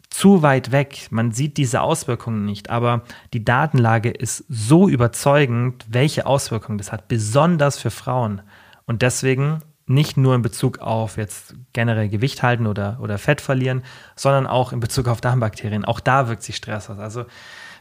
zu 0.08 0.40
weit 0.40 0.72
weg. 0.72 1.08
Man 1.10 1.32
sieht 1.32 1.58
diese 1.58 1.82
Auswirkungen 1.82 2.46
nicht, 2.46 2.70
aber 2.70 3.02
die 3.34 3.44
Datenlage 3.44 4.10
ist 4.10 4.44
so 4.48 4.88
überzeugend, 4.88 5.84
welche 5.90 6.24
Auswirkungen 6.24 6.78
das 6.78 6.92
hat, 6.92 7.08
besonders 7.08 7.78
für 7.78 7.90
Frauen. 7.90 8.40
Und 8.86 9.02
deswegen 9.02 9.62
nicht 9.86 10.16
nur 10.16 10.34
in 10.34 10.42
Bezug 10.42 10.78
auf 10.78 11.16
jetzt 11.16 11.54
generell 11.72 12.08
Gewicht 12.08 12.42
halten 12.42 12.66
oder, 12.66 12.98
oder 13.00 13.18
Fett 13.18 13.40
verlieren, 13.40 13.82
sondern 14.16 14.46
auch 14.46 14.72
in 14.72 14.80
Bezug 14.80 15.06
auf 15.06 15.20
Darmbakterien. 15.20 15.84
Auch 15.84 16.00
da 16.00 16.28
wirkt 16.28 16.42
sich 16.42 16.56
Stress 16.56 16.90
aus. 16.90 16.98
Also 16.98 17.24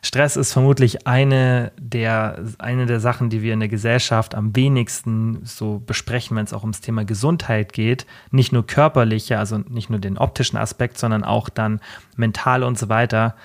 Stress 0.04 0.36
ist 0.36 0.54
vermutlich 0.54 1.08
eine 1.08 1.72
der, 1.80 2.44
eine 2.60 2.86
der 2.86 3.00
Sachen, 3.00 3.32
die 3.32 3.42
wir 3.42 3.54
in 3.54 3.60
der 3.60 3.70
Gesellschaft 3.70 4.36
am 4.36 4.56
wenigsten 4.56 5.44
so 5.44 5.80
besprechen, 5.80 6.38
wenn 6.38 6.46
es 6.46 6.54
auch 6.54 6.62
ums 6.62 6.82
Thema 6.82 7.06
Gesundheit 7.06 7.74
geht. 7.74 8.06
Nicht 8.30 8.54
nur 8.54 8.68
körperliche, 8.68 9.40
also 9.40 9.58
nicht 9.58 9.90
nur 9.90 9.98
den 9.98 10.20
optischen 10.20 10.58
Aspekt, 10.58 11.00
sondern 11.00 11.24
auch 11.24 11.50
dann 11.50 11.80
mental 12.16 12.62
und 12.62 12.78
so 12.78 12.88
weiter. 12.88 13.36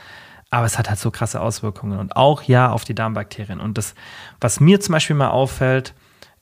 Aber 0.51 0.67
es 0.67 0.79
hat 0.79 0.91
halt 0.91 0.99
so 0.99 1.11
krasse 1.11 1.41
Auswirkungen 1.41 1.99
und 1.99 2.15
auch 2.15 2.43
ja 2.43 2.71
auf 2.71 2.85
die 2.85 2.95
Darmbakterien. 2.95 3.59
Und 3.59 3.79
das, 3.79 3.95
was 4.39 4.61
mir 4.61 4.81
zum 4.81 4.93
Beispiel 4.93 5.17
mal 5.17 5.31
auffällt, 5.31 5.95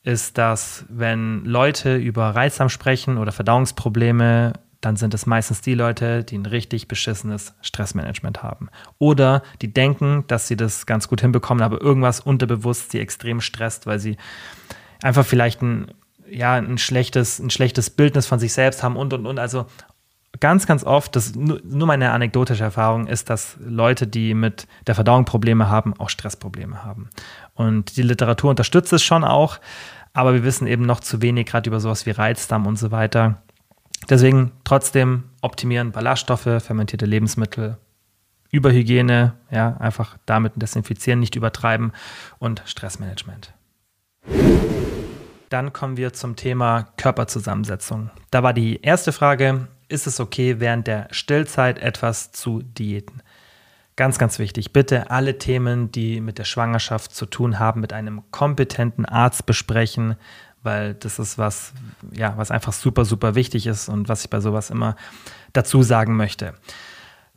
ist, 0.09 0.39
dass 0.39 0.87
wenn 0.89 1.45
Leute 1.45 1.97
über 1.97 2.31
Reizdarm 2.31 2.71
sprechen 2.71 3.19
oder 3.19 3.31
Verdauungsprobleme, 3.31 4.55
dann 4.81 4.97
sind 4.97 5.13
es 5.13 5.27
meistens 5.27 5.61
die 5.61 5.75
Leute, 5.75 6.25
die 6.25 6.39
ein 6.39 6.47
richtig 6.47 6.89
beschissenes 6.89 7.55
Stressmanagement 7.61 8.43
haben. 8.43 8.71
Oder 8.99 9.43
die 9.61 9.73
denken, 9.73 10.25
dass 10.27 10.49
sie 10.49 10.57
das 10.57 10.87
ganz 10.87 11.09
gut 11.09 11.21
hinbekommen, 11.21 11.63
aber 11.63 11.83
irgendwas 11.83 12.21
unterbewusst 12.21 12.91
sie 12.91 13.01
extrem 13.01 13.43
stresst, 13.43 13.87
weil 13.87 13.99
sie 13.99 14.17
einfach 15.03 15.27
vielleicht 15.27 15.61
ein, 15.61 15.91
ja, 16.31 16.55
ein, 16.55 16.79
schlechtes, 16.79 17.39
ein 17.39 17.51
schlechtes 17.51 17.91
Bildnis 17.91 18.27
von 18.27 18.39
sich 18.39 18.55
selbst 18.55 18.83
haben 18.83 18.97
und 18.97 19.13
und 19.13 19.27
und. 19.27 19.39
Also 19.39 19.67
ganz, 20.41 20.67
ganz 20.67 20.85
oft, 20.85 21.17
das 21.17 21.35
nur, 21.35 21.61
nur 21.65 21.87
meine 21.87 22.13
anekdotische 22.13 22.65
Erfahrung 22.65 23.09
ist, 23.09 23.29
dass 23.29 23.59
Leute, 23.61 24.07
die 24.07 24.33
mit 24.33 24.67
der 24.87 24.95
Verdauung 24.95 25.27
Probleme 25.27 25.69
haben, 25.69 25.93
auch 25.99 26.09
Stressprobleme 26.09 26.85
haben. 26.85 27.11
Und 27.55 27.97
die 27.97 28.03
Literatur 28.03 28.51
unterstützt 28.51 28.93
es 28.93 29.03
schon 29.03 29.25
auch, 29.25 29.59
aber 30.13 30.35
wir 30.35 30.45
wissen 30.45 30.67
eben 30.67 30.87
noch 30.87 31.01
zu 31.01 31.23
wenig, 31.23 31.47
gerade 31.47 31.69
über 31.69 31.81
sowas 31.81 32.07
wie 32.07 32.11
Reizdarm 32.11 32.67
und 32.67 32.77
so 32.77 32.91
weiter. 32.91 33.43
Deswegen 34.09 34.53
trotzdem 34.65 35.25
optimieren 35.43 35.93
Ballaststoffe, 35.93 36.63
fermentierte 36.63 37.07
Lebensmittel, 37.07 37.79
Überhygiene, 38.51 39.35
ja, 39.51 39.77
einfach 39.77 40.17
damit 40.25 40.55
desinfizieren, 40.57 41.21
nicht 41.21 41.37
übertreiben 41.37 41.93
und 42.39 42.63
Stressmanagement. 42.65 43.53
Dann 45.51 45.73
kommen 45.73 45.97
wir 45.97 46.13
zum 46.13 46.37
Thema 46.37 46.89
Körperzusammensetzung. 46.97 48.11
Da 48.31 48.43
war 48.43 48.53
die 48.53 48.81
erste 48.83 49.13
Frage, 49.13 49.69
ist 49.89 50.07
es 50.07 50.21
okay, 50.21 50.61
während 50.61 50.87
der 50.87 51.09
Stillzeit 51.11 51.79
etwas 51.79 52.33
zu 52.33 52.63
diäten? 52.63 53.23
Ganz, 53.99 54.17
ganz 54.17 54.39
wichtig, 54.39 54.73
bitte 54.73 55.11
alle 55.11 55.39
Themen, 55.39 55.91
die 55.91 56.21
mit 56.21 56.39
der 56.39 56.45
Schwangerschaft 56.45 57.13
zu 57.13 57.27
tun 57.27 57.59
haben, 57.59 57.81
mit 57.81 57.93
einem 57.93 58.23
kompetenten 58.31 59.05
Arzt 59.05 59.45
besprechen, 59.45 60.15
weil 60.63 60.95
das 60.95 61.19
ist 61.19 61.37
was, 61.37 61.73
ja, 62.13 62.35
was 62.37 62.53
einfach 62.53 62.73
super, 62.73 63.05
super 63.05 63.35
wichtig 63.35 63.67
ist 63.67 63.89
und 63.89 64.09
was 64.09 64.23
ich 64.23 64.31
bei 64.31 64.39
sowas 64.39 64.71
immer 64.71 64.95
dazu 65.53 65.83
sagen 65.83 66.15
möchte. 66.15 66.55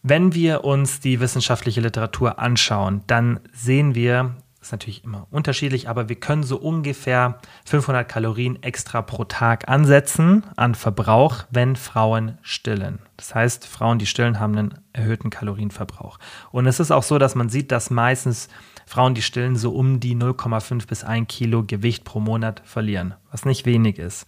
Wenn 0.03 0.35
wir 0.35 0.63
uns 0.63 0.99
die 0.99 1.19
wissenschaftliche 1.19 1.81
Literatur 1.81 2.37
anschauen, 2.37 3.01
dann 3.07 3.39
sehen 3.51 3.95
wir, 3.95 4.35
ist 4.61 4.71
natürlich 4.71 5.03
immer 5.03 5.27
unterschiedlich, 5.31 5.89
aber 5.89 6.07
wir 6.07 6.17
können 6.17 6.43
so 6.43 6.57
ungefähr 6.57 7.39
500 7.65 8.07
Kalorien 8.07 8.61
extra 8.61 9.01
pro 9.01 9.23
Tag 9.23 9.67
ansetzen 9.67 10.43
an 10.55 10.75
Verbrauch, 10.75 11.45
wenn 11.49 11.75
Frauen 11.75 12.37
stillen. 12.43 12.99
Das 13.17 13.33
heißt, 13.33 13.65
Frauen, 13.65 13.97
die 13.97 14.05
stillen, 14.05 14.39
haben 14.39 14.55
einen 14.55 14.77
erhöhten 14.93 15.31
Kalorienverbrauch. 15.31 16.19
Und 16.51 16.67
es 16.67 16.79
ist 16.79 16.91
auch 16.91 17.03
so, 17.03 17.17
dass 17.17 17.33
man 17.33 17.49
sieht, 17.49 17.71
dass 17.71 17.89
meistens 17.89 18.49
Frauen, 18.85 19.15
die 19.15 19.21
stillen, 19.23 19.55
so 19.55 19.71
um 19.71 19.99
die 19.99 20.15
0,5 20.15 20.87
bis 20.87 21.03
1 21.03 21.27
Kilo 21.27 21.63
Gewicht 21.63 22.03
pro 22.03 22.19
Monat 22.19 22.61
verlieren, 22.63 23.15
was 23.31 23.45
nicht 23.45 23.65
wenig 23.65 23.97
ist. 23.97 24.27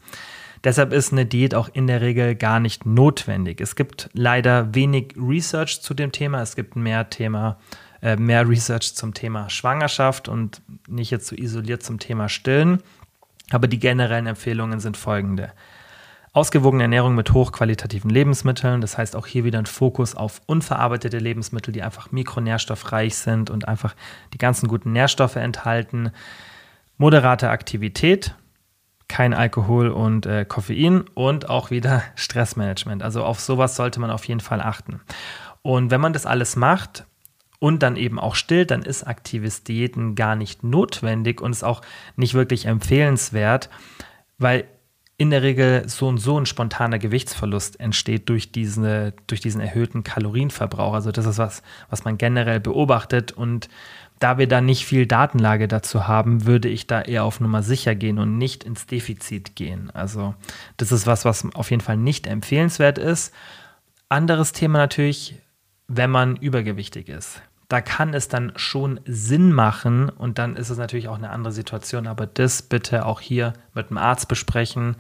Deshalb 0.64 0.94
ist 0.94 1.12
eine 1.12 1.26
Diät 1.26 1.54
auch 1.54 1.70
in 1.74 1.88
der 1.88 2.02
Regel 2.02 2.36
gar 2.36 2.60
nicht 2.60 2.86
notwendig. 2.86 3.60
Es 3.60 3.76
gibt 3.76 4.10
leider 4.14 4.74
wenig 4.74 5.14
Research 5.18 5.82
zu 5.82 5.94
dem 5.94 6.14
Thema. 6.14 6.42
Es 6.42 6.56
gibt 6.56 6.78
mehr 6.78 7.10
Thema 7.10 7.58
äh, 8.04 8.18
mehr 8.18 8.48
Research 8.48 8.96
zum 8.96 9.14
Thema 9.14 9.50
Schwangerschaft 9.50 10.28
und 10.28 10.62
nicht 10.88 11.10
jetzt 11.10 11.28
so 11.28 11.36
isoliert 11.36 11.84
zum 11.84 12.00
Thema 12.00 12.28
Stillen. 12.28 12.84
Aber 13.50 13.70
die 13.70 13.80
generellen 13.80 14.28
Empfehlungen 14.28 14.82
sind 14.82 14.98
folgende. 14.98 15.54
Ausgewogene 16.34 16.84
Ernährung 16.84 17.16
mit 17.16 17.32
hochqualitativen 17.32 18.10
Lebensmitteln, 18.10 18.82
das 18.82 18.98
heißt 18.98 19.16
auch 19.16 19.28
hier 19.28 19.44
wieder 19.44 19.60
ein 19.60 19.68
Fokus 19.68 20.16
auf 20.16 20.42
unverarbeitete 20.48 21.20
Lebensmittel, 21.20 21.72
die 21.72 21.84
einfach 21.84 22.12
mikronährstoffreich 22.12 23.16
sind 23.16 23.50
und 23.50 23.68
einfach 23.68 23.96
die 24.34 24.38
ganzen 24.38 24.68
guten 24.68 24.92
Nährstoffe 24.92 25.36
enthalten. 25.38 26.12
Moderate 26.98 27.52
Aktivität, 27.52 28.36
kein 29.08 29.34
Alkohol 29.34 29.90
und 29.90 30.26
äh, 30.26 30.44
Koffein 30.44 31.06
und 31.14 31.50
auch 31.50 31.70
wieder 31.70 32.04
Stressmanagement. 32.16 33.02
Also 33.02 33.24
auf 33.24 33.40
sowas 33.40 33.78
sollte 33.78 34.02
man 34.02 34.10
auf 34.10 34.26
jeden 34.26 34.42
Fall 34.42 34.60
achten. 34.60 35.00
Und 35.62 35.92
wenn 35.92 36.02
man 36.02 36.12
das 36.12 36.26
alles 36.26 36.58
macht, 36.58 37.06
und 37.64 37.82
dann 37.82 37.96
eben 37.96 38.20
auch 38.20 38.36
stillt, 38.36 38.72
dann 38.72 38.82
ist 38.82 39.08
aktives 39.08 39.64
Diäten 39.64 40.16
gar 40.16 40.36
nicht 40.36 40.66
notwendig 40.66 41.40
und 41.40 41.54
ist 41.54 41.64
auch 41.64 41.82
nicht 42.18 42.34
wirklich 42.34 42.66
empfehlenswert, 42.66 43.70
weil 44.38 44.66
in 45.16 45.30
der 45.30 45.44
Regel 45.44 45.88
so 45.88 46.10
und 46.10 46.18
so 46.18 46.38
ein 46.38 46.46
spontaner 46.46 47.00
Gewichtsverlust 47.00 47.80
entsteht 47.80 48.28
durch, 48.28 48.52
diese, 48.52 49.14
durch 49.28 49.40
diesen 49.40 49.62
erhöhten 49.62 50.04
Kalorienverbrauch. 50.04 50.94
Also 50.94 51.14
das 51.14 51.26
ist 51.26 51.38
was, 51.38 51.64
was 51.90 52.04
man 52.04 52.18
generell 52.18 52.60
beobachtet 52.60 53.32
und 53.32 53.70
da 54.20 54.38
wir 54.38 54.50
da 54.50 54.60
nicht 54.60 54.86
viel 54.86 55.06
Datenlage 55.06 55.70
dazu 55.70 56.06
haben, 56.06 56.46
würde 56.46 56.68
ich 56.68 56.86
da 56.86 57.02
eher 57.02 57.24
auf 57.24 57.40
Nummer 57.40 57.64
sicher 57.64 57.96
gehen 57.96 58.20
und 58.20 58.38
nicht 58.38 58.66
ins 58.66 58.88
Defizit 58.88 59.56
gehen. 59.56 59.90
Also 59.90 60.36
das 60.76 60.92
ist 60.92 61.08
was, 61.08 61.24
was 61.24 61.48
auf 61.56 61.72
jeden 61.72 61.82
Fall 61.82 61.96
nicht 61.96 62.28
empfehlenswert 62.28 62.98
ist. 62.98 63.34
Anderes 64.10 64.52
Thema 64.52 64.80
natürlich, 64.80 65.36
wenn 65.88 66.10
man 66.10 66.36
übergewichtig 66.36 67.08
ist 67.08 67.42
da 67.74 67.82
kann 67.82 68.14
es 68.14 68.28
dann 68.28 68.52
schon 68.56 69.00
Sinn 69.06 69.52
machen 69.52 70.10
und 70.10 70.38
dann 70.38 70.56
ist 70.56 70.70
es 70.70 70.78
natürlich 70.78 71.08
auch 71.08 71.18
eine 71.18 71.32
andere 71.32 71.52
Situation, 71.52 72.06
aber 72.06 72.28
das 72.28 72.62
bitte 72.62 73.04
auch 73.04 73.20
hier 73.20 73.54
mit 73.74 73.90
dem 73.90 73.98
Arzt 73.98 74.28
besprechen 74.28 74.96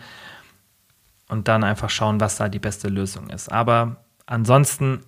und 1.29 1.47
dann 1.47 1.63
einfach 1.63 1.91
schauen, 1.91 2.19
was 2.19 2.37
da 2.37 2.49
die 2.49 2.57
beste 2.57 2.87
Lösung 2.87 3.29
ist. 3.29 3.51
Aber 3.51 3.97
ansonsten, 4.25 5.01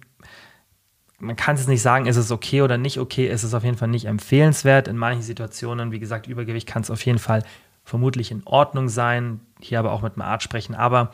man 1.17 1.35
kann 1.35 1.55
es 1.55 1.65
nicht 1.65 1.81
sagen, 1.81 2.05
ist 2.05 2.17
es 2.17 2.29
okay 2.29 2.61
oder 2.61 2.77
nicht 2.77 2.99
okay, 2.99 3.25
ist 3.25 3.41
es 3.41 3.55
auf 3.55 3.63
jeden 3.63 3.79
Fall 3.79 3.87
nicht 3.87 4.05
empfehlenswert. 4.05 4.87
In 4.87 4.97
manchen 4.99 5.23
Situationen, 5.23 5.91
wie 5.91 5.99
gesagt, 5.99 6.27
Übergewicht 6.27 6.67
kann 6.67 6.83
es 6.83 6.91
auf 6.91 7.03
jeden 7.03 7.17
Fall 7.17 7.41
vermutlich 7.83 8.29
in 8.29 8.43
Ordnung 8.45 8.89
sein, 8.89 9.39
hier 9.59 9.79
aber 9.79 9.91
auch 9.91 10.03
mit 10.03 10.17
dem 10.17 10.21
Arzt 10.21 10.43
sprechen, 10.43 10.75
aber 10.75 11.09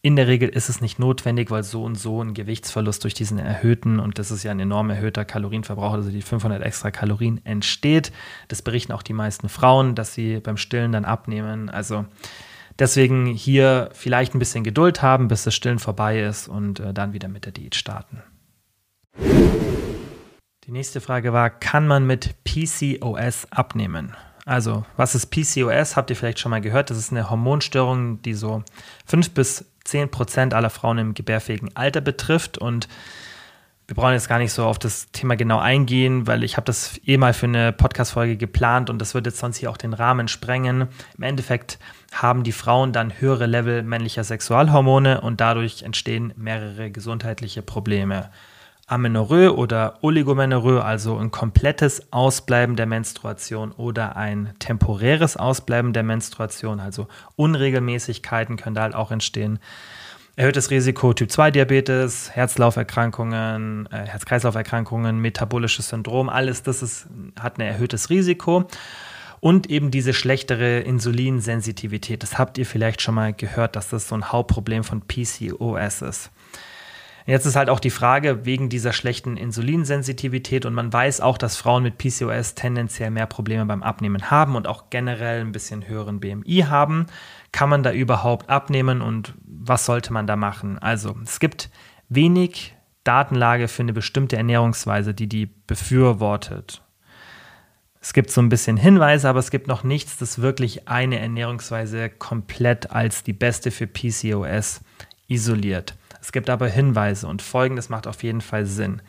in 0.00 0.14
der 0.14 0.28
Regel 0.28 0.48
ist 0.48 0.68
es 0.68 0.80
nicht 0.80 1.00
notwendig, 1.00 1.50
weil 1.50 1.64
so 1.64 1.82
und 1.82 1.96
so 1.96 2.22
ein 2.22 2.32
Gewichtsverlust 2.32 3.02
durch 3.02 3.14
diesen 3.14 3.38
erhöhten, 3.38 3.98
und 3.98 4.18
das 4.18 4.30
ist 4.30 4.44
ja 4.44 4.52
ein 4.52 4.60
enorm 4.60 4.90
erhöhter 4.90 5.24
Kalorienverbrauch, 5.24 5.92
also 5.92 6.10
die 6.10 6.22
500 6.22 6.62
extra 6.62 6.92
Kalorien 6.92 7.44
entsteht. 7.44 8.12
Das 8.46 8.62
berichten 8.62 8.92
auch 8.92 9.02
die 9.02 9.12
meisten 9.12 9.48
Frauen, 9.48 9.96
dass 9.96 10.14
sie 10.14 10.38
beim 10.38 10.56
Stillen 10.56 10.92
dann 10.92 11.04
abnehmen. 11.04 11.68
Also 11.68 12.04
deswegen 12.78 13.26
hier 13.26 13.90
vielleicht 13.92 14.34
ein 14.34 14.38
bisschen 14.38 14.62
Geduld 14.62 15.02
haben, 15.02 15.26
bis 15.26 15.42
das 15.42 15.54
Stillen 15.54 15.80
vorbei 15.80 16.20
ist 16.22 16.46
und 16.46 16.78
äh, 16.78 16.94
dann 16.94 17.12
wieder 17.12 17.26
mit 17.26 17.44
der 17.44 17.52
Diät 17.52 17.74
starten. 17.74 18.22
Die 20.64 20.72
nächste 20.72 21.00
Frage 21.00 21.32
war, 21.32 21.50
kann 21.50 21.88
man 21.88 22.06
mit 22.06 22.36
PCOS 22.44 23.50
abnehmen? 23.50 24.14
Also, 24.44 24.84
was 24.96 25.14
ist 25.14 25.26
PCOS? 25.26 25.96
Habt 25.96 26.10
ihr 26.10 26.16
vielleicht 26.16 26.38
schon 26.38 26.50
mal 26.50 26.60
gehört? 26.60 26.90
Das 26.90 26.98
ist 26.98 27.10
eine 27.10 27.28
Hormonstörung, 27.28 28.22
die 28.22 28.34
so 28.34 28.62
5 29.06 29.30
bis 29.30 29.64
10 29.88 30.10
Prozent 30.10 30.54
aller 30.54 30.70
Frauen 30.70 30.98
im 30.98 31.14
gebärfähigen 31.14 31.74
Alter 31.74 32.00
betrifft. 32.00 32.58
Und 32.58 32.88
wir 33.86 33.96
brauchen 33.96 34.12
jetzt 34.12 34.28
gar 34.28 34.38
nicht 34.38 34.52
so 34.52 34.66
auf 34.66 34.78
das 34.78 35.10
Thema 35.12 35.34
genau 35.34 35.58
eingehen, 35.58 36.26
weil 36.26 36.44
ich 36.44 36.56
habe 36.58 36.66
das 36.66 37.00
eh 37.06 37.16
mal 37.16 37.32
für 37.32 37.46
eine 37.46 37.72
Podcast-Folge 37.72 38.36
geplant 38.36 38.90
und 38.90 38.98
das 38.98 39.14
wird 39.14 39.24
jetzt 39.24 39.38
sonst 39.38 39.56
hier 39.56 39.70
auch 39.70 39.78
den 39.78 39.94
Rahmen 39.94 40.28
sprengen. 40.28 40.88
Im 41.16 41.22
Endeffekt 41.22 41.78
haben 42.12 42.44
die 42.44 42.52
Frauen 42.52 42.92
dann 42.92 43.18
höhere 43.18 43.46
Level 43.46 43.82
männlicher 43.82 44.24
Sexualhormone 44.24 45.22
und 45.22 45.40
dadurch 45.40 45.82
entstehen 45.82 46.34
mehrere 46.36 46.90
gesundheitliche 46.90 47.62
Probleme. 47.62 48.30
Amenorrhoe 48.88 49.54
oder 49.54 49.98
Oligomenorrhoe, 50.00 50.82
also 50.82 51.18
ein 51.18 51.30
komplettes 51.30 52.10
Ausbleiben 52.10 52.74
der 52.74 52.86
Menstruation 52.86 53.72
oder 53.72 54.16
ein 54.16 54.54
temporäres 54.58 55.36
Ausbleiben 55.36 55.92
der 55.92 56.02
Menstruation, 56.02 56.80
also 56.80 57.06
Unregelmäßigkeiten 57.36 58.56
können 58.56 58.74
da 58.74 58.82
halt 58.82 58.94
auch 58.94 59.10
entstehen. 59.10 59.58
Erhöhtes 60.36 60.70
Risiko 60.70 61.12
Typ-2-Diabetes, 61.12 62.30
Herzlauferkrankungen, 62.30 63.88
äh, 63.92 64.06
Herz-Kreislauf-Erkrankungen, 64.06 65.18
metabolisches 65.18 65.88
Syndrom, 65.88 66.28
alles 66.30 66.62
das 66.62 66.82
ist, 66.82 67.08
hat 67.38 67.58
ein 67.58 67.62
erhöhtes 67.62 68.08
Risiko. 68.08 68.64
Und 69.40 69.68
eben 69.68 69.90
diese 69.90 70.14
schlechtere 70.14 70.80
Insulinsensitivität. 70.80 72.22
Das 72.22 72.38
habt 72.38 72.58
ihr 72.58 72.66
vielleicht 72.66 73.02
schon 73.02 73.14
mal 73.14 73.32
gehört, 73.32 73.76
dass 73.76 73.88
das 73.88 74.08
so 74.08 74.16
ein 74.16 74.32
Hauptproblem 74.32 74.82
von 74.82 75.02
PCOS 75.02 76.02
ist. 76.02 76.30
Jetzt 77.28 77.44
ist 77.44 77.56
halt 77.56 77.68
auch 77.68 77.78
die 77.78 77.90
Frage 77.90 78.46
wegen 78.46 78.70
dieser 78.70 78.94
schlechten 78.94 79.36
Insulinsensitivität 79.36 80.64
und 80.64 80.72
man 80.72 80.90
weiß 80.90 81.20
auch, 81.20 81.36
dass 81.36 81.58
Frauen 81.58 81.82
mit 81.82 81.98
PCOS 81.98 82.54
tendenziell 82.54 83.10
mehr 83.10 83.26
Probleme 83.26 83.66
beim 83.66 83.82
Abnehmen 83.82 84.30
haben 84.30 84.56
und 84.56 84.66
auch 84.66 84.88
generell 84.88 85.42
ein 85.42 85.52
bisschen 85.52 85.86
höheren 85.86 86.20
BMI 86.20 86.64
haben. 86.70 87.04
Kann 87.52 87.68
man 87.68 87.82
da 87.82 87.92
überhaupt 87.92 88.48
abnehmen 88.48 89.02
und 89.02 89.34
was 89.44 89.84
sollte 89.84 90.10
man 90.10 90.26
da 90.26 90.36
machen? 90.36 90.78
Also 90.78 91.16
es 91.22 91.38
gibt 91.38 91.68
wenig 92.08 92.74
Datenlage 93.04 93.68
für 93.68 93.82
eine 93.82 93.92
bestimmte 93.92 94.38
Ernährungsweise, 94.38 95.12
die 95.12 95.26
die 95.26 95.50
befürwortet. 95.66 96.80
Es 98.00 98.14
gibt 98.14 98.30
so 98.30 98.40
ein 98.40 98.48
bisschen 98.48 98.78
Hinweise, 98.78 99.28
aber 99.28 99.40
es 99.40 99.50
gibt 99.50 99.66
noch 99.66 99.84
nichts, 99.84 100.16
das 100.16 100.40
wirklich 100.40 100.88
eine 100.88 101.18
Ernährungsweise 101.18 102.08
komplett 102.08 102.90
als 102.90 103.22
die 103.22 103.34
beste 103.34 103.70
für 103.70 103.86
PCOS 103.86 104.80
isoliert. 105.26 105.94
Es 106.28 106.32
gibt 106.32 106.50
aber 106.50 106.68
Hinweise 106.68 107.26
und 107.26 107.40
folgendes 107.40 107.88
macht 107.88 108.06
auf 108.06 108.22
jeden 108.22 108.42
Fall 108.42 108.66
Sinn. 108.66 109.00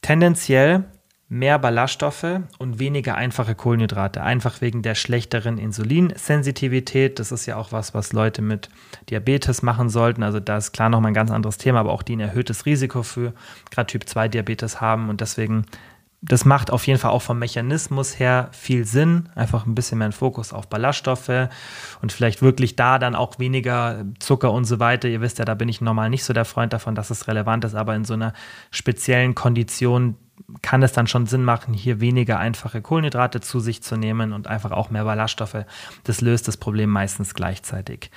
Tendenziell 0.00 0.84
mehr 1.28 1.58
Ballaststoffe 1.58 2.40
und 2.56 2.78
weniger 2.78 3.14
einfache 3.16 3.54
Kohlenhydrate, 3.54 4.22
einfach 4.22 4.62
wegen 4.62 4.80
der 4.80 4.94
schlechteren 4.94 5.58
Insulinsensitivität. 5.58 7.18
Das 7.18 7.30
ist 7.30 7.44
ja 7.44 7.56
auch 7.56 7.72
was, 7.72 7.92
was 7.92 8.14
Leute 8.14 8.40
mit 8.40 8.70
Diabetes 9.10 9.60
machen 9.60 9.90
sollten. 9.90 10.22
Also 10.22 10.40
da 10.40 10.56
ist 10.56 10.72
klar 10.72 10.88
nochmal 10.88 11.10
ein 11.10 11.14
ganz 11.14 11.30
anderes 11.30 11.58
Thema, 11.58 11.80
aber 11.80 11.92
auch 11.92 12.02
die 12.02 12.16
ein 12.16 12.20
erhöhtes 12.20 12.64
Risiko 12.64 13.02
für 13.02 13.34
gerade 13.70 13.88
Typ 13.88 14.08
2 14.08 14.28
Diabetes 14.28 14.80
haben 14.80 15.10
und 15.10 15.20
deswegen 15.20 15.66
das 16.20 16.44
macht 16.44 16.72
auf 16.72 16.86
jeden 16.86 16.98
Fall 16.98 17.12
auch 17.12 17.22
vom 17.22 17.38
Mechanismus 17.38 18.18
her 18.18 18.48
viel 18.50 18.84
Sinn. 18.84 19.28
Einfach 19.36 19.66
ein 19.66 19.76
bisschen 19.76 19.98
mehr 19.98 20.10
Fokus 20.10 20.52
auf 20.52 20.68
Ballaststoffe 20.68 21.48
und 22.02 22.12
vielleicht 22.12 22.42
wirklich 22.42 22.74
da 22.74 22.98
dann 22.98 23.14
auch 23.14 23.38
weniger 23.38 24.04
Zucker 24.18 24.52
und 24.52 24.64
so 24.64 24.80
weiter. 24.80 25.08
Ihr 25.08 25.20
wisst 25.20 25.38
ja, 25.38 25.44
da 25.44 25.54
bin 25.54 25.68
ich 25.68 25.80
normal 25.80 26.10
nicht 26.10 26.24
so 26.24 26.32
der 26.32 26.44
Freund 26.44 26.72
davon, 26.72 26.96
dass 26.96 27.10
es 27.10 27.28
relevant 27.28 27.64
ist, 27.64 27.76
aber 27.76 27.94
in 27.94 28.04
so 28.04 28.14
einer 28.14 28.32
speziellen 28.72 29.36
Kondition 29.36 30.16
kann 30.60 30.82
es 30.82 30.92
dann 30.92 31.06
schon 31.06 31.26
Sinn 31.26 31.44
machen, 31.44 31.72
hier 31.72 32.00
weniger 32.00 32.38
einfache 32.38 32.82
Kohlenhydrate 32.82 33.40
zu 33.40 33.60
sich 33.60 33.82
zu 33.82 33.96
nehmen 33.96 34.32
und 34.32 34.48
einfach 34.48 34.72
auch 34.72 34.90
mehr 34.90 35.04
Ballaststoffe. 35.04 35.64
Das 36.02 36.20
löst 36.20 36.48
das 36.48 36.56
Problem 36.56 36.90
meistens 36.90 37.34
gleichzeitig. 37.34 38.10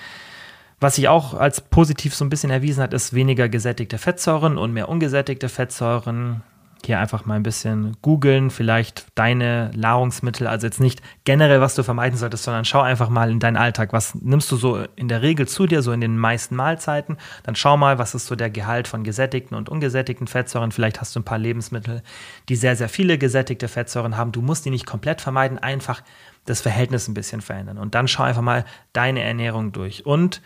Was 0.79 0.95
sich 0.95 1.07
auch 1.07 1.35
als 1.35 1.61
positiv 1.61 2.15
so 2.15 2.25
ein 2.25 2.29
bisschen 2.29 2.49
erwiesen 2.49 2.81
hat, 2.81 2.93
ist 2.93 3.13
weniger 3.13 3.47
gesättigte 3.47 3.99
Fettsäuren 3.99 4.57
und 4.57 4.73
mehr 4.73 4.89
ungesättigte 4.89 5.47
Fettsäuren 5.47 6.41
hier 6.85 6.99
einfach 6.99 7.25
mal 7.25 7.35
ein 7.35 7.43
bisschen 7.43 7.97
googeln, 8.01 8.49
vielleicht 8.49 9.05
deine 9.15 9.71
Nahrungsmittel, 9.75 10.47
also 10.47 10.67
jetzt 10.67 10.79
nicht 10.79 11.01
generell, 11.23 11.61
was 11.61 11.75
du 11.75 11.83
vermeiden 11.83 12.17
solltest, 12.17 12.43
sondern 12.43 12.65
schau 12.65 12.81
einfach 12.81 13.09
mal 13.09 13.31
in 13.31 13.39
deinen 13.39 13.57
Alltag, 13.57 13.93
was 13.93 14.15
nimmst 14.15 14.51
du 14.51 14.55
so 14.55 14.83
in 14.95 15.07
der 15.07 15.21
Regel 15.21 15.47
zu 15.47 15.67
dir, 15.67 15.81
so 15.81 15.91
in 15.91 16.01
den 16.01 16.17
meisten 16.17 16.55
Mahlzeiten, 16.55 17.17
dann 17.43 17.55
schau 17.55 17.77
mal, 17.77 17.97
was 17.97 18.15
ist 18.15 18.27
so 18.27 18.35
der 18.35 18.49
Gehalt 18.49 18.87
von 18.87 19.03
gesättigten 19.03 19.55
und 19.55 19.69
ungesättigten 19.69 20.27
Fettsäuren, 20.27 20.71
vielleicht 20.71 21.01
hast 21.01 21.15
du 21.15 21.19
ein 21.19 21.25
paar 21.25 21.37
Lebensmittel, 21.37 22.03
die 22.49 22.55
sehr, 22.55 22.75
sehr 22.75 22.89
viele 22.89 23.17
gesättigte 23.17 23.67
Fettsäuren 23.67 24.17
haben, 24.17 24.31
du 24.31 24.41
musst 24.41 24.65
die 24.65 24.69
nicht 24.69 24.85
komplett 24.85 25.21
vermeiden, 25.21 25.59
einfach 25.59 26.01
das 26.45 26.61
Verhältnis 26.61 27.07
ein 27.07 27.13
bisschen 27.13 27.41
verändern. 27.41 27.77
Und 27.77 27.95
dann 27.95 28.07
schau 28.07 28.23
einfach 28.23 28.41
mal 28.41 28.65
deine 28.93 29.21
Ernährung 29.21 29.71
durch. 29.71 30.05
Und 30.05 30.41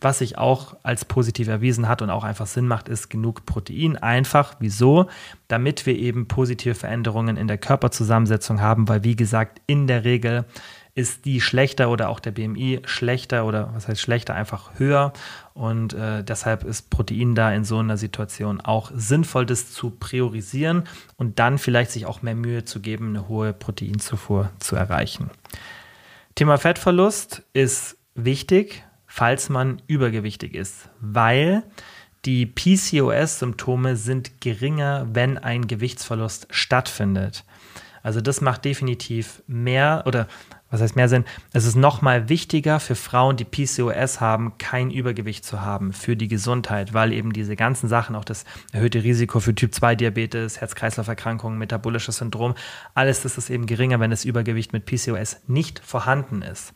was 0.00 0.18
sich 0.18 0.38
auch 0.38 0.76
als 0.82 1.04
positiv 1.04 1.48
erwiesen 1.48 1.88
hat 1.88 2.02
und 2.02 2.10
auch 2.10 2.24
einfach 2.24 2.46
Sinn 2.46 2.66
macht, 2.66 2.88
ist 2.88 3.08
genug 3.08 3.46
Protein. 3.46 3.96
Einfach, 3.96 4.56
wieso? 4.58 5.06
Damit 5.48 5.86
wir 5.86 5.96
eben 5.96 6.28
positive 6.28 6.74
Veränderungen 6.74 7.36
in 7.36 7.48
der 7.48 7.58
Körperzusammensetzung 7.58 8.60
haben, 8.60 8.88
weil 8.88 9.04
wie 9.04 9.16
gesagt, 9.16 9.60
in 9.66 9.86
der 9.86 10.04
Regel 10.04 10.44
ist 10.96 11.26
die 11.26 11.42
schlechter 11.42 11.90
oder 11.90 12.08
auch 12.08 12.20
der 12.20 12.30
BMI 12.30 12.80
schlechter 12.86 13.44
oder 13.44 13.70
was 13.74 13.86
heißt 13.86 14.00
schlechter, 14.00 14.34
einfach 14.34 14.78
höher. 14.78 15.12
Und 15.52 15.92
äh, 15.92 16.24
deshalb 16.24 16.64
ist 16.64 16.88
Protein 16.88 17.34
da 17.34 17.52
in 17.52 17.64
so 17.64 17.78
einer 17.78 17.98
Situation 17.98 18.62
auch 18.62 18.90
sinnvoll, 18.94 19.44
das 19.44 19.70
zu 19.72 19.90
priorisieren 19.90 20.84
und 21.18 21.38
dann 21.38 21.58
vielleicht 21.58 21.90
sich 21.90 22.06
auch 22.06 22.22
mehr 22.22 22.34
Mühe 22.34 22.64
zu 22.64 22.80
geben, 22.80 23.10
eine 23.10 23.28
hohe 23.28 23.52
Proteinzufuhr 23.52 24.50
zu 24.58 24.74
erreichen. 24.74 25.30
Thema 26.34 26.56
Fettverlust 26.56 27.42
ist 27.52 27.98
wichtig, 28.14 28.85
falls 29.16 29.48
man 29.48 29.80
übergewichtig 29.86 30.54
ist, 30.54 30.90
weil 31.00 31.62
die 32.26 32.44
PCOS-Symptome 32.44 33.96
sind 33.96 34.42
geringer, 34.42 35.08
wenn 35.10 35.38
ein 35.38 35.66
Gewichtsverlust 35.66 36.48
stattfindet. 36.50 37.44
Also 38.02 38.20
das 38.20 38.42
macht 38.42 38.66
definitiv 38.66 39.42
mehr 39.46 40.02
oder 40.04 40.28
was 40.70 40.82
heißt 40.82 40.96
mehr 40.96 41.08
Sinn? 41.08 41.24
Es 41.54 41.64
ist 41.64 41.76
nochmal 41.76 42.28
wichtiger 42.28 42.78
für 42.78 42.94
Frauen, 42.94 43.38
die 43.38 43.46
PCOS 43.46 44.20
haben, 44.20 44.58
kein 44.58 44.90
Übergewicht 44.90 45.46
zu 45.46 45.62
haben 45.62 45.94
für 45.94 46.14
die 46.14 46.28
Gesundheit, 46.28 46.92
weil 46.92 47.14
eben 47.14 47.32
diese 47.32 47.56
ganzen 47.56 47.88
Sachen, 47.88 48.16
auch 48.16 48.24
das 48.24 48.44
erhöhte 48.72 49.02
Risiko 49.02 49.40
für 49.40 49.54
Typ-2-Diabetes, 49.54 50.60
Herz-Kreislauf-Erkrankungen, 50.60 51.58
metabolisches 51.58 52.18
Syndrom, 52.18 52.54
alles 52.92 53.22
das 53.22 53.38
ist 53.38 53.48
eben 53.48 53.64
geringer, 53.64 53.98
wenn 53.98 54.10
das 54.10 54.26
Übergewicht 54.26 54.74
mit 54.74 54.84
PCOS 54.84 55.38
nicht 55.46 55.78
vorhanden 55.78 56.42
ist. 56.42 56.74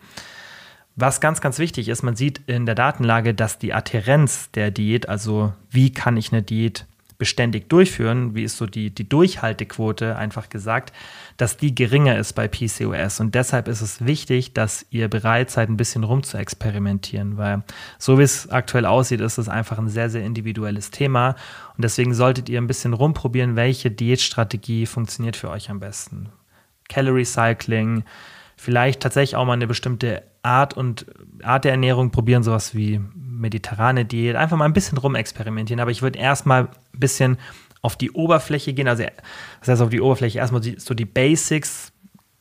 Was 1.00 1.22
ganz, 1.22 1.40
ganz 1.40 1.58
wichtig 1.58 1.88
ist, 1.88 2.02
man 2.02 2.14
sieht 2.14 2.42
in 2.46 2.66
der 2.66 2.74
Datenlage, 2.74 3.32
dass 3.32 3.58
die 3.58 3.72
Adherenz 3.72 4.50
der 4.50 4.70
Diät, 4.70 5.08
also 5.08 5.54
wie 5.70 5.94
kann 5.94 6.18
ich 6.18 6.30
eine 6.30 6.42
Diät 6.42 6.84
beständig 7.16 7.70
durchführen, 7.70 8.34
wie 8.34 8.42
ist 8.42 8.58
so 8.58 8.66
die, 8.66 8.90
die 8.90 9.08
Durchhaltequote, 9.08 10.16
einfach 10.16 10.50
gesagt, 10.50 10.92
dass 11.38 11.56
die 11.56 11.74
geringer 11.74 12.18
ist 12.18 12.34
bei 12.34 12.48
PCOS. 12.48 13.20
Und 13.20 13.34
deshalb 13.34 13.68
ist 13.68 13.80
es 13.80 14.04
wichtig, 14.04 14.52
dass 14.52 14.84
ihr 14.90 15.08
bereit 15.08 15.50
seid, 15.50 15.70
ein 15.70 15.78
bisschen 15.78 16.04
rum 16.04 16.22
zu 16.22 16.36
experimentieren, 16.36 17.38
weil 17.38 17.62
so 17.98 18.18
wie 18.18 18.22
es 18.22 18.50
aktuell 18.50 18.84
aussieht, 18.84 19.22
ist 19.22 19.38
es 19.38 19.48
einfach 19.48 19.78
ein 19.78 19.88
sehr, 19.88 20.10
sehr 20.10 20.22
individuelles 20.22 20.90
Thema. 20.90 21.34
Und 21.76 21.84
deswegen 21.84 22.12
solltet 22.12 22.50
ihr 22.50 22.60
ein 22.60 22.66
bisschen 22.66 22.92
rumprobieren, 22.92 23.56
welche 23.56 23.90
Diätstrategie 23.90 24.84
funktioniert 24.84 25.36
für 25.36 25.48
euch 25.48 25.70
am 25.70 25.80
besten. 25.80 26.28
Calorie 26.90 27.24
Cycling, 27.24 28.04
vielleicht 28.60 29.00
tatsächlich 29.00 29.36
auch 29.36 29.46
mal 29.46 29.54
eine 29.54 29.66
bestimmte 29.66 30.22
Art 30.42 30.76
und 30.76 31.06
Art 31.42 31.64
der 31.64 31.72
Ernährung 31.72 32.10
probieren, 32.10 32.42
sowas 32.42 32.74
wie 32.74 33.00
mediterrane 33.16 34.04
Diät, 34.04 34.36
einfach 34.36 34.58
mal 34.58 34.66
ein 34.66 34.74
bisschen 34.74 34.98
rumexperimentieren. 34.98 35.80
Aber 35.80 35.90
ich 35.90 36.02
würde 36.02 36.18
erstmal 36.18 36.64
ein 36.64 37.00
bisschen 37.00 37.38
auf 37.80 37.96
die 37.96 38.10
Oberfläche 38.10 38.74
gehen, 38.74 38.86
also 38.86 39.04
das 39.60 39.68
heißt 39.68 39.80
auf 39.80 39.88
die 39.88 40.02
Oberfläche. 40.02 40.38
Erstmal 40.38 40.62
so 40.62 40.92
die 40.92 41.06
Basics 41.06 41.92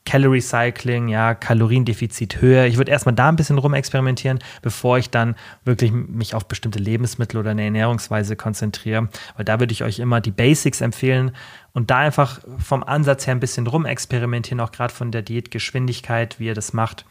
Calorie 0.05 0.41
Cycling, 0.41 1.07
ja, 1.07 1.35
Kaloriendefizit 1.35 2.41
höher. 2.41 2.65
Ich 2.65 2.77
würde 2.77 2.91
erstmal 2.91 3.13
da 3.13 3.29
ein 3.29 3.35
bisschen 3.35 3.57
rumexperimentieren, 3.57 4.39
bevor 4.61 4.97
ich 4.97 5.09
dann 5.09 5.35
wirklich 5.65 5.91
mich 5.91 6.33
auf 6.33 6.47
bestimmte 6.47 6.79
Lebensmittel 6.79 7.39
oder 7.39 7.51
eine 7.51 7.63
Ernährungsweise 7.63 8.35
konzentriere. 8.35 9.09
Weil 9.35 9.45
da 9.45 9.59
würde 9.59 9.71
ich 9.71 9.83
euch 9.83 9.99
immer 9.99 10.19
die 10.19 10.31
Basics 10.31 10.81
empfehlen 10.81 11.31
und 11.73 11.91
da 11.91 11.99
einfach 11.99 12.39
vom 12.57 12.83
Ansatz 12.83 13.27
her 13.27 13.35
ein 13.35 13.39
bisschen 13.39 13.67
rumexperimentieren, 13.67 14.59
auch 14.59 14.71
gerade 14.71 14.93
von 14.93 15.11
der 15.11 15.21
Diätgeschwindigkeit, 15.21 16.39
wie 16.39 16.47
ihr 16.47 16.55
das 16.55 16.73
macht. 16.73 17.05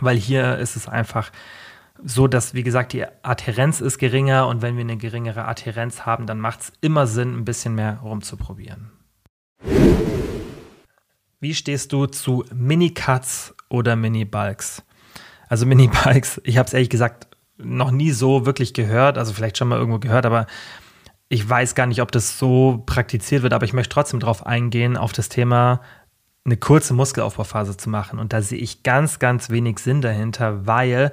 Weil 0.00 0.16
hier 0.16 0.58
ist 0.58 0.76
es 0.76 0.88
einfach 0.88 1.32
so, 2.04 2.26
dass, 2.26 2.54
wie 2.54 2.62
gesagt, 2.62 2.92
die 2.92 3.04
Adherenz 3.22 3.80
ist 3.80 3.98
geringer 3.98 4.46
und 4.48 4.62
wenn 4.62 4.76
wir 4.76 4.82
eine 4.82 4.96
geringere 4.96 5.44
Adherenz 5.44 6.06
haben, 6.06 6.26
dann 6.26 6.40
macht 6.40 6.60
es 6.60 6.72
immer 6.80 7.06
Sinn, 7.06 7.36
ein 7.36 7.44
bisschen 7.44 7.74
mehr 7.74 7.98
rumzuprobieren. 8.02 8.90
Wie 11.42 11.54
stehst 11.54 11.92
du 11.92 12.06
zu 12.06 12.44
Mini-Cuts 12.54 13.52
oder 13.68 13.96
Mini-Bulks? 13.96 14.84
Also 15.48 15.66
Mini-Bulks, 15.66 16.40
ich 16.44 16.56
habe 16.56 16.68
es 16.68 16.72
ehrlich 16.72 16.88
gesagt 16.88 17.36
noch 17.58 17.90
nie 17.90 18.12
so 18.12 18.46
wirklich 18.46 18.74
gehört, 18.74 19.18
also 19.18 19.32
vielleicht 19.32 19.58
schon 19.58 19.66
mal 19.66 19.76
irgendwo 19.76 19.98
gehört, 19.98 20.24
aber 20.24 20.46
ich 21.28 21.48
weiß 21.48 21.74
gar 21.74 21.86
nicht, 21.86 22.00
ob 22.00 22.12
das 22.12 22.38
so 22.38 22.84
praktiziert 22.86 23.42
wird, 23.42 23.54
aber 23.54 23.64
ich 23.64 23.72
möchte 23.72 23.92
trotzdem 23.92 24.20
darauf 24.20 24.46
eingehen, 24.46 24.96
auf 24.96 25.12
das 25.12 25.28
Thema 25.28 25.80
eine 26.44 26.56
kurze 26.56 26.94
Muskelaufbauphase 26.94 27.76
zu 27.76 27.90
machen. 27.90 28.20
Und 28.20 28.32
da 28.32 28.40
sehe 28.40 28.60
ich 28.60 28.84
ganz, 28.84 29.18
ganz 29.18 29.50
wenig 29.50 29.80
Sinn 29.80 30.00
dahinter, 30.00 30.64
weil 30.68 31.10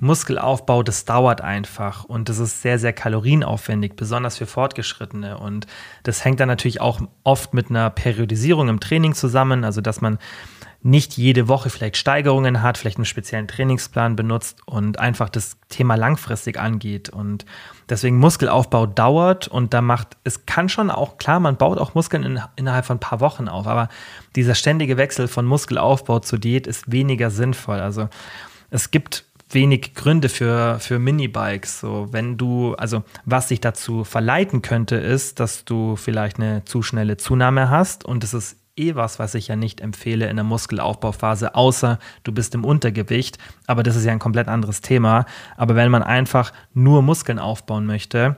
Muskelaufbau, 0.00 0.82
das 0.82 1.06
dauert 1.06 1.40
einfach 1.40 2.04
und 2.04 2.28
das 2.28 2.38
ist 2.38 2.60
sehr, 2.60 2.78
sehr 2.78 2.92
kalorienaufwendig, 2.92 3.96
besonders 3.96 4.36
für 4.36 4.46
Fortgeschrittene. 4.46 5.38
Und 5.38 5.66
das 6.02 6.22
hängt 6.24 6.38
dann 6.40 6.48
natürlich 6.48 6.82
auch 6.82 7.00
oft 7.24 7.54
mit 7.54 7.70
einer 7.70 7.88
Periodisierung 7.88 8.68
im 8.68 8.80
Training 8.80 9.14
zusammen, 9.14 9.64
also 9.64 9.80
dass 9.80 10.02
man 10.02 10.18
nicht 10.82 11.16
jede 11.16 11.48
Woche 11.48 11.70
vielleicht 11.70 11.96
Steigerungen 11.96 12.62
hat, 12.62 12.78
vielleicht 12.78 12.98
einen 12.98 13.06
speziellen 13.06 13.48
Trainingsplan 13.48 14.16
benutzt 14.16 14.60
und 14.66 15.00
einfach 15.00 15.30
das 15.30 15.56
Thema 15.68 15.96
langfristig 15.96 16.60
angeht. 16.60 17.08
Und 17.08 17.46
deswegen 17.88 18.18
Muskelaufbau 18.18 18.86
dauert 18.86 19.48
und 19.48 19.74
da 19.74 19.80
macht, 19.80 20.16
es 20.24 20.44
kann 20.46 20.68
schon 20.68 20.90
auch, 20.90 21.16
klar, 21.16 21.40
man 21.40 21.56
baut 21.56 21.78
auch 21.78 21.94
Muskeln 21.94 22.22
in, 22.22 22.40
innerhalb 22.54 22.84
von 22.84 22.98
ein 22.98 23.00
paar 23.00 23.20
Wochen 23.20 23.48
auf, 23.48 23.66
aber 23.66 23.88
dieser 24.36 24.54
ständige 24.54 24.96
Wechsel 24.96 25.26
von 25.26 25.46
Muskelaufbau 25.46 26.20
zu 26.20 26.36
Diät 26.36 26.66
ist 26.66 26.92
weniger 26.92 27.30
sinnvoll. 27.30 27.80
Also 27.80 28.08
es 28.70 28.90
gibt 28.90 29.24
wenig 29.56 29.94
Gründe 29.94 30.28
für, 30.28 30.78
für 30.78 31.00
Minibikes. 31.00 31.80
So, 31.80 32.08
wenn 32.12 32.36
du, 32.36 32.74
also 32.74 33.02
was 33.24 33.48
dich 33.48 33.60
dazu 33.60 34.04
verleiten 34.04 34.62
könnte, 34.62 34.96
ist, 34.96 35.40
dass 35.40 35.64
du 35.64 35.96
vielleicht 35.96 36.38
eine 36.38 36.64
zu 36.64 36.82
schnelle 36.82 37.16
Zunahme 37.16 37.70
hast 37.70 38.04
und 38.04 38.22
es 38.22 38.34
ist 38.34 38.58
eh 38.76 38.94
was, 38.94 39.18
was 39.18 39.34
ich 39.34 39.48
ja 39.48 39.56
nicht 39.56 39.80
empfehle 39.80 40.28
in 40.28 40.36
der 40.36 40.44
Muskelaufbauphase, 40.44 41.54
außer 41.54 41.98
du 42.22 42.32
bist 42.32 42.54
im 42.54 42.64
Untergewicht. 42.64 43.38
Aber 43.66 43.82
das 43.82 43.96
ist 43.96 44.04
ja 44.04 44.12
ein 44.12 44.18
komplett 44.18 44.48
anderes 44.48 44.82
Thema. 44.82 45.24
Aber 45.56 45.74
wenn 45.74 45.90
man 45.90 46.02
einfach 46.02 46.52
nur 46.74 47.00
Muskeln 47.02 47.38
aufbauen 47.38 47.86
möchte, 47.86 48.36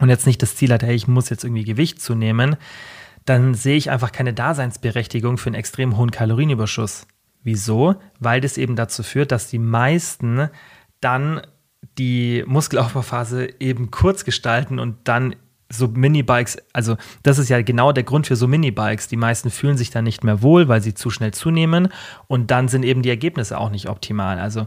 und 0.00 0.08
jetzt 0.08 0.26
nicht 0.26 0.40
das 0.42 0.54
Ziel 0.56 0.72
hat, 0.72 0.82
hey, 0.82 0.94
ich 0.94 1.08
muss 1.08 1.28
jetzt 1.28 1.44
irgendwie 1.44 1.64
Gewicht 1.64 2.00
zunehmen, 2.00 2.56
dann 3.24 3.54
sehe 3.54 3.76
ich 3.76 3.90
einfach 3.90 4.12
keine 4.12 4.32
Daseinsberechtigung 4.32 5.38
für 5.38 5.48
einen 5.48 5.56
extrem 5.56 5.96
hohen 5.96 6.10
Kalorienüberschuss. 6.10 7.06
Wieso? 7.48 7.94
Weil 8.20 8.42
das 8.42 8.58
eben 8.58 8.76
dazu 8.76 9.02
führt, 9.02 9.32
dass 9.32 9.48
die 9.48 9.58
meisten 9.58 10.50
dann 11.00 11.40
die 11.96 12.44
Muskelaufbauphase 12.46 13.58
eben 13.58 13.90
kurz 13.90 14.26
gestalten 14.26 14.78
und 14.78 14.96
dann 15.04 15.34
so 15.70 15.88
Minibikes, 15.88 16.58
also 16.74 16.98
das 17.22 17.38
ist 17.38 17.48
ja 17.48 17.62
genau 17.62 17.92
der 17.92 18.04
Grund 18.04 18.26
für 18.26 18.36
so 18.36 18.46
Minibikes. 18.46 19.08
Die 19.08 19.16
meisten 19.16 19.50
fühlen 19.50 19.78
sich 19.78 19.88
dann 19.88 20.04
nicht 20.04 20.24
mehr 20.24 20.42
wohl, 20.42 20.68
weil 20.68 20.82
sie 20.82 20.92
zu 20.92 21.08
schnell 21.08 21.32
zunehmen 21.32 21.88
und 22.26 22.50
dann 22.50 22.68
sind 22.68 22.82
eben 22.82 23.00
die 23.00 23.08
Ergebnisse 23.08 23.56
auch 23.56 23.70
nicht 23.70 23.88
optimal. 23.88 24.38
Also 24.38 24.66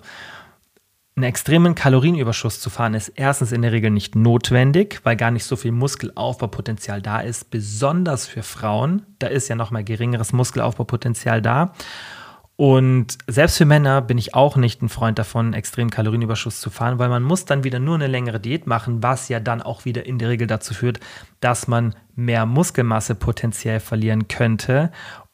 einen 1.15 1.25
extremen 1.25 1.75
Kalorienüberschuss 1.75 2.59
zu 2.59 2.71
fahren 2.71 2.95
ist 2.95 3.09
erstens 3.09 3.51
in 3.51 3.61
der 3.61 3.73
Regel 3.73 3.91
nicht 3.91 4.15
notwendig, 4.15 5.01
weil 5.03 5.15
gar 5.15 5.29
nicht 5.29 5.43
so 5.43 5.55
viel 5.55 5.71
Muskelaufbaupotenzial 5.71 6.99
da 6.99 7.19
ist, 7.19 7.51
besonders 7.51 8.25
für 8.25 8.41
Frauen. 8.41 9.03
Da 9.19 9.27
ist 9.27 9.47
ja 9.49 9.55
noch 9.55 9.69
mal 9.69 9.83
geringeres 9.83 10.33
Muskelaufbaupotenzial 10.33 11.43
da. 11.43 11.73
Und 12.57 13.17
selbst 13.27 13.57
für 13.57 13.65
Männer 13.65 14.01
bin 14.01 14.19
ich 14.19 14.35
auch 14.35 14.55
nicht 14.55 14.83
ein 14.83 14.89
Freund 14.89 15.17
davon, 15.17 15.53
extrem 15.53 15.89
Kalorienüberschuss 15.89 16.61
zu 16.61 16.69
fahren, 16.69 16.99
weil 16.99 17.09
man 17.09 17.23
muss 17.23 17.45
dann 17.45 17.63
wieder 17.63 17.79
nur 17.79 17.95
eine 17.95 18.07
längere 18.07 18.39
Diät 18.39 18.67
machen, 18.67 19.01
was 19.01 19.29
ja 19.29 19.39
dann 19.39 19.63
auch 19.63 19.85
wieder 19.85 20.05
in 20.05 20.19
der 20.19 20.29
Regel 20.29 20.45
dazu 20.45 20.73
führt, 20.73 20.99
dass 21.39 21.67
man 21.67 21.95
mehr 22.15 22.45
Muskelmasse 22.45 23.15
potenziell 23.15 23.79
verlieren 23.79 24.27
könnte. 24.27 24.91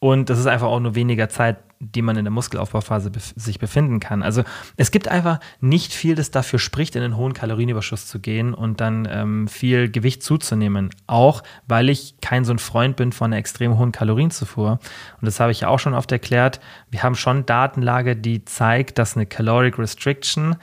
Und 0.07 0.29
das 0.29 0.39
ist 0.39 0.47
einfach 0.47 0.67
auch 0.67 0.79
nur 0.79 0.95
weniger 0.95 1.27
Zeit, 1.27 1.57
die 1.81 2.01
man 2.01 2.15
in 2.15 2.23
der 2.23 2.31
Muskelaufbauphase 2.31 3.11
bef 3.11 3.33
sich 3.35 3.59
befinden 3.59 3.99
kann. 3.99 4.23
Also 4.23 4.43
es 4.77 4.91
gibt 4.91 5.09
einfach 5.09 5.41
nicht 5.59 5.93
viel, 5.93 6.15
das 6.15 6.31
dafür 6.31 6.59
spricht, 6.59 6.95
in 6.95 7.03
einen 7.03 7.17
hohen 7.17 7.33
Kalorienüberschuss 7.33 8.07
zu 8.07 8.19
gehen 8.19 8.53
und 8.53 8.79
dann 8.79 9.05
ähm, 9.11 9.49
viel 9.49 9.91
Gewicht 9.91 10.23
zuzunehmen. 10.23 10.91
Auch 11.07 11.43
weil 11.67 11.89
ich 11.89 12.15
kein 12.21 12.45
so 12.45 12.53
ein 12.53 12.57
Freund 12.57 12.95
bin 12.95 13.11
von 13.11 13.25
einer 13.33 13.37
extrem 13.37 13.77
hohen 13.77 13.91
Kalorienzufuhr. 13.91 14.79
Und 15.19 15.25
das 15.25 15.41
habe 15.41 15.51
ich 15.51 15.59
ja 15.59 15.67
auch 15.67 15.79
schon 15.79 15.93
oft 15.93 16.09
erklärt. 16.13 16.61
Wir 16.89 17.03
haben 17.03 17.15
schon 17.15 17.45
Datenlage, 17.45 18.15
die 18.15 18.45
zeigt, 18.45 18.99
dass 18.99 19.17
eine 19.17 19.25
Caloric 19.25 19.77
Restriction 19.77 20.55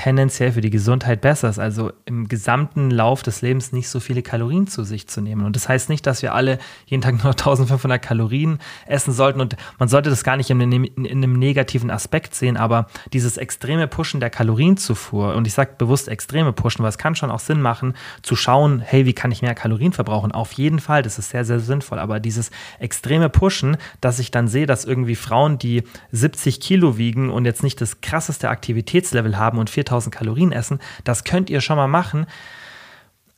tendenziell 0.00 0.52
für 0.52 0.62
die 0.62 0.70
Gesundheit 0.70 1.20
besser 1.20 1.50
ist. 1.50 1.58
Also 1.58 1.92
im 2.06 2.26
gesamten 2.26 2.90
Lauf 2.90 3.22
des 3.22 3.42
Lebens 3.42 3.70
nicht 3.72 3.88
so 3.88 4.00
viele 4.00 4.22
Kalorien 4.22 4.66
zu 4.66 4.82
sich 4.82 5.06
zu 5.08 5.20
nehmen. 5.20 5.44
Und 5.44 5.56
das 5.56 5.68
heißt 5.68 5.90
nicht, 5.90 6.06
dass 6.06 6.22
wir 6.22 6.34
alle 6.34 6.58
jeden 6.86 7.02
Tag 7.02 7.22
nur 7.22 7.32
1500 7.32 8.00
Kalorien 8.10 8.60
essen 8.86 9.12
sollten. 9.12 9.42
Und 9.42 9.56
man 9.78 9.90
sollte 9.90 10.08
das 10.08 10.24
gar 10.24 10.38
nicht 10.38 10.48
in, 10.48 10.62
einem, 10.62 10.84
in 10.84 11.06
einem 11.06 11.34
negativen 11.34 11.90
Aspekt 11.90 12.34
sehen, 12.34 12.56
aber 12.56 12.86
dieses 13.12 13.36
extreme 13.36 13.88
Pushen 13.88 14.20
der 14.20 14.30
Kalorienzufuhr, 14.30 15.34
und 15.34 15.46
ich 15.46 15.52
sage 15.52 15.72
bewusst 15.76 16.08
extreme 16.08 16.54
Pushen, 16.54 16.82
weil 16.82 16.88
es 16.88 16.98
kann 16.98 17.14
schon 17.14 17.30
auch 17.30 17.40
Sinn 17.40 17.60
machen, 17.60 17.92
zu 18.22 18.36
schauen, 18.36 18.80
hey, 18.80 19.04
wie 19.04 19.12
kann 19.12 19.30
ich 19.32 19.42
mehr 19.42 19.54
Kalorien 19.54 19.92
verbrauchen? 19.92 20.32
Auf 20.32 20.52
jeden 20.52 20.78
Fall, 20.78 21.02
das 21.02 21.18
ist 21.18 21.28
sehr, 21.28 21.44
sehr 21.44 21.60
sinnvoll. 21.60 21.98
Aber 21.98 22.20
dieses 22.20 22.50
extreme 22.78 23.28
Pushen, 23.28 23.76
dass 24.00 24.18
ich 24.18 24.30
dann 24.30 24.48
sehe, 24.48 24.64
dass 24.64 24.86
irgendwie 24.86 25.14
Frauen, 25.14 25.58
die 25.58 25.82
70 26.12 26.60
Kilo 26.60 26.96
wiegen 26.96 27.28
und 27.28 27.44
jetzt 27.44 27.62
nicht 27.62 27.82
das 27.82 28.00
krasseste 28.00 28.48
Aktivitätslevel 28.48 29.36
haben 29.36 29.58
und 29.58 29.68
4000 29.68 29.89
Kalorien 30.10 30.52
essen. 30.52 30.80
Das 31.04 31.24
könnt 31.24 31.50
ihr 31.50 31.60
schon 31.60 31.76
mal 31.76 31.88
machen. 31.88 32.26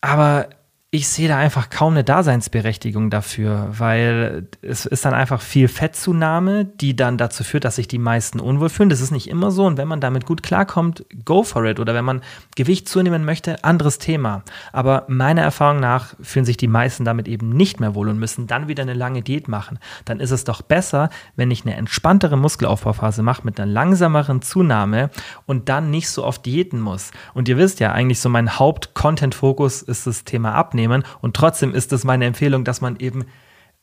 Aber 0.00 0.48
ich 0.94 1.08
sehe 1.08 1.26
da 1.26 1.38
einfach 1.38 1.70
kaum 1.70 1.94
eine 1.94 2.04
Daseinsberechtigung 2.04 3.08
dafür, 3.08 3.68
weil 3.78 4.46
es 4.60 4.84
ist 4.84 5.06
dann 5.06 5.14
einfach 5.14 5.40
viel 5.40 5.66
Fettzunahme, 5.68 6.66
die 6.66 6.94
dann 6.94 7.16
dazu 7.16 7.44
führt, 7.44 7.64
dass 7.64 7.76
sich 7.76 7.88
die 7.88 7.98
meisten 7.98 8.40
unwohl 8.40 8.68
fühlen. 8.68 8.90
Das 8.90 9.00
ist 9.00 9.10
nicht 9.10 9.30
immer 9.30 9.50
so 9.50 9.64
und 9.64 9.78
wenn 9.78 9.88
man 9.88 10.02
damit 10.02 10.26
gut 10.26 10.42
klarkommt, 10.42 11.06
go 11.24 11.44
for 11.44 11.64
it. 11.64 11.80
Oder 11.80 11.94
wenn 11.94 12.04
man 12.04 12.20
Gewicht 12.56 12.90
zunehmen 12.90 13.24
möchte, 13.24 13.64
anderes 13.64 13.96
Thema. 13.96 14.42
Aber 14.70 15.06
meiner 15.08 15.40
Erfahrung 15.40 15.80
nach 15.80 16.14
fühlen 16.20 16.44
sich 16.44 16.58
die 16.58 16.68
meisten 16.68 17.06
damit 17.06 17.26
eben 17.26 17.48
nicht 17.48 17.80
mehr 17.80 17.94
wohl 17.94 18.10
und 18.10 18.18
müssen 18.18 18.46
dann 18.46 18.68
wieder 18.68 18.82
eine 18.82 18.92
lange 18.92 19.22
Diät 19.22 19.48
machen. 19.48 19.78
Dann 20.04 20.20
ist 20.20 20.30
es 20.30 20.44
doch 20.44 20.60
besser, 20.60 21.08
wenn 21.36 21.50
ich 21.50 21.64
eine 21.64 21.74
entspanntere 21.74 22.36
Muskelaufbauphase 22.36 23.22
mache 23.22 23.46
mit 23.46 23.58
einer 23.58 23.72
langsameren 23.72 24.42
Zunahme 24.42 25.08
und 25.46 25.70
dann 25.70 25.90
nicht 25.90 26.10
so 26.10 26.22
oft 26.22 26.44
diäten 26.44 26.82
muss. 26.82 27.12
Und 27.32 27.48
ihr 27.48 27.56
wisst 27.56 27.80
ja, 27.80 27.92
eigentlich 27.92 28.20
so 28.20 28.28
mein 28.28 28.58
Haupt-Content-Fokus 28.58 29.80
ist 29.80 30.06
das 30.06 30.24
Thema 30.24 30.54
Abnehmen 30.54 30.81
abnehmen. 30.82 31.04
Und 31.20 31.36
trotzdem 31.36 31.74
ist 31.74 31.92
es 31.92 32.04
meine 32.04 32.26
Empfehlung, 32.26 32.64
dass 32.64 32.80
man 32.80 32.96
eben 32.96 33.24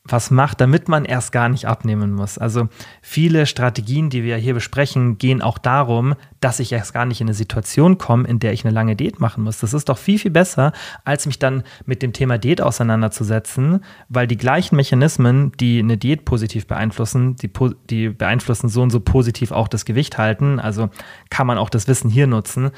was 0.06 0.32
macht, 0.32 0.62
damit 0.62 0.88
man 0.88 1.04
erst 1.06 1.34
gar 1.34 1.50
nicht 1.50 1.66
abnehmen 1.66 2.14
muss. 2.14 2.38
Also 2.38 2.70
viele 3.02 3.46
Strategien, 3.46 4.10
die 4.10 4.24
wir 4.24 4.38
hier 4.38 4.54
besprechen, 4.54 5.18
gehen 5.18 5.42
auch 5.42 5.58
darum, 5.58 6.16
dass 6.40 6.62
ich 6.62 6.72
erst 6.72 6.94
gar 6.94 7.06
nicht 7.06 7.20
in 7.20 7.28
eine 7.28 7.34
Situation 7.34 7.98
komme, 7.98 8.28
in 8.28 8.40
der 8.40 8.54
ich 8.54 8.64
eine 8.64 8.74
lange 8.74 8.96
Diät 8.96 9.20
machen 9.20 9.44
muss. 9.44 9.60
Das 9.60 9.74
ist 9.74 9.90
doch 9.90 9.98
viel, 9.98 10.18
viel 10.18 10.32
besser, 10.32 10.72
als 11.04 11.26
mich 11.26 11.38
dann 11.38 11.64
mit 11.86 12.02
dem 12.02 12.14
Thema 12.14 12.38
Diät 12.38 12.62
auseinanderzusetzen, 12.62 13.84
weil 14.08 14.26
die 14.26 14.38
gleichen 14.38 14.78
Mechanismen, 14.78 15.52
die 15.60 15.80
eine 15.80 15.98
Diät 15.98 16.24
positiv 16.24 16.66
beeinflussen, 16.66 17.36
die, 17.36 17.52
die 17.90 18.10
beeinflussen 18.10 18.70
so 18.70 18.82
und 18.82 18.92
so 18.92 19.02
positiv 19.02 19.52
auch 19.52 19.68
das 19.68 19.84
Gewicht 19.84 20.18
halten. 20.18 20.60
Also 20.60 20.90
kann 21.30 21.46
man 21.46 21.58
auch 21.58 21.70
das 21.70 21.88
Wissen 21.88 22.10
hier 22.10 22.26
nutzen. 22.26 22.72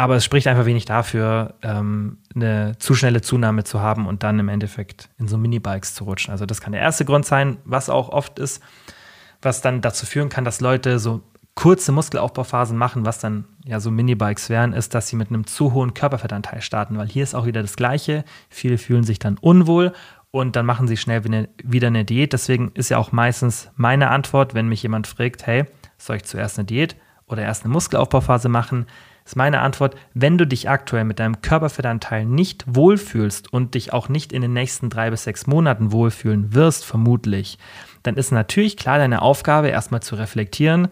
Aber 0.00 0.16
es 0.16 0.24
spricht 0.24 0.46
einfach 0.46 0.64
wenig 0.64 0.86
dafür, 0.86 1.56
ähm, 1.60 2.16
eine 2.34 2.72
zu 2.78 2.94
schnelle 2.94 3.20
Zunahme 3.20 3.64
zu 3.64 3.82
haben 3.82 4.06
und 4.06 4.22
dann 4.22 4.38
im 4.38 4.48
Endeffekt 4.48 5.10
in 5.18 5.28
so 5.28 5.36
Minibikes 5.36 5.94
zu 5.94 6.04
rutschen. 6.04 6.32
Also 6.32 6.46
das 6.46 6.62
kann 6.62 6.72
der 6.72 6.80
erste 6.80 7.04
Grund 7.04 7.26
sein, 7.26 7.58
was 7.66 7.90
auch 7.90 8.08
oft 8.08 8.38
ist, 8.38 8.62
was 9.42 9.60
dann 9.60 9.82
dazu 9.82 10.06
führen 10.06 10.30
kann, 10.30 10.46
dass 10.46 10.62
Leute 10.62 10.98
so 10.98 11.20
kurze 11.54 11.92
Muskelaufbauphasen 11.92 12.78
machen, 12.78 13.04
was 13.04 13.18
dann 13.18 13.44
ja 13.66 13.78
so 13.78 13.90
Minibikes 13.90 14.48
wären, 14.48 14.72
ist, 14.72 14.94
dass 14.94 15.08
sie 15.08 15.16
mit 15.16 15.28
einem 15.28 15.46
zu 15.46 15.74
hohen 15.74 15.92
Körperfettanteil 15.92 16.62
starten, 16.62 16.96
weil 16.96 17.08
hier 17.08 17.22
ist 17.22 17.34
auch 17.34 17.44
wieder 17.44 17.60
das 17.60 17.76
Gleiche. 17.76 18.24
Viele 18.48 18.78
fühlen 18.78 19.04
sich 19.04 19.18
dann 19.18 19.36
unwohl 19.36 19.92
und 20.30 20.56
dann 20.56 20.64
machen 20.64 20.88
sie 20.88 20.96
schnell 20.96 21.24
wieder 21.62 21.88
eine 21.88 22.06
Diät. 22.06 22.32
Deswegen 22.32 22.70
ist 22.72 22.88
ja 22.88 22.96
auch 22.96 23.12
meistens 23.12 23.70
meine 23.76 24.08
Antwort, 24.08 24.54
wenn 24.54 24.66
mich 24.66 24.82
jemand 24.82 25.08
fragt, 25.08 25.46
hey, 25.46 25.66
soll 25.98 26.16
ich 26.16 26.24
zuerst 26.24 26.58
eine 26.58 26.64
Diät 26.64 26.96
oder 27.26 27.42
erst 27.42 27.64
eine 27.64 27.74
Muskelaufbauphase 27.74 28.48
machen? 28.48 28.86
Ist 29.30 29.36
meine 29.36 29.60
Antwort, 29.60 29.94
wenn 30.12 30.38
du 30.38 30.44
dich 30.44 30.68
aktuell 30.68 31.04
mit 31.04 31.20
deinem 31.20 31.40
Körperfettanteil 31.40 32.24
nicht 32.24 32.64
wohlfühlst 32.66 33.52
und 33.52 33.74
dich 33.74 33.92
auch 33.92 34.08
nicht 34.08 34.32
in 34.32 34.42
den 34.42 34.52
nächsten 34.52 34.90
drei 34.90 35.08
bis 35.10 35.22
sechs 35.22 35.46
Monaten 35.46 35.92
wohlfühlen 35.92 36.52
wirst, 36.52 36.84
vermutlich, 36.84 37.56
dann 38.02 38.16
ist 38.16 38.32
natürlich 38.32 38.76
klar 38.76 38.98
deine 38.98 39.22
Aufgabe, 39.22 39.68
erstmal 39.68 40.02
zu 40.02 40.16
reflektieren, 40.16 40.88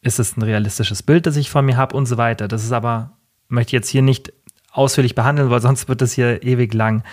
ist 0.00 0.18
es 0.18 0.34
ein 0.34 0.42
realistisches 0.42 1.02
Bild, 1.02 1.26
das 1.26 1.36
ich 1.36 1.50
von 1.50 1.66
mir 1.66 1.76
habe 1.76 1.94
und 1.94 2.06
so 2.06 2.16
weiter. 2.16 2.48
Das 2.48 2.64
ist 2.64 2.72
aber, 2.72 3.12
möchte 3.48 3.68
ich 3.68 3.74
jetzt 3.74 3.90
hier 3.90 4.02
nicht 4.02 4.32
ausführlich 4.70 5.14
behandeln, 5.14 5.50
weil 5.50 5.60
sonst 5.60 5.90
wird 5.90 6.00
es 6.00 6.14
hier 6.14 6.42
ewig 6.42 6.72
lang. 6.72 7.04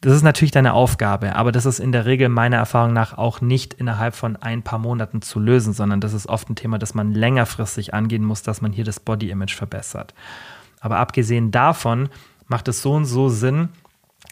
Das 0.00 0.12
ist 0.12 0.22
natürlich 0.22 0.52
deine 0.52 0.74
Aufgabe, 0.74 1.36
aber 1.36 1.52
das 1.52 1.66
ist 1.66 1.78
in 1.78 1.92
der 1.92 2.04
Regel 2.04 2.28
meiner 2.28 2.58
Erfahrung 2.58 2.92
nach 2.92 3.16
auch 3.16 3.40
nicht 3.40 3.74
innerhalb 3.74 4.14
von 4.14 4.36
ein 4.36 4.62
paar 4.62 4.78
Monaten 4.78 5.22
zu 5.22 5.40
lösen, 5.40 5.72
sondern 5.72 6.00
das 6.00 6.12
ist 6.12 6.28
oft 6.28 6.50
ein 6.50 6.56
Thema, 6.56 6.78
das 6.78 6.94
man 6.94 7.12
längerfristig 7.12 7.94
angehen 7.94 8.24
muss, 8.24 8.42
dass 8.42 8.60
man 8.60 8.72
hier 8.72 8.84
das 8.84 9.00
Body 9.00 9.30
Image 9.30 9.54
verbessert. 9.54 10.14
Aber 10.80 10.98
abgesehen 10.98 11.50
davon 11.50 12.08
macht 12.46 12.68
es 12.68 12.82
so 12.82 12.92
und 12.92 13.06
so 13.06 13.28
Sinn, 13.28 13.70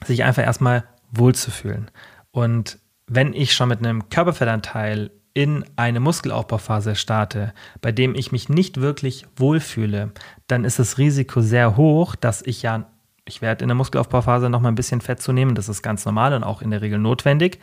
sich 0.04 0.22
einfach 0.24 0.42
erstmal 0.42 0.84
wohlzufühlen. 1.10 1.90
Und 2.30 2.78
wenn 3.06 3.32
ich 3.32 3.54
schon 3.54 3.68
mit 3.68 3.78
einem 3.78 4.08
Körperfettanteil 4.08 5.10
in 5.34 5.64
eine 5.76 6.00
Muskelaufbauphase 6.00 6.94
starte, 6.94 7.52
bei 7.80 7.90
dem 7.90 8.14
ich 8.14 8.30
mich 8.30 8.48
nicht 8.48 8.80
wirklich 8.80 9.26
wohlfühle, 9.36 10.12
dann 10.46 10.64
ist 10.64 10.78
das 10.78 10.98
Risiko 10.98 11.40
sehr 11.40 11.76
hoch, 11.76 12.14
dass 12.14 12.42
ich 12.42 12.62
ja 12.62 12.86
ich 13.26 13.42
werde 13.42 13.62
in 13.64 13.68
der 13.68 13.74
Muskelaufbauphase 13.74 14.50
noch 14.50 14.60
mal 14.60 14.68
ein 14.68 14.74
bisschen 14.74 15.00
Fett 15.00 15.20
zunehmen, 15.20 15.54
das 15.54 15.68
ist 15.68 15.82
ganz 15.82 16.04
normal 16.04 16.34
und 16.34 16.44
auch 16.44 16.62
in 16.62 16.70
der 16.70 16.82
Regel 16.82 16.98
notwendig, 16.98 17.58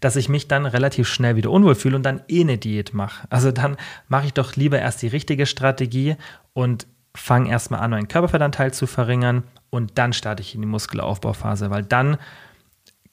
dass 0.00 0.16
ich 0.16 0.28
mich 0.28 0.48
dann 0.48 0.66
relativ 0.66 1.08
schnell 1.08 1.36
wieder 1.36 1.50
unwohl 1.50 1.74
fühle 1.74 1.96
und 1.96 2.02
dann 2.02 2.22
eh 2.28 2.40
eine 2.40 2.58
Diät 2.58 2.94
mache. 2.94 3.26
Also 3.30 3.52
dann 3.52 3.76
mache 4.08 4.26
ich 4.26 4.32
doch 4.32 4.56
lieber 4.56 4.78
erst 4.78 5.02
die 5.02 5.08
richtige 5.08 5.46
Strategie 5.46 6.16
und 6.52 6.86
fange 7.14 7.50
erstmal 7.50 7.80
an, 7.80 7.90
meinen 7.90 8.08
Körperfettanteil 8.08 8.72
zu 8.72 8.86
verringern 8.86 9.44
und 9.70 9.98
dann 9.98 10.12
starte 10.12 10.42
ich 10.42 10.54
in 10.54 10.62
die 10.62 10.66
Muskelaufbauphase, 10.66 11.70
weil 11.70 11.84
dann 11.84 12.16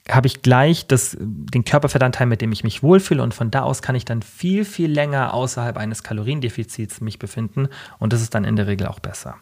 habe 0.10 0.28
ich 0.28 0.42
gleich 0.42 0.88
das, 0.88 1.16
den 1.20 1.64
Körperfettanteil, 1.64 2.26
mit 2.26 2.42
dem 2.42 2.52
ich 2.52 2.64
mich 2.64 2.82
wohlfühle 2.82 3.22
und 3.22 3.34
von 3.34 3.52
da 3.52 3.62
aus 3.62 3.84
kann 3.84 3.96
ich 3.96 4.06
dann 4.06 4.24
viel, 4.24 4.66
viel 4.66 4.92
länger 4.92 5.34
außerhalb 5.34 5.78
eines 5.78 6.02
Kaloriendefizits 6.02 7.02
mich 7.02 7.20
befinden 7.20 7.68
und 8.00 8.12
das 8.12 8.22
ist 8.22 8.34
dann 8.34 8.44
in 8.44 8.56
der 8.56 8.66
Regel 8.66 8.88
auch 8.88 9.00
besser. 9.00 9.36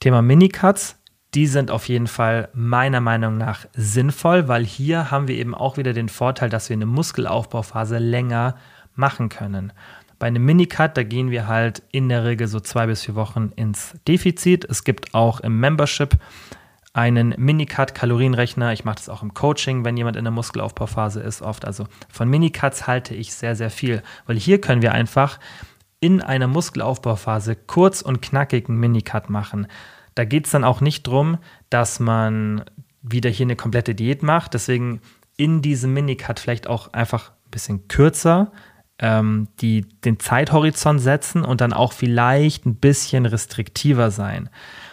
Thema 0.00 0.22
Minicuts 0.22 0.96
die 1.34 1.46
sind 1.46 1.70
auf 1.70 1.88
jeden 1.88 2.06
Fall 2.06 2.48
meiner 2.54 3.00
Meinung 3.00 3.36
nach 3.36 3.66
sinnvoll, 3.74 4.48
weil 4.48 4.64
hier 4.64 5.10
haben 5.10 5.28
wir 5.28 5.36
eben 5.36 5.54
auch 5.54 5.76
wieder 5.76 5.92
den 5.92 6.08
Vorteil, 6.08 6.48
dass 6.48 6.68
wir 6.68 6.74
eine 6.74 6.86
Muskelaufbauphase 6.86 7.98
länger 7.98 8.56
machen 8.94 9.28
können. 9.28 9.72
Bei 10.18 10.26
einem 10.26 10.44
Minicut, 10.44 10.96
da 10.96 11.02
gehen 11.02 11.30
wir 11.30 11.46
halt 11.46 11.82
in 11.92 12.08
der 12.08 12.24
Regel 12.24 12.48
so 12.48 12.60
zwei 12.60 12.86
bis 12.86 13.04
vier 13.04 13.14
Wochen 13.14 13.52
ins 13.56 13.94
Defizit. 14.08 14.64
Es 14.64 14.84
gibt 14.84 15.14
auch 15.14 15.40
im 15.40 15.60
Membership 15.60 16.18
einen 16.92 17.34
Minicut-Kalorienrechner. 17.36 18.72
Ich 18.72 18.84
mache 18.84 18.96
das 18.96 19.08
auch 19.08 19.22
im 19.22 19.34
Coaching, 19.34 19.84
wenn 19.84 19.96
jemand 19.96 20.16
in 20.16 20.24
der 20.24 20.32
Muskelaufbauphase 20.32 21.20
ist, 21.20 21.42
oft. 21.42 21.64
Also 21.64 21.86
von 22.08 22.28
Minicuts 22.28 22.86
halte 22.88 23.14
ich 23.14 23.34
sehr, 23.34 23.54
sehr 23.54 23.70
viel, 23.70 24.02
weil 24.26 24.36
hier 24.36 24.60
können 24.60 24.82
wir 24.82 24.92
einfach 24.92 25.38
in 26.00 26.20
einer 26.22 26.48
Muskelaufbauphase 26.48 27.54
kurz 27.54 28.02
und 28.02 28.22
knackig 28.22 28.68
einen 28.68 28.80
Minicut 28.80 29.30
machen 29.30 29.68
Da 30.18 30.24
geht 30.24 30.46
es 30.46 30.52
dann 30.52 30.64
auch 30.64 30.80
nicht 30.80 31.06
darum, 31.06 31.38
dass 31.70 32.00
man 32.00 32.64
wieder 33.02 33.30
hier 33.30 33.46
eine 33.46 33.56
komplette 33.56 33.94
Diät 33.94 34.24
macht. 34.24 34.54
Deswegen 34.54 35.00
in 35.36 35.62
diesem 35.62 35.92
Minicut 35.92 36.40
vielleicht 36.40 36.66
auch 36.66 36.92
einfach 36.92 37.30
ein 37.30 37.50
bisschen 37.50 37.88
kürzer 37.88 38.50
ähm, 38.98 39.46
die, 39.60 39.82
den 40.04 40.18
Zeithorizont 40.18 41.00
setzen 41.00 41.44
und 41.44 41.60
dann 41.60 41.72
auch 41.72 41.92
vielleicht 41.92 42.66
ein 42.66 42.74
bisschen 42.74 43.26
restriktiver 43.26 44.10
sein. 44.10 44.50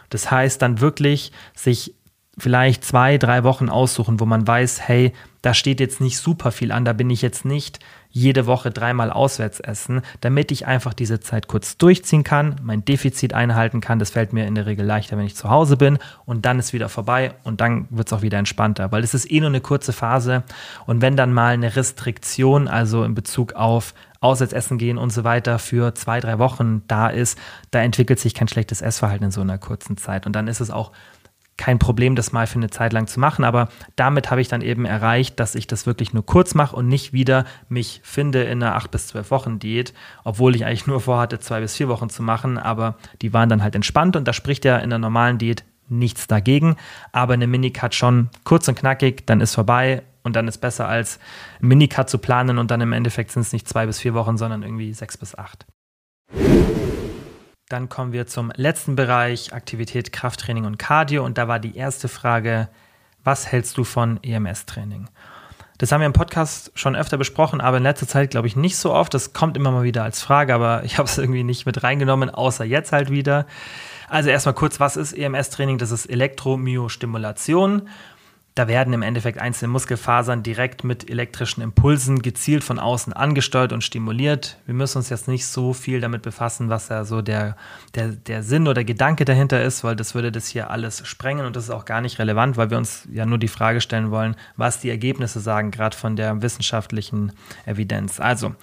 Das 0.09 0.29
heißt 0.29 0.61
dann 0.61 0.79
wirklich 0.79 1.31
sich 1.55 1.95
vielleicht 2.37 2.83
zwei, 2.83 3.17
drei 3.17 3.43
Wochen 3.43 3.69
aussuchen, 3.69 4.19
wo 4.19 4.25
man 4.25 4.45
weiß, 4.45 4.81
hey, 4.87 5.13
da 5.41 5.53
steht 5.53 5.79
jetzt 5.79 6.01
nicht 6.01 6.19
super 6.19 6.51
viel 6.51 6.71
an, 6.71 6.85
da 6.85 6.93
bin 6.93 7.09
ich 7.09 7.21
jetzt 7.21 7.45
nicht 7.45 7.79
jede 8.15 8.45
Woche 8.45 8.71
dreimal 8.71 9.11
auswärts 9.11 9.59
essen, 9.59 10.01
damit 10.21 10.49
ich 10.49 10.65
einfach 10.65 10.93
diese 10.93 11.19
Zeit 11.19 11.49
kurz 11.49 11.77
durchziehen 11.77 12.23
kann, 12.23 12.55
mein 12.63 12.85
Defizit 12.85 13.33
einhalten 13.33 13.81
kann. 13.81 13.99
Das 13.99 14.11
fällt 14.11 14.31
mir 14.31 14.47
in 14.47 14.55
der 14.55 14.65
Regel 14.65 14.85
leichter, 14.85 15.17
wenn 15.17 15.25
ich 15.25 15.35
zu 15.35 15.49
Hause 15.49 15.75
bin. 15.75 15.99
Und 16.25 16.45
dann 16.45 16.57
ist 16.57 16.71
wieder 16.71 16.87
vorbei 16.87 17.33
und 17.43 17.59
dann 17.59 17.87
wird 17.89 18.07
es 18.07 18.13
auch 18.13 18.21
wieder 18.21 18.37
entspannter, 18.37 18.93
weil 18.93 19.03
es 19.03 19.13
ist 19.13 19.29
eh 19.29 19.41
nur 19.41 19.49
eine 19.49 19.59
kurze 19.59 19.91
Phase. 19.91 20.43
Und 20.85 21.01
wenn 21.01 21.17
dann 21.17 21.33
mal 21.33 21.55
eine 21.55 21.75
Restriktion, 21.75 22.69
also 22.69 23.03
in 23.03 23.15
Bezug 23.15 23.51
auf 23.51 23.93
Auswärtsessen 24.21 24.77
gehen 24.77 24.97
und 24.97 25.09
so 25.09 25.25
weiter 25.25 25.59
für 25.59 25.93
zwei, 25.93 26.21
drei 26.21 26.39
Wochen 26.39 26.83
da 26.87 27.09
ist, 27.09 27.37
da 27.71 27.81
entwickelt 27.81 28.21
sich 28.21 28.33
kein 28.33 28.47
schlechtes 28.47 28.81
Essverhalten 28.81 29.25
in 29.25 29.31
so 29.31 29.41
einer 29.41 29.57
kurzen 29.57 29.97
Zeit. 29.97 30.25
Und 30.25 30.37
dann 30.37 30.47
ist 30.47 30.61
es 30.61 30.71
auch 30.71 30.93
kein 31.57 31.79
Problem, 31.79 32.15
das 32.15 32.31
mal 32.31 32.47
für 32.47 32.57
eine 32.57 32.69
Zeit 32.69 32.91
lang 32.91 33.07
zu 33.07 33.19
machen, 33.19 33.45
aber 33.45 33.69
damit 33.95 34.29
habe 34.29 34.41
ich 34.41 34.47
dann 34.47 34.61
eben 34.61 34.85
erreicht, 34.85 35.39
dass 35.39 35.55
ich 35.55 35.67
das 35.67 35.85
wirklich 35.85 36.13
nur 36.13 36.25
kurz 36.25 36.53
mache 36.53 36.75
und 36.75 36.87
nicht 36.87 37.13
wieder 37.13 37.45
mich 37.69 38.01
finde 38.03 38.43
in 38.43 38.61
einer 38.61 38.75
8 38.75 38.91
bis 38.91 39.07
12 39.07 39.31
Wochen 39.31 39.59
Diät, 39.59 39.93
obwohl 40.23 40.55
ich 40.55 40.65
eigentlich 40.65 40.87
nur 40.87 40.99
vorhatte, 40.99 41.39
zwei 41.39 41.61
bis 41.61 41.75
vier 41.75 41.87
Wochen 41.87 42.09
zu 42.09 42.23
machen, 42.23 42.57
aber 42.57 42.97
die 43.21 43.33
waren 43.33 43.49
dann 43.49 43.63
halt 43.63 43.75
entspannt 43.75 44.15
und 44.15 44.27
da 44.27 44.33
spricht 44.33 44.65
ja 44.65 44.77
in 44.77 44.89
der 44.89 44.99
normalen 44.99 45.37
Diät 45.37 45.63
nichts 45.87 46.27
dagegen, 46.27 46.75
aber 47.11 47.33
eine 47.33 47.47
Minicut 47.47 47.93
schon 47.93 48.29
kurz 48.43 48.67
und 48.67 48.75
knackig, 48.77 49.25
dann 49.25 49.39
ist 49.39 49.55
vorbei 49.55 50.03
und 50.23 50.35
dann 50.35 50.47
ist 50.47 50.57
besser 50.57 50.87
als 50.87 51.19
Minicut 51.61 52.09
zu 52.09 52.17
planen 52.17 52.57
und 52.57 52.71
dann 52.71 52.81
im 52.81 52.91
Endeffekt 52.91 53.31
sind 53.31 53.43
es 53.43 53.53
nicht 53.53 53.69
zwei 53.69 53.85
bis 53.85 53.99
vier 53.99 54.13
Wochen, 54.13 54.37
sondern 54.37 54.63
irgendwie 54.63 54.93
sechs 54.93 55.17
bis 55.17 55.35
acht. 55.35 55.65
Dann 57.67 57.89
kommen 57.89 58.13
wir 58.13 58.27
zum 58.27 58.51
letzten 58.55 58.95
Bereich, 58.95 59.51
Aktivität, 59.51 60.13
Krafttraining 60.13 60.65
und 60.65 60.77
Cardio. 60.77 61.25
Und 61.25 61.39
da 61.39 61.47
war 61.47 61.57
die 61.57 61.75
erste 61.75 62.07
Frage, 62.07 62.69
was 63.23 63.51
hältst 63.51 63.79
du 63.79 63.83
von 63.83 64.19
EMS-Training? 64.21 65.09
Das 65.79 65.91
haben 65.91 66.01
wir 66.01 66.05
im 66.05 66.13
Podcast 66.13 66.71
schon 66.75 66.95
öfter 66.95 67.17
besprochen, 67.17 67.61
aber 67.61 67.77
in 67.77 67.83
letzter 67.83 68.07
Zeit 68.07 68.29
glaube 68.29 68.45
ich 68.47 68.55
nicht 68.55 68.77
so 68.77 68.93
oft. 68.93 69.15
Das 69.15 69.33
kommt 69.33 69.57
immer 69.57 69.71
mal 69.71 69.83
wieder 69.83 70.03
als 70.03 70.21
Frage, 70.21 70.53
aber 70.53 70.83
ich 70.85 70.99
habe 70.99 71.09
es 71.09 71.17
irgendwie 71.17 71.43
nicht 71.43 71.65
mit 71.65 71.81
reingenommen, 71.81 72.29
außer 72.29 72.65
jetzt 72.65 72.91
halt 72.91 73.09
wieder. 73.09 73.47
Also 74.09 74.29
erstmal 74.29 74.53
kurz, 74.53 74.79
was 74.79 74.95
ist 74.95 75.13
EMS-Training? 75.13 75.79
Das 75.79 75.89
ist 75.89 76.05
Elektromyostimulation 76.05 77.89
da 78.55 78.69
werden 78.69 78.93
im 78.93 79.01
Endeffekt 79.01 79.37
einzelne 79.37 79.67
Muskelfasern 79.73 80.41
direkt 80.41 80.85
mit 80.85 81.09
elektrischen 81.09 81.61
Impulsen 81.61 82.21
gezielt 82.21 82.63
von 82.63 82.79
außen 82.79 83.11
angesteuert 83.11 83.73
und 83.73 83.83
stimuliert. 83.83 84.57
Wir 84.65 84.73
müssen 84.73 84.99
uns 84.99 85.09
jetzt 85.09 85.27
nicht 85.27 85.45
so 85.45 85.73
viel 85.73 85.99
damit 85.99 86.21
befassen, 86.21 86.69
was 86.69 86.87
da 86.87 87.03
so 87.03 87.21
der, 87.21 87.57
der, 87.95 88.07
der 88.07 88.43
Sinn 88.43 88.69
oder 88.69 88.85
Gedanke 88.85 89.25
dahinter 89.25 89.61
ist, 89.61 89.83
weil 89.83 89.97
das 89.97 90.15
würde 90.15 90.31
das 90.31 90.47
hier 90.47 90.69
alles 90.69 91.05
sprengen 91.05 91.45
und 91.45 91.57
das 91.57 91.65
ist 91.65 91.69
auch 91.69 91.83
gar 91.83 91.99
nicht 91.99 92.17
relevant, 92.17 92.55
weil 92.55 92.69
wir 92.69 92.77
uns 92.77 93.05
ja 93.11 93.25
nur 93.25 93.39
die 93.39 93.49
Frage 93.49 93.81
stellen 93.81 94.09
wollen, 94.09 94.37
was 94.55 94.79
die 94.79 94.89
Ergebnisse 94.89 95.41
sagen, 95.41 95.71
gerade 95.71 95.97
von 95.97 96.15
der 96.15 96.41
wissenschaftlichen 96.41 97.33
Evidenz. 97.65 98.21
Also, 98.21 98.55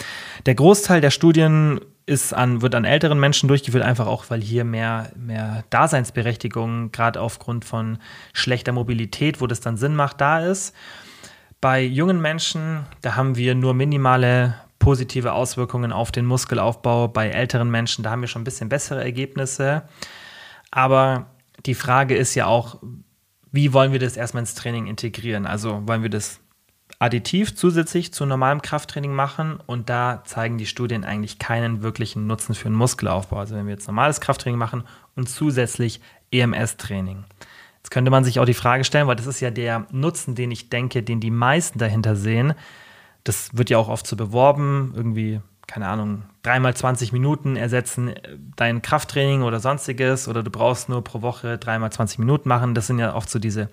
der 0.47 0.55
Großteil 0.55 1.03
der 1.03 1.11
Studien 1.11 1.81
ist 2.07 2.35
an, 2.35 2.63
wird 2.63 2.75
an 2.75 2.85
älteren 2.85 3.21
Menschen 3.21 3.49
durchgeführt, 3.49 3.85
einfach 3.85 4.07
auch, 4.07 4.29
weil 4.29 4.41
hier 4.41 4.65
mehr, 4.65 5.13
mehr 5.17 5.65
Daseinsberechtigung, 5.71 6.93
gerade 6.93 7.21
aufgrund 7.21 7.65
von 7.65 7.99
schlechter 8.33 8.73
Mobilität, 8.73 9.41
wo 9.41 9.47
das 9.47 9.61
dann 9.61 9.77
Sinn 9.77 9.95
macht, 9.95 10.21
da 10.21 10.41
ist. 10.41 10.75
Bei 11.61 11.81
jungen 11.81 12.21
Menschen, 12.21 12.87
da 13.03 13.15
haben 13.15 13.37
wir 13.37 13.55
nur 13.55 13.73
minimale 13.73 14.55
positive 14.81 15.33
Auswirkungen 15.33 15.93
auf 15.93 16.11
den 16.11 16.27
Muskelaufbau. 16.27 17.07
Bei 17.07 17.29
älteren 17.29 17.71
Menschen, 17.71 18.03
da 18.03 18.11
haben 18.11 18.21
wir 18.21 18.29
schon 18.29 18.43
ein 18.43 18.45
bisschen 18.45 18.69
bessere 18.69 19.03
Ergebnisse. 19.03 19.85
Aber 20.73 21.27
die 21.65 21.75
Frage 21.75 22.17
ist 22.17 22.35
ja 22.35 22.47
auch, 22.47 22.83
wie 23.53 23.73
wollen 23.73 23.93
wir 23.93 24.01
das 24.01 24.17
erstmal 24.17 24.43
ins 24.43 24.55
Training 24.55 24.89
integrieren? 24.89 25.47
Also 25.47 25.87
wollen 25.87 26.03
wir 26.03 26.11
das 26.11 26.41
additiv 27.03 27.57
zusätzlich 27.57 28.13
zu 28.13 28.25
normalem 28.27 28.63
Krafttraining 28.63 29.13
machen 29.13 29.59
und 29.67 29.91
da 29.91 30.23
zeigen 30.25 30.57
die 30.57 30.67
Studien 30.67 31.05
eigentlich 31.05 31.41
keinen 31.41 31.83
wirklichen 31.83 32.29
Nutzen 32.29 32.55
für 32.55 32.69
den 32.69 32.77
Muskelaufbau. 32.77 33.39
Also 33.39 33.57
wenn 33.57 33.67
wir 33.67 33.73
jetzt 33.73 33.89
normales 33.89 34.21
Krafttraining 34.21 34.57
machen 34.57 34.85
und 35.17 35.29
zusätzlich 35.29 36.01
EMS-Training. 36.31 37.25
Jetzt 37.79 37.91
könnte 37.91 38.13
man 38.13 38.23
sich 38.23 38.39
auch 38.39 38.45
die 38.45 38.55
Frage 38.55 38.85
stellen, 38.85 39.09
weil 39.09 39.17
das 39.17 39.27
ist 39.27 39.41
ja 39.41 39.51
der 39.51 39.85
Nutzen, 39.91 40.37
den 40.37 40.53
ich 40.53 40.71
denke, 40.71 41.03
den 41.03 41.19
die 41.19 41.33
meisten 41.33 41.81
dahinter 41.81 42.15
sehen. 42.15 42.55
Das 43.25 43.51
wird 43.57 43.69
ja 43.69 43.79
auch 43.79 43.89
oft 43.89 44.07
so 44.07 44.15
beworben, 44.15 44.93
irgendwie 44.95 45.41
keine 45.67 45.89
Ahnung, 45.89 46.25
dreimal 46.43 46.75
20 46.75 47.13
Minuten 47.13 47.57
ersetzen 47.57 48.09
äh, 48.09 48.39
dein 48.57 48.83
Krafttraining 48.83 49.43
oder 49.43 49.61
sonstiges 49.61 50.29
oder 50.29 50.43
du 50.43 50.51
brauchst 50.51 50.89
nur 50.89 51.03
pro 51.03 51.23
Woche 51.23 51.59
dreimal 51.59 51.93
20 51.93 52.19
Minuten 52.19 52.49
machen. 52.49 52.75
Das 52.75 52.87
sind 52.87 52.99
ja 52.99 53.15
oft 53.15 53.31
so 53.31 53.39
diese 53.39 53.69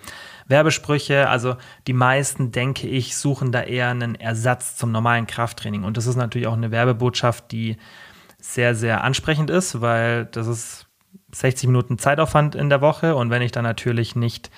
Werbesprüche. 0.48 1.30
Also 1.30 1.58
die 1.88 1.94
meisten, 1.94 2.52
denke 2.52 2.88
ich, 2.88 3.18
suchen 3.18 3.52
da 3.52 3.62
eher 3.62 3.90
einen 3.90 4.16
Ersatz 4.16 4.76
zum 4.76 4.92
normalen 4.92 5.28
Krafttraining. 5.28 5.84
Und 5.84 5.98
das 5.98 6.06
ist 6.06 6.16
natürlich 6.16 6.48
auch 6.48 6.54
eine 6.54 6.72
Werbebotschaft, 6.72 7.52
die 7.52 7.78
sehr, 8.40 8.76
sehr 8.76 9.04
ansprechend 9.04 9.50
ist, 9.50 9.82
weil 9.82 10.26
das 10.26 10.48
ist 10.48 10.88
60 11.32 11.68
Minuten 11.68 11.98
Zeitaufwand 11.98 12.56
in 12.56 12.70
der 12.70 12.82
Woche. 12.82 13.16
Und 13.16 13.30
wenn 13.30 13.42
ich 13.42 13.52
dann 13.52 13.64
natürlich 13.64 14.16
nicht 14.16 14.50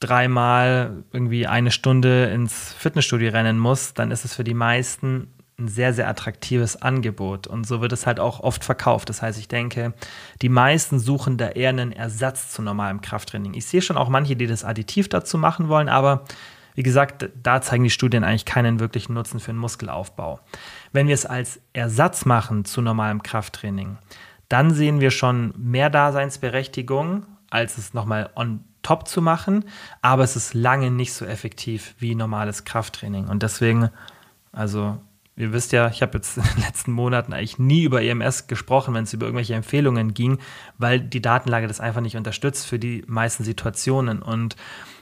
dreimal 0.00 1.02
irgendwie 1.12 1.46
eine 1.46 1.70
Stunde 1.70 2.26
ins 2.26 2.72
Fitnessstudio 2.72 3.30
rennen 3.30 3.58
muss, 3.58 3.94
dann 3.94 4.10
ist 4.10 4.24
es 4.24 4.34
für 4.34 4.44
die 4.44 4.54
meisten 4.54 5.28
ein 5.58 5.68
sehr, 5.68 5.92
sehr 5.92 6.08
attraktives 6.08 6.80
Angebot. 6.80 7.46
Und 7.46 7.66
so 7.66 7.80
wird 7.80 7.92
es 7.92 8.06
halt 8.06 8.20
auch 8.20 8.40
oft 8.40 8.64
verkauft. 8.64 9.08
Das 9.08 9.22
heißt, 9.22 9.38
ich 9.38 9.48
denke, 9.48 9.92
die 10.40 10.48
meisten 10.48 11.00
suchen 11.00 11.36
da 11.36 11.48
eher 11.48 11.70
einen 11.70 11.92
Ersatz 11.92 12.52
zu 12.52 12.62
normalem 12.62 13.00
Krafttraining. 13.00 13.54
Ich 13.54 13.66
sehe 13.66 13.82
schon 13.82 13.96
auch 13.96 14.08
manche, 14.08 14.36
die 14.36 14.46
das 14.46 14.64
additiv 14.64 15.08
dazu 15.08 15.36
machen 15.36 15.68
wollen, 15.68 15.88
aber 15.88 16.24
wie 16.76 16.84
gesagt, 16.84 17.28
da 17.42 17.60
zeigen 17.60 17.82
die 17.82 17.90
Studien 17.90 18.22
eigentlich 18.22 18.44
keinen 18.44 18.78
wirklichen 18.78 19.14
Nutzen 19.14 19.40
für 19.40 19.50
den 19.50 19.58
Muskelaufbau. 19.58 20.38
Wenn 20.92 21.08
wir 21.08 21.14
es 21.14 21.26
als 21.26 21.60
Ersatz 21.72 22.24
machen 22.24 22.64
zu 22.64 22.80
normalem 22.80 23.24
Krafttraining, 23.24 23.98
dann 24.48 24.72
sehen 24.72 25.00
wir 25.00 25.10
schon 25.10 25.52
mehr 25.56 25.90
Daseinsberechtigung, 25.90 27.26
als 27.50 27.78
es 27.78 27.94
nochmal 27.94 28.30
on 28.36 28.62
top 28.82 29.08
zu 29.08 29.20
machen, 29.20 29.64
aber 30.02 30.22
es 30.22 30.36
ist 30.36 30.54
lange 30.54 30.92
nicht 30.92 31.14
so 31.14 31.24
effektiv 31.24 31.96
wie 31.98 32.14
normales 32.14 32.62
Krafttraining. 32.62 33.26
Und 33.26 33.42
deswegen, 33.42 33.90
also 34.52 35.00
Ihr 35.38 35.52
wisst 35.52 35.72
ja, 35.72 35.88
ich 35.88 36.02
habe 36.02 36.18
jetzt 36.18 36.36
in 36.36 36.42
den 36.42 36.62
letzten 36.62 36.92
Monaten 36.92 37.32
eigentlich 37.32 37.58
nie 37.58 37.84
über 37.84 38.02
EMS 38.02 38.48
gesprochen, 38.48 38.92
wenn 38.94 39.04
es 39.04 39.12
über 39.12 39.26
irgendwelche 39.26 39.54
Empfehlungen 39.54 40.12
ging, 40.12 40.38
weil 40.76 41.00
die 41.00 41.22
Datenlage 41.22 41.68
das 41.68 41.80
einfach 41.80 42.00
nicht 42.00 42.16
unterstützt 42.16 42.66
für 42.66 42.78
die 42.78 43.04
meisten 43.06 43.44
Situationen. 43.44 44.20
Und 44.20 44.56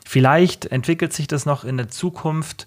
vielleicht 0.05 0.66
entwickelt 0.66 1.12
sich 1.12 1.26
das 1.26 1.47
noch 1.47 1.64
in 1.64 1.78
der 1.78 1.89
Zukunft 1.89 2.66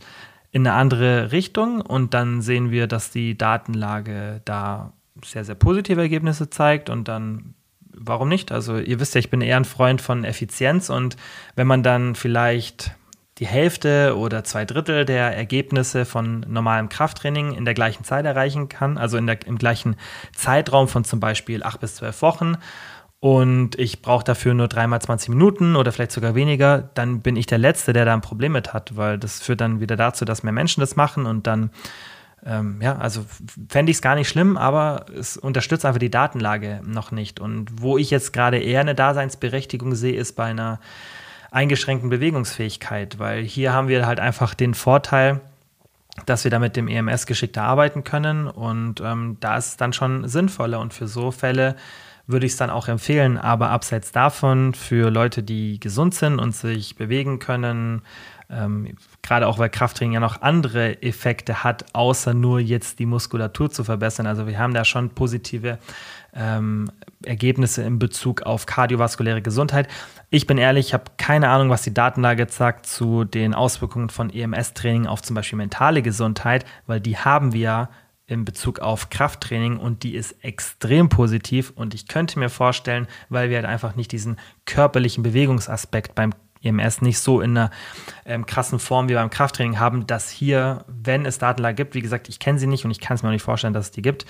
in 0.51 0.65
eine 0.65 0.75
andere 0.75 1.31
Richtung 1.31 1.81
und 1.81 2.15
dann 2.15 2.41
sehen 2.41 2.71
wir, 2.71 2.87
dass 2.87 3.11
die 3.11 3.37
Datenlage 3.37 4.41
da 4.45 4.93
sehr, 5.23 5.45
sehr 5.45 5.53
positive 5.53 6.01
Ergebnisse 6.01 6.49
zeigt 6.49 6.89
und 6.89 7.07
dann 7.07 7.53
warum 7.93 8.29
nicht? 8.29 8.51
Also 8.51 8.77
ihr 8.77 8.99
wisst 8.99 9.13
ja, 9.13 9.19
ich 9.19 9.29
bin 9.29 9.41
eher 9.41 9.57
ein 9.57 9.65
Freund 9.65 10.01
von 10.01 10.23
Effizienz 10.23 10.89
und 10.89 11.17
wenn 11.55 11.67
man 11.67 11.83
dann 11.83 12.15
vielleicht 12.15 12.95
die 13.39 13.47
Hälfte 13.47 14.17
oder 14.17 14.43
zwei 14.43 14.65
Drittel 14.65 15.05
der 15.05 15.35
Ergebnisse 15.35 16.05
von 16.05 16.41
normalem 16.47 16.89
Krafttraining 16.89 17.53
in 17.53 17.65
der 17.65 17.73
gleichen 17.73 18.03
Zeit 18.03 18.25
erreichen 18.25 18.69
kann, 18.69 18.97
also 18.97 19.17
in 19.17 19.27
der, 19.27 19.45
im 19.47 19.57
gleichen 19.57 19.95
Zeitraum 20.35 20.87
von 20.87 21.03
zum 21.05 21.19
Beispiel 21.19 21.63
acht 21.63 21.79
bis 21.79 21.95
zwölf 21.95 22.21
Wochen 22.21 22.57
und 23.21 23.77
ich 23.77 24.01
brauche 24.01 24.23
dafür 24.23 24.53
nur 24.53 24.69
dreimal 24.69 25.01
20 25.01 25.29
Minuten 25.29 25.75
oder 25.75 25.91
vielleicht 25.91 26.13
sogar 26.13 26.35
weniger, 26.35 26.89
dann 26.93 27.19
bin 27.19 27.35
ich 27.35 27.45
der 27.47 27.57
Letzte, 27.57 27.91
der 27.91 28.05
da 28.05 28.13
ein 28.13 28.21
Problem 28.21 28.53
mit 28.53 28.73
hat, 28.73 28.95
weil 28.95 29.17
das 29.17 29.41
führt 29.41 29.59
dann 29.59 29.81
wieder 29.81 29.97
dazu, 29.97 30.23
dass 30.23 30.43
mehr 30.43 30.53
Menschen 30.53 30.79
das 30.79 30.95
machen 30.95 31.25
und 31.25 31.45
dann, 31.45 31.69
ähm, 32.45 32.79
ja, 32.81 32.97
also 32.97 33.25
fände 33.67 33.89
ich 33.89 33.97
es 33.97 34.01
gar 34.01 34.15
nicht 34.15 34.29
schlimm, 34.29 34.55
aber 34.55 35.05
es 35.17 35.35
unterstützt 35.35 35.83
einfach 35.83 35.99
die 35.99 36.09
Datenlage 36.09 36.81
noch 36.85 37.11
nicht. 37.11 37.41
Und 37.41 37.81
wo 37.81 37.97
ich 37.97 38.09
jetzt 38.09 38.31
gerade 38.31 38.57
eher 38.57 38.79
eine 38.79 38.95
Daseinsberechtigung 38.95 39.95
sehe, 39.95 40.15
ist 40.15 40.37
bei 40.37 40.45
einer 40.45 40.79
eingeschränkten 41.51 42.09
Bewegungsfähigkeit, 42.09 43.19
weil 43.19 43.43
hier 43.43 43.73
haben 43.73 43.87
wir 43.87 44.05
halt 44.05 44.19
einfach 44.19 44.53
den 44.53 44.73
Vorteil, 44.73 45.41
dass 46.25 46.43
wir 46.43 46.51
da 46.51 46.59
mit 46.59 46.75
dem 46.75 46.87
EMS 46.87 47.25
geschickter 47.25 47.63
arbeiten 47.63 48.03
können 48.03 48.47
und 48.47 49.01
ähm, 49.01 49.37
da 49.39 49.57
ist 49.57 49.67
es 49.67 49.77
dann 49.77 49.93
schon 49.93 50.27
sinnvoller 50.27 50.79
und 50.79 50.93
für 50.93 51.07
so 51.07 51.31
Fälle 51.31 51.75
würde 52.27 52.45
ich 52.45 52.51
es 52.51 52.57
dann 52.57 52.69
auch 52.69 52.87
empfehlen, 52.87 53.37
aber 53.37 53.69
abseits 53.69 54.11
davon 54.11 54.73
für 54.73 55.09
Leute, 55.09 55.41
die 55.41 55.79
gesund 55.79 56.13
sind 56.13 56.39
und 56.39 56.55
sich 56.55 56.95
bewegen 56.95 57.39
können, 57.39 58.01
Ähm, 58.51 58.95
gerade 59.21 59.45
auch, 59.45 59.59
weil 59.59 59.69
Krafttraining 59.69 60.13
ja 60.13 60.19
noch 60.19 60.41
andere 60.41 61.03
Effekte 61.03 61.63
hat, 61.63 61.85
außer 61.93 62.33
nur 62.33 62.59
jetzt 62.59 62.97
die 62.97 63.05
Muskulatur 63.05 63.69
zu 63.69 63.83
verbessern. 63.83 64.25
Also 64.25 64.47
wir 64.47 64.57
haben 64.57 64.73
da 64.73 64.85
schon 64.85 65.11
positive 65.11 65.77
ähm, 66.33 66.89
Ergebnisse 67.23 67.83
in 67.83 67.99
Bezug 67.99 68.41
auf 68.41 68.65
kardiovaskuläre 68.65 69.43
Gesundheit. 69.43 69.87
Ich 70.31 70.45
bin 70.45 70.59
ehrlich, 70.59 70.87
ich 70.87 70.93
habe 70.93 71.05
keine 71.17 71.49
Ahnung, 71.49 71.71
was 71.71 71.81
die 71.81 71.93
Datenlage 71.93 72.45
sagt 72.49 72.85
zu 72.85 73.23
den 73.23 73.55
Auswirkungen 73.55 74.09
von 74.09 74.29
EMS-Training 74.29 75.07
auf 75.07 75.23
zum 75.23 75.35
Beispiel 75.35 75.57
mentale 75.57 76.03
Gesundheit, 76.03 76.65
weil 76.85 77.01
die 77.01 77.17
haben 77.17 77.51
wir 77.51 77.59
ja 77.59 77.89
in 78.27 78.45
Bezug 78.45 78.77
auf 78.77 79.09
Krafttraining 79.09 79.77
und 79.77 80.03
die 80.03 80.13
ist 80.13 80.43
extrem 80.43 81.09
positiv. 81.09 81.73
Und 81.75 81.95
ich 81.95 82.07
könnte 82.07 82.37
mir 82.37 82.49
vorstellen, 82.49 83.07
weil 83.29 83.49
wir 83.49 83.57
halt 83.57 83.65
einfach 83.65 83.95
nicht 83.95 84.11
diesen 84.11 84.37
körperlichen 84.65 85.23
Bewegungsaspekt 85.23 86.13
beim 86.13 86.31
EMS 86.61 87.01
nicht 87.01 87.17
so 87.17 87.41
in 87.41 87.57
einer 87.57 87.71
ähm, 88.25 88.45
krassen 88.45 88.77
Form 88.77 89.09
wie 89.09 89.15
beim 89.15 89.31
Krafttraining 89.31 89.79
haben, 89.79 90.05
dass 90.05 90.29
hier, 90.29 90.85
wenn 90.87 91.25
es 91.25 91.39
Datenlage 91.39 91.75
gibt, 91.75 91.95
wie 91.95 92.01
gesagt, 92.01 92.29
ich 92.29 92.37
kenne 92.37 92.59
sie 92.59 92.67
nicht 92.67 92.85
und 92.85 92.91
ich 92.91 92.99
kann 92.99 93.15
es 93.15 93.23
mir 93.23 93.29
auch 93.29 93.33
nicht 93.33 93.41
vorstellen, 93.41 93.73
dass 93.73 93.85
es 93.85 93.91
die 93.91 94.03
gibt, 94.03 94.27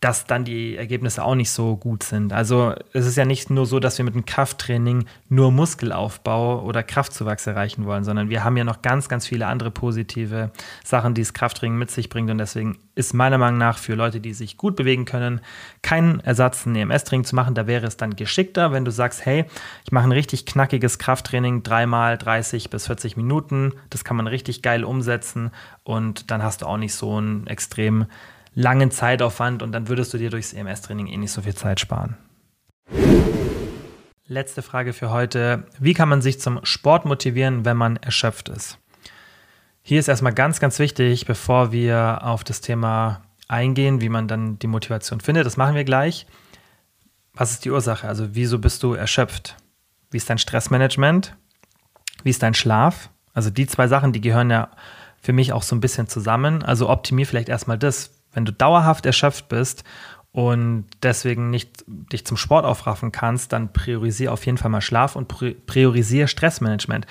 dass 0.00 0.26
dann 0.26 0.44
die 0.44 0.76
Ergebnisse 0.76 1.24
auch 1.24 1.34
nicht 1.34 1.50
so 1.50 1.76
gut 1.76 2.02
sind. 2.02 2.32
Also 2.32 2.74
es 2.92 3.06
ist 3.06 3.16
ja 3.16 3.24
nicht 3.24 3.48
nur 3.48 3.64
so, 3.64 3.80
dass 3.80 3.96
wir 3.96 4.04
mit 4.04 4.14
dem 4.14 4.26
Krafttraining 4.26 5.06
nur 5.28 5.50
Muskelaufbau 5.50 6.62
oder 6.62 6.82
Kraftzuwachs 6.82 7.46
erreichen 7.46 7.86
wollen, 7.86 8.04
sondern 8.04 8.28
wir 8.28 8.44
haben 8.44 8.56
ja 8.56 8.64
noch 8.64 8.82
ganz, 8.82 9.08
ganz 9.08 9.26
viele 9.26 9.46
andere 9.46 9.70
positive 9.70 10.50
Sachen, 10.84 11.14
die 11.14 11.22
das 11.22 11.32
Krafttraining 11.32 11.78
mit 11.78 11.90
sich 11.90 12.10
bringt. 12.10 12.30
Und 12.30 12.38
deswegen 12.38 12.78
ist 12.94 13.14
meiner 13.14 13.38
Meinung 13.38 13.58
nach 13.58 13.78
für 13.78 13.94
Leute, 13.94 14.20
die 14.20 14.34
sich 14.34 14.56
gut 14.56 14.76
bewegen 14.76 15.04
können, 15.04 15.40
kein 15.82 16.20
Ersatz, 16.20 16.66
ein 16.66 16.76
EMS-Training 16.76 17.24
zu 17.24 17.34
machen. 17.34 17.54
Da 17.54 17.66
wäre 17.66 17.86
es 17.86 17.96
dann 17.96 18.14
geschickter, 18.14 18.72
wenn 18.72 18.84
du 18.84 18.90
sagst, 18.90 19.24
hey, 19.24 19.46
ich 19.84 19.92
mache 19.92 20.06
ein 20.06 20.12
richtig 20.12 20.44
knackiges 20.44 20.98
Krafttraining, 20.98 21.62
dreimal 21.62 22.18
30 22.18 22.68
bis 22.68 22.86
40 22.86 23.16
Minuten. 23.16 23.72
Das 23.90 24.04
kann 24.04 24.16
man 24.16 24.26
richtig 24.26 24.62
geil 24.62 24.84
umsetzen 24.84 25.50
und 25.82 26.30
dann 26.30 26.42
hast 26.42 26.62
du 26.62 26.66
auch 26.66 26.76
nicht 26.76 26.94
so 26.94 27.16
einen 27.16 27.46
extrem 27.46 28.06
langen 28.54 28.90
Zeitaufwand 28.90 29.62
und 29.62 29.72
dann 29.72 29.88
würdest 29.88 30.14
du 30.14 30.18
dir 30.18 30.30
durchs 30.30 30.52
EMS-Training 30.52 31.06
eh 31.08 31.16
nicht 31.16 31.32
so 31.32 31.42
viel 31.42 31.54
Zeit 31.54 31.80
sparen. 31.80 32.16
Letzte 34.26 34.62
Frage 34.62 34.92
für 34.92 35.10
heute. 35.10 35.64
Wie 35.78 35.92
kann 35.92 36.08
man 36.08 36.22
sich 36.22 36.40
zum 36.40 36.64
Sport 36.64 37.04
motivieren, 37.04 37.64
wenn 37.64 37.76
man 37.76 37.96
erschöpft 37.96 38.48
ist? 38.48 38.78
Hier 39.82 40.00
ist 40.00 40.08
erstmal 40.08 40.32
ganz, 40.32 40.60
ganz 40.60 40.78
wichtig, 40.78 41.26
bevor 41.26 41.70
wir 41.70 42.20
auf 42.22 42.42
das 42.42 42.62
Thema 42.62 43.20
eingehen, 43.48 44.00
wie 44.00 44.08
man 44.08 44.28
dann 44.28 44.58
die 44.58 44.66
Motivation 44.66 45.20
findet. 45.20 45.44
Das 45.44 45.58
machen 45.58 45.74
wir 45.74 45.84
gleich. 45.84 46.26
Was 47.34 47.50
ist 47.50 47.66
die 47.66 47.70
Ursache? 47.70 48.08
Also, 48.08 48.34
wieso 48.34 48.58
bist 48.58 48.82
du 48.82 48.94
erschöpft? 48.94 49.56
Wie 50.10 50.16
ist 50.16 50.30
dein 50.30 50.38
Stressmanagement? 50.38 51.36
Wie 52.22 52.30
ist 52.30 52.42
dein 52.42 52.54
Schlaf? 52.54 53.10
Also, 53.34 53.50
die 53.50 53.66
zwei 53.66 53.88
Sachen, 53.88 54.14
die 54.14 54.22
gehören 54.22 54.50
ja 54.50 54.70
für 55.20 55.34
mich 55.34 55.52
auch 55.52 55.62
so 55.62 55.76
ein 55.76 55.80
bisschen 55.80 56.08
zusammen. 56.08 56.62
Also, 56.62 56.88
optimier 56.88 57.26
vielleicht 57.26 57.50
erstmal 57.50 57.76
das. 57.76 58.13
Wenn 58.34 58.44
du 58.44 58.52
dauerhaft 58.52 59.06
erschöpft 59.06 59.48
bist 59.48 59.84
und 60.32 60.86
deswegen 61.02 61.50
nicht 61.50 61.84
dich 61.86 62.26
zum 62.26 62.36
Sport 62.36 62.64
aufraffen 62.64 63.12
kannst, 63.12 63.52
dann 63.52 63.72
priorisiere 63.72 64.32
auf 64.32 64.44
jeden 64.46 64.58
Fall 64.58 64.70
mal 64.70 64.80
Schlaf 64.80 65.16
und 65.16 65.28
priorisiere 65.66 66.28
Stressmanagement. 66.28 67.06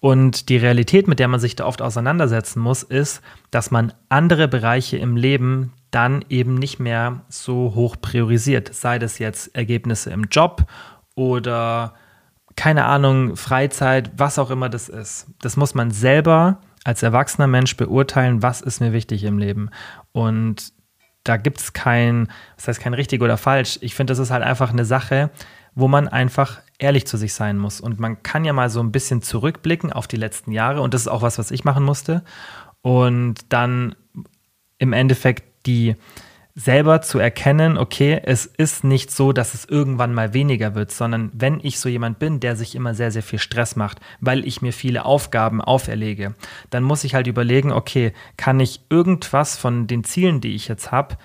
Und 0.00 0.48
die 0.48 0.58
Realität, 0.58 1.08
mit 1.08 1.18
der 1.18 1.28
man 1.28 1.40
sich 1.40 1.56
da 1.56 1.64
oft 1.64 1.82
auseinandersetzen 1.82 2.60
muss, 2.60 2.82
ist, 2.82 3.20
dass 3.50 3.70
man 3.70 3.92
andere 4.08 4.46
Bereiche 4.46 4.96
im 4.96 5.16
Leben 5.16 5.72
dann 5.90 6.24
eben 6.28 6.54
nicht 6.54 6.78
mehr 6.78 7.22
so 7.28 7.72
hoch 7.74 7.96
priorisiert. 8.00 8.72
Sei 8.74 8.98
das 8.98 9.18
jetzt 9.18 9.54
Ergebnisse 9.56 10.10
im 10.10 10.24
Job 10.24 10.66
oder 11.14 11.94
keine 12.54 12.84
Ahnung, 12.84 13.36
Freizeit, 13.36 14.10
was 14.16 14.38
auch 14.38 14.50
immer 14.50 14.68
das 14.68 14.88
ist. 14.88 15.28
Das 15.40 15.56
muss 15.56 15.74
man 15.74 15.90
selber 15.90 16.58
als 16.84 17.02
erwachsener 17.02 17.46
Mensch 17.46 17.76
beurteilen, 17.76 18.42
was 18.42 18.60
ist 18.60 18.80
mir 18.80 18.92
wichtig 18.92 19.24
im 19.24 19.38
Leben. 19.38 19.70
Und 20.12 20.72
da 21.24 21.36
gibt 21.36 21.58
es 21.58 21.72
kein, 21.72 22.28
das 22.56 22.68
heißt 22.68 22.80
kein 22.80 22.94
richtig 22.94 23.22
oder 23.22 23.36
falsch. 23.36 23.78
Ich 23.82 23.94
finde, 23.94 24.12
das 24.12 24.18
ist 24.18 24.30
halt 24.30 24.42
einfach 24.42 24.70
eine 24.70 24.84
Sache, 24.84 25.30
wo 25.74 25.88
man 25.88 26.08
einfach 26.08 26.60
ehrlich 26.78 27.06
zu 27.06 27.16
sich 27.16 27.34
sein 27.34 27.58
muss. 27.58 27.80
Und 27.80 28.00
man 28.00 28.22
kann 28.22 28.44
ja 28.44 28.52
mal 28.52 28.70
so 28.70 28.80
ein 28.80 28.92
bisschen 28.92 29.22
zurückblicken 29.22 29.92
auf 29.92 30.06
die 30.06 30.16
letzten 30.16 30.52
Jahre. 30.52 30.80
Und 30.80 30.94
das 30.94 31.02
ist 31.02 31.08
auch 31.08 31.22
was, 31.22 31.38
was 31.38 31.50
ich 31.50 31.64
machen 31.64 31.84
musste. 31.84 32.24
Und 32.82 33.52
dann 33.52 33.94
im 34.78 34.92
Endeffekt 34.92 35.66
die, 35.66 35.96
selber 36.58 37.00
zu 37.02 37.20
erkennen, 37.20 37.78
okay, 37.78 38.20
es 38.24 38.44
ist 38.44 38.82
nicht 38.82 39.12
so, 39.12 39.32
dass 39.32 39.54
es 39.54 39.64
irgendwann 39.64 40.12
mal 40.12 40.34
weniger 40.34 40.74
wird, 40.74 40.90
sondern 40.90 41.30
wenn 41.32 41.60
ich 41.62 41.78
so 41.78 41.88
jemand 41.88 42.18
bin, 42.18 42.40
der 42.40 42.56
sich 42.56 42.74
immer 42.74 42.94
sehr, 42.94 43.12
sehr 43.12 43.22
viel 43.22 43.38
Stress 43.38 43.76
macht, 43.76 44.00
weil 44.20 44.44
ich 44.44 44.60
mir 44.60 44.72
viele 44.72 45.04
Aufgaben 45.04 45.60
auferlege, 45.60 46.34
dann 46.70 46.82
muss 46.82 47.04
ich 47.04 47.14
halt 47.14 47.28
überlegen, 47.28 47.70
okay, 47.70 48.12
kann 48.36 48.58
ich 48.58 48.80
irgendwas 48.90 49.56
von 49.56 49.86
den 49.86 50.02
Zielen, 50.02 50.40
die 50.40 50.56
ich 50.56 50.66
jetzt 50.66 50.90
habe, 50.90 51.16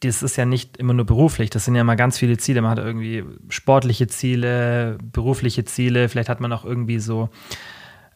das 0.00 0.22
ist 0.22 0.36
ja 0.36 0.44
nicht 0.44 0.76
immer 0.76 0.92
nur 0.92 1.06
beruflich, 1.06 1.48
das 1.48 1.64
sind 1.64 1.74
ja 1.74 1.80
immer 1.80 1.96
ganz 1.96 2.18
viele 2.18 2.36
Ziele. 2.36 2.60
Man 2.60 2.72
hat 2.72 2.78
irgendwie 2.78 3.24
sportliche 3.48 4.08
Ziele, 4.08 4.98
berufliche 5.10 5.64
Ziele, 5.64 6.10
vielleicht 6.10 6.28
hat 6.28 6.40
man 6.40 6.52
auch 6.52 6.66
irgendwie 6.66 6.98
so 6.98 7.30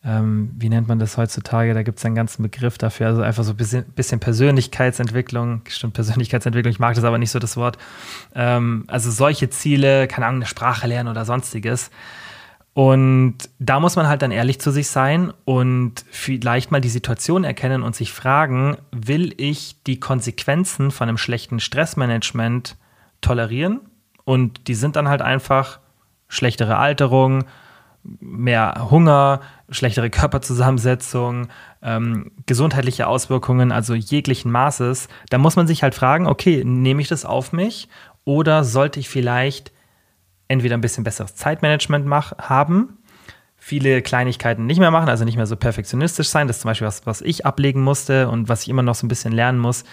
ähm, 0.03 0.51
wie 0.57 0.71
nennt 0.71 0.89
man 0.89 0.99
das 0.99 1.19
heutzutage? 1.19 1.75
Da 1.75 1.83
gibt 1.83 1.99
es 1.99 2.05
einen 2.07 2.15
ganzen 2.15 2.43
Begriff 2.43 2.79
dafür. 2.79 3.09
Also 3.09 3.23
einfach 3.23 3.45
so 3.45 3.51
ein 3.51 3.57
bisschen, 3.57 3.85
bisschen, 3.85 4.19
Persönlichkeitsentwicklung. 4.19 5.63
Stimmt, 5.69 5.93
Persönlichkeitsentwicklung, 5.93 6.73
ich 6.73 6.79
mag 6.79 6.95
das 6.95 7.05
aber 7.05 7.19
nicht 7.19 7.31
so 7.31 7.39
das 7.39 7.57
Wort. 7.57 7.77
Ähm, 8.35 8.85
also 8.87 9.11
solche 9.11 9.51
Ziele, 9.51 10.09
keine 10.09 10.27
Ahnung, 10.27 10.39
eine 10.39 10.47
Sprache 10.47 10.87
lernen 10.87 11.11
oder 11.11 11.27
sonstiges. 11.27 11.91
Und 12.73 13.37
da 13.59 13.79
muss 13.79 13.97
man 13.97 14.09
halt 14.09 14.23
dann 14.23 14.31
ehrlich 14.31 14.61
zu 14.61 14.71
sich 14.71 14.89
sein 14.89 15.35
und 15.45 16.05
vielleicht 16.11 16.71
mal 16.71 16.81
die 16.81 16.89
Situation 16.89 17.45
erkennen 17.45 17.83
und 17.83 17.95
sich 17.95 18.13
fragen, 18.13 18.79
will 18.93 19.35
ich 19.37 19.83
die 19.87 20.01
Konsequenzen 20.01 20.91
von 20.91 21.09
einem 21.09 21.19
schlechten 21.19 21.61
Stressmanagement 21.61 22.77
tolerieren? 23.21 23.81
Und 24.25 24.69
die 24.69 24.75
sind 24.75 24.97
dann 24.97 25.09
halt 25.09 25.21
einfach 25.21 25.81
schlechtere 26.29 26.79
Alterung, 26.79 27.45
mehr 28.03 28.89
Hunger, 28.91 29.41
schlechtere 29.71 30.11
Körperzusammensetzung, 30.11 31.49
ähm, 31.83 32.33
gesundheitliche 32.47 33.07
Auswirkungen, 33.07 33.73
also 33.73 33.95
jeglichen 33.95 34.51
Maßes, 34.51 35.09
da 35.29 35.39
muss 35.39 35.57
man 35.57 35.67
sich 35.67 35.83
halt 35.83 35.95
fragen, 35.95 36.27
okay, 36.27 36.65
nehme 36.65 37.03
ich 37.03 37.09
das 37.09 37.25
auf 37.25 37.53
mich 37.53 37.89
oder 38.25 38.65
sollte 38.65 39.01
ich 39.01 39.09
vielleicht 39.09 39.73
entweder 40.49 40.77
ein 40.77 40.81
bisschen 40.81 41.05
besseres 41.05 41.37
Zeitmanagement 41.37 42.07
mach, 42.07 42.37
haben, 42.39 42.99
viele 43.57 44.03
Kleinigkeiten 44.03 44.67
nicht 44.67 44.81
mehr 44.81 44.91
machen, 44.91 45.09
also 45.09 45.25
nicht 45.25 45.37
mehr 45.37 45.47
so 45.47 45.57
perfektionistisch 45.57 46.29
sein, 46.29 46.49
das 46.49 46.57
ist 46.57 46.63
zum 46.63 46.71
Beispiel 46.71 46.87
was, 46.87 47.07
was 47.07 47.21
ich 47.21 47.47
ablegen 47.47 47.83
musste 47.83 48.29
und 48.29 48.49
was 48.49 48.63
ich 48.63 48.69
immer 48.69 48.83
noch 48.83 48.95
so 48.95 49.07
ein 49.07 49.09
bisschen 49.09 49.33
lernen 49.33 49.59
muss. 49.59 49.85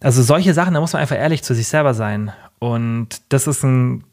Also 0.00 0.22
solche 0.22 0.54
Sachen, 0.54 0.74
da 0.74 0.80
muss 0.80 0.92
man 0.92 1.02
einfach 1.02 1.16
ehrlich 1.16 1.42
zu 1.42 1.54
sich 1.54 1.68
selber 1.68 1.94
sein. 1.94 2.32
Und 2.58 3.22
das 3.30 3.46
ist 3.46 3.62
ein 3.62 4.04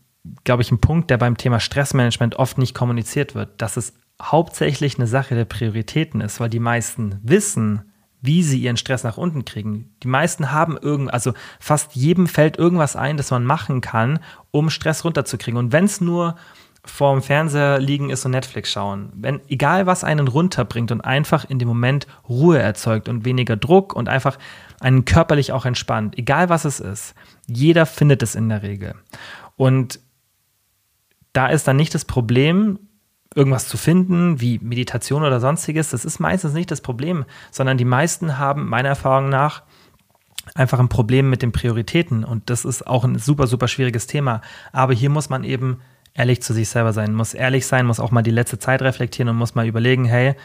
glaube 0.44 0.62
ich, 0.62 0.72
ein 0.72 0.80
Punkt, 0.80 1.10
der 1.10 1.18
beim 1.18 1.38
Thema 1.38 1.60
Stressmanagement 1.60 2.38
oft 2.38 2.58
nicht 2.58 2.74
kommuniziert 2.74 3.36
wird, 3.36 3.62
dass 3.62 3.78
es 3.78 3.94
hauptsächlich 4.22 4.98
eine 4.98 5.08
Sache 5.08 5.36
der 5.36 5.46
Prioritäten 5.46 6.22
ist, 6.22 6.40
weil 6.40 6.50
die 6.50 6.60
meisten 6.60 7.20
wissen, 7.24 7.92
wie 8.22 8.42
sie 8.42 8.60
ihren 8.60 8.78
Stress 8.78 9.04
nach 9.04 9.18
unten 9.18 9.44
kriegen. 9.44 9.94
Die 10.02 10.08
meisten 10.08 10.52
haben 10.52 10.78
irgend, 10.78 11.14
also 11.14 11.34
fast 11.60 11.94
jedem 11.94 12.28
fällt 12.28 12.58
irgendwas 12.58 12.96
ein, 12.96 13.18
das 13.18 13.32
man 13.32 13.44
machen 13.44 13.82
kann, 13.82 14.20
um 14.52 14.70
Stress 14.70 15.04
runterzukriegen. 15.04 15.58
Und 15.58 15.74
wenn 15.74 15.86
es 15.86 16.00
nur 16.00 16.36
vorm 16.86 17.22
Fernseher 17.22 17.80
liegen 17.80 18.10
ist 18.10 18.26
und 18.26 18.32
Netflix 18.32 18.72
schauen, 18.72 19.12
wenn 19.14 19.42
egal 19.50 19.86
was 19.88 20.06
einen 20.06 20.30
runterbringt 20.30 20.92
und 20.92 21.02
einfach 21.02 21.44
in 21.50 21.60
dem 21.60 21.68
Moment 21.68 22.08
Ruhe 22.28 22.60
erzeugt 22.60 23.10
und 23.10 23.26
weniger 23.26 23.58
Druck 23.58 23.94
und 23.94 24.08
einfach 24.08 24.38
einen 24.80 25.04
körperlich 25.04 25.52
auch 25.52 25.66
entspannt, 25.66 26.18
egal 26.18 26.48
was 26.48 26.64
es 26.64 26.80
ist, 26.80 27.16
jeder 27.48 27.86
findet 27.86 28.24
es 28.24 28.36
in 28.36 28.48
der 28.48 28.64
Regel. 28.64 28.96
Und 29.58 30.00
da 31.34 31.48
ist 31.48 31.68
dann 31.68 31.76
nicht 31.76 31.94
das 31.94 32.06
Problem, 32.06 32.80
irgendwas 33.36 33.68
zu 33.68 33.78
finden, 33.78 34.40
wie 34.40 34.60
Meditation 34.60 35.24
oder 35.24 35.40
sonstiges. 35.40 35.90
Das 35.90 36.06
ist 36.06 36.20
meistens 36.20 36.54
nicht 36.54 36.70
das 36.72 36.82
Problem, 36.82 37.26
sondern 37.52 37.78
die 37.78 37.86
meisten 37.86 38.38
haben 38.38 38.70
meiner 38.70 38.90
Erfahrung 38.90 39.30
nach 39.30 39.64
einfach 40.56 40.80
ein 40.80 40.90
Problem 40.90 41.30
mit 41.30 41.42
den 41.42 41.52
Prioritäten. 41.52 42.24
Und 42.24 42.50
das 42.50 42.66
ist 42.66 42.86
auch 42.86 43.04
ein 43.04 43.18
super, 43.18 43.48
super 43.48 43.68
schwieriges 43.68 44.08
Thema. 44.08 44.42
Aber 44.72 44.94
hier 44.94 45.10
muss 45.10 45.30
man 45.30 45.44
eben 45.44 45.80
ehrlich 46.14 46.42
zu 46.42 46.54
sich 46.54 46.70
selber 46.70 46.94
sein, 46.94 47.14
muss 47.14 47.34
ehrlich 47.34 47.66
sein, 47.66 47.88
muss 47.88 48.00
auch 48.00 48.12
mal 48.12 48.22
die 48.22 48.32
letzte 48.32 48.60
Zeit 48.60 48.82
reflektieren 48.82 49.30
und 49.30 49.36
muss 49.36 49.56
mal 49.56 49.66
überlegen, 49.66 50.06
hey, 50.06 50.36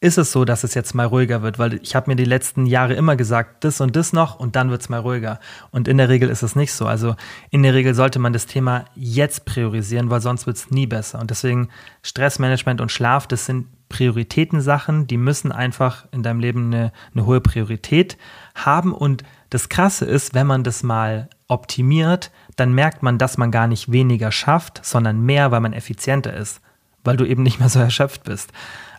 ist 0.00 0.18
es 0.18 0.32
so, 0.32 0.44
dass 0.44 0.64
es 0.64 0.74
jetzt 0.74 0.94
mal 0.94 1.06
ruhiger 1.06 1.42
wird, 1.42 1.58
weil 1.58 1.74
ich 1.82 1.94
habe 1.94 2.10
mir 2.10 2.16
die 2.16 2.24
letzten 2.24 2.66
Jahre 2.66 2.94
immer 2.94 3.16
gesagt, 3.16 3.64
das 3.64 3.80
und 3.80 3.96
das 3.96 4.12
noch 4.12 4.38
und 4.38 4.54
dann 4.54 4.70
wird 4.70 4.82
es 4.82 4.88
mal 4.88 5.00
ruhiger. 5.00 5.40
Und 5.70 5.88
in 5.88 5.96
der 5.96 6.08
Regel 6.08 6.28
ist 6.28 6.42
es 6.42 6.56
nicht 6.56 6.72
so. 6.72 6.86
Also 6.86 7.16
in 7.50 7.62
der 7.62 7.74
Regel 7.74 7.94
sollte 7.94 8.18
man 8.18 8.32
das 8.32 8.46
Thema 8.46 8.84
jetzt 8.94 9.46
priorisieren, 9.46 10.10
weil 10.10 10.20
sonst 10.20 10.46
wird 10.46 10.56
es 10.56 10.70
nie 10.70 10.86
besser. 10.86 11.20
Und 11.20 11.30
deswegen 11.30 11.68
Stressmanagement 12.02 12.80
und 12.80 12.92
Schlaf, 12.92 13.26
das 13.26 13.46
sind 13.46 13.66
Prioritätensachen, 13.88 15.06
die 15.06 15.16
müssen 15.16 15.52
einfach 15.52 16.06
in 16.10 16.22
deinem 16.22 16.40
Leben 16.40 16.66
eine, 16.66 16.92
eine 17.14 17.26
hohe 17.26 17.40
Priorität 17.40 18.18
haben. 18.54 18.92
Und 18.92 19.22
das 19.50 19.68
Krasse 19.68 20.04
ist, 20.04 20.34
wenn 20.34 20.46
man 20.46 20.64
das 20.64 20.82
mal 20.82 21.28
optimiert, 21.48 22.30
dann 22.56 22.72
merkt 22.72 23.02
man, 23.02 23.18
dass 23.18 23.38
man 23.38 23.50
gar 23.50 23.68
nicht 23.68 23.92
weniger 23.92 24.32
schafft, 24.32 24.84
sondern 24.84 25.20
mehr, 25.20 25.50
weil 25.50 25.60
man 25.60 25.72
effizienter 25.72 26.34
ist, 26.34 26.60
weil 27.04 27.16
du 27.16 27.24
eben 27.24 27.42
nicht 27.42 27.60
mehr 27.60 27.68
so 27.68 27.78
erschöpft 27.78 28.24
bist. 28.24 28.52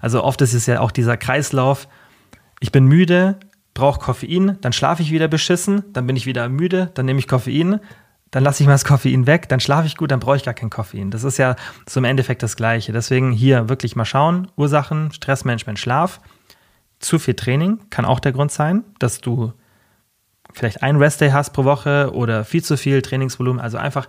Also 0.05 0.23
oft 0.23 0.39
ist 0.43 0.53
es 0.53 0.67
ja 0.67 0.81
auch 0.81 0.91
dieser 0.91 1.17
Kreislauf, 1.17 1.87
ich 2.59 2.71
bin 2.71 2.85
müde, 2.85 3.39
brauche 3.73 3.99
Koffein, 3.99 4.55
dann 4.61 4.71
schlafe 4.71 5.01
ich 5.01 5.09
wieder 5.09 5.27
beschissen, 5.27 5.83
dann 5.93 6.05
bin 6.05 6.15
ich 6.15 6.27
wieder 6.27 6.47
müde, 6.47 6.91
dann 6.93 7.07
nehme 7.07 7.17
ich 7.17 7.27
Koffein, 7.27 7.79
dann 8.29 8.43
lasse 8.43 8.61
ich 8.61 8.67
mal 8.67 8.75
das 8.75 8.85
Koffein 8.85 9.25
weg, 9.25 9.49
dann 9.49 9.59
schlafe 9.59 9.87
ich 9.87 9.97
gut, 9.97 10.11
dann 10.11 10.19
brauche 10.19 10.35
ich 10.35 10.43
gar 10.43 10.53
kein 10.53 10.69
Koffein. 10.69 11.09
Das 11.09 11.23
ist 11.23 11.39
ja 11.39 11.55
so 11.89 11.99
im 11.99 12.03
Endeffekt 12.03 12.43
das 12.43 12.55
Gleiche. 12.55 12.91
Deswegen 12.91 13.31
hier 13.31 13.67
wirklich 13.67 13.95
mal 13.95 14.05
schauen, 14.05 14.47
Ursachen, 14.55 15.11
Stressmanagement, 15.11 15.79
Schlaf. 15.79 16.21
Zu 16.99 17.17
viel 17.17 17.33
Training 17.33 17.79
kann 17.89 18.05
auch 18.05 18.19
der 18.19 18.31
Grund 18.31 18.51
sein, 18.51 18.83
dass 18.99 19.21
du 19.21 19.53
vielleicht 20.53 20.83
einen 20.83 20.99
Restday 21.01 21.31
hast 21.31 21.49
pro 21.49 21.63
Woche 21.63 22.11
oder 22.13 22.45
viel 22.45 22.63
zu 22.63 22.77
viel 22.77 23.01
Trainingsvolumen. 23.01 23.59
Also 23.59 23.79
einfach, 23.79 24.07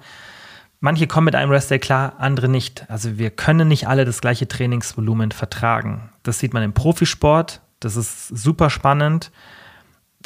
manche 0.80 1.06
kommen 1.06 1.26
mit 1.26 1.34
einem 1.34 1.50
Restday 1.50 1.78
klar, 1.78 2.14
andere 2.18 2.48
nicht. 2.48 2.88
Also 2.88 3.18
wir 3.18 3.30
können 3.30 3.68
nicht 3.68 3.88
alle 3.88 4.04
das 4.04 4.20
gleiche 4.20 4.48
Trainingsvolumen 4.48 5.32
vertragen. 5.32 6.10
Das 6.22 6.38
sieht 6.38 6.54
man 6.54 6.62
im 6.62 6.72
Profisport. 6.72 7.60
Das 7.80 7.96
ist 7.96 8.28
super 8.28 8.70
spannend 8.70 9.30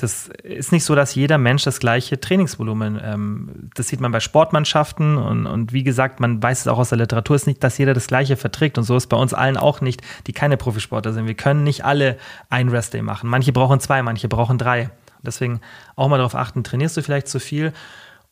das 0.03 0.29
ist 0.43 0.73
nicht 0.73 0.85
so, 0.85 0.95
dass 0.95 1.15
jeder 1.15 1.37
Mensch 1.37 1.65
das 1.65 1.79
gleiche 1.79 2.19
Trainingsvolumen, 2.19 3.01
ähm, 3.03 3.71
das 3.75 3.89
sieht 3.89 4.01
man 4.01 4.13
bei 4.13 4.21
Sportmannschaften 4.21 5.17
und, 5.19 5.47
und 5.47 5.73
wie 5.73 5.83
gesagt, 5.83 6.21
man 6.21 6.43
weiß 6.43 6.61
es 6.61 6.69
auch 6.69 6.79
aus 6.79 6.91
der 6.91 6.99
Literatur, 6.99 7.37
ist 7.37 7.47
nicht, 7.47 7.63
dass 7.63 7.77
jeder 7.79 7.93
das 7.93 8.07
gleiche 8.07 8.37
verträgt 8.37 8.79
und 8.79 8.85
so 8.85 8.97
ist 8.97 9.09
bei 9.09 9.17
uns 9.17 9.35
allen 9.35 9.57
auch 9.57 9.81
nicht, 9.81 10.03
die 10.27 10.33
keine 10.33 10.57
Profisportler 10.57 11.13
sind. 11.13 11.27
Wir 11.27 11.35
können 11.35 11.65
nicht 11.65 11.85
alle 11.85 12.17
ein 12.49 12.69
Restday 12.69 13.03
machen. 13.03 13.29
Manche 13.29 13.53
brauchen 13.53 13.81
zwei, 13.81 14.03
manche 14.03 14.29
brauchen 14.29 14.59
drei. 14.59 14.91
Deswegen 15.23 15.61
auch 15.97 16.09
mal 16.09 16.17
darauf 16.17 16.35
achten, 16.35 16.65
trainierst 16.65 16.97
du 16.97 17.03
vielleicht 17.03 17.29
zu 17.29 17.41
viel 17.41 17.73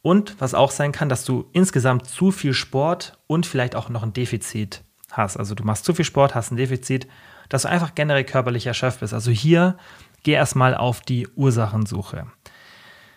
und 0.02 0.40
was 0.40 0.54
auch 0.54 0.70
sein 0.70 0.92
kann, 0.92 1.08
dass 1.08 1.24
du 1.24 1.48
insgesamt 1.52 2.06
zu 2.06 2.30
viel 2.30 2.54
Sport 2.54 3.18
und 3.26 3.46
vielleicht 3.46 3.74
auch 3.74 3.88
noch 3.88 4.02
ein 4.02 4.12
Defizit 4.12 4.82
hast. 5.10 5.36
Also 5.36 5.54
du 5.54 5.64
machst 5.64 5.84
zu 5.84 5.94
viel 5.94 6.04
Sport, 6.04 6.34
hast 6.34 6.50
ein 6.50 6.56
Defizit, 6.56 7.08
dass 7.48 7.62
du 7.62 7.68
einfach 7.68 7.94
generell 7.94 8.24
körperlich 8.24 8.66
erschöpft 8.66 9.00
bist. 9.00 9.14
Also 9.14 9.30
hier 9.30 9.76
geh 10.22 10.32
erstmal 10.32 10.74
auf 10.74 11.00
die 11.00 11.26
Ursachensuche. 11.28 12.26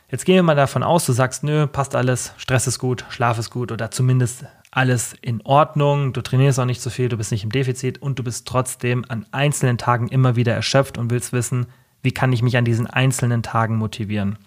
Jetzt 0.10 0.26
gehen 0.26 0.36
wir 0.36 0.44
mal 0.44 0.56
davon 0.56 0.84
aus, 0.84 1.06
du 1.06 1.14
sagst, 1.14 1.44
nö, 1.44 1.68
passt 1.68 1.96
alles, 1.96 2.34
Stress 2.36 2.68
ist 2.68 2.80
gut, 2.80 3.06
Schlaf 3.10 3.38
ist 3.38 3.50
gut 3.50 3.72
oder 3.72 3.92
zumindest 3.92 4.46
alles 4.70 5.16
in 5.22 5.42
Ordnung, 5.46 6.12
du 6.12 6.22
trainierst 6.22 6.60
auch 6.60 6.66
nicht 6.66 6.82
so 6.82 6.90
viel, 6.90 7.08
du 7.08 7.18
bist 7.18 7.32
nicht 7.32 7.44
im 7.44 7.52
Defizit 7.52 8.02
und 8.02 8.20
du 8.20 8.24
bist 8.24 8.46
trotzdem 8.48 9.06
an 9.08 9.26
einzelnen 9.32 9.78
Tagen 9.78 10.10
immer 10.10 10.36
wieder 10.36 10.54
erschöpft 10.54 10.98
und 10.98 11.12
willst 11.12 11.32
wissen, 11.32 11.68
wie 12.04 12.12
kann 12.12 12.34
ich 12.34 12.42
mich 12.42 12.58
an 12.58 12.66
diesen 12.66 12.88
einzelnen 12.88 13.44
Tagen 13.44 13.78
motivieren. 13.78 14.38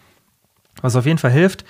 Was 0.83 0.97
auf 0.97 1.07
jeden 1.07 1.19
Fall 1.19 1.31
hilft, 1.31 1.65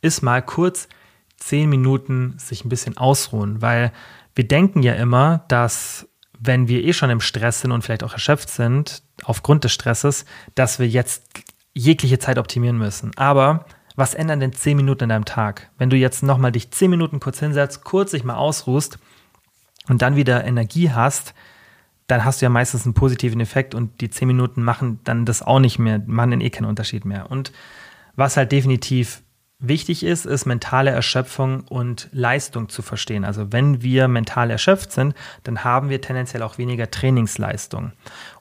ist 0.00 0.22
mal 0.22 0.42
kurz 0.42 0.88
zehn 1.36 1.68
Minuten 1.68 2.34
sich 2.38 2.64
ein 2.64 2.68
bisschen 2.68 2.96
ausruhen, 2.96 3.62
weil 3.62 3.92
wir 4.34 4.46
denken 4.46 4.82
ja 4.82 4.94
immer, 4.94 5.44
dass 5.48 6.08
wenn 6.38 6.68
wir 6.68 6.84
eh 6.84 6.92
schon 6.92 7.10
im 7.10 7.20
Stress 7.20 7.60
sind 7.60 7.72
und 7.72 7.82
vielleicht 7.82 8.04
auch 8.04 8.12
erschöpft 8.12 8.48
sind, 8.48 9.02
aufgrund 9.24 9.64
des 9.64 9.72
Stresses, 9.72 10.24
dass 10.54 10.78
wir 10.78 10.86
jetzt 10.86 11.24
jegliche 11.74 12.18
Zeit 12.18 12.38
optimieren 12.38 12.78
müssen. 12.78 13.10
Aber 13.16 13.66
was 13.96 14.14
ändern 14.14 14.40
denn 14.40 14.52
10 14.52 14.76
Minuten 14.76 15.04
in 15.04 15.08
deinem 15.08 15.24
Tag? 15.24 15.70
Wenn 15.78 15.90
du 15.90 15.96
jetzt 15.96 16.22
nochmal 16.22 16.52
dich 16.52 16.70
10 16.70 16.90
Minuten 16.90 17.18
kurz 17.18 17.40
hinsetzt, 17.40 17.82
kurz 17.82 18.12
dich 18.12 18.22
mal 18.22 18.36
ausruhst 18.36 18.98
und 19.88 20.02
dann 20.02 20.14
wieder 20.14 20.44
Energie 20.44 20.90
hast, 20.90 21.34
dann 22.06 22.24
hast 22.24 22.40
du 22.40 22.46
ja 22.46 22.50
meistens 22.50 22.84
einen 22.84 22.94
positiven 22.94 23.40
Effekt 23.40 23.74
und 23.74 24.00
die 24.00 24.08
10 24.08 24.28
Minuten 24.28 24.62
machen 24.62 25.00
dann 25.04 25.26
das 25.26 25.42
auch 25.42 25.58
nicht 25.58 25.78
mehr, 25.78 26.00
machen 26.06 26.30
dann 26.30 26.40
eh 26.40 26.50
keinen 26.50 26.66
Unterschied 26.66 27.04
mehr. 27.04 27.30
Und 27.30 27.52
was 28.14 28.36
halt 28.36 28.52
definitiv 28.52 29.22
Wichtig 29.60 30.04
ist, 30.04 30.24
ist 30.24 30.46
mentale 30.46 30.90
Erschöpfung 30.90 31.62
und 31.62 32.08
Leistung 32.12 32.68
zu 32.68 32.80
verstehen. 32.80 33.24
Also 33.24 33.52
wenn 33.52 33.82
wir 33.82 34.06
mental 34.06 34.52
erschöpft 34.52 34.92
sind, 34.92 35.16
dann 35.42 35.64
haben 35.64 35.88
wir 35.88 36.00
tendenziell 36.00 36.44
auch 36.44 36.58
weniger 36.58 36.92
Trainingsleistung. 36.92 37.90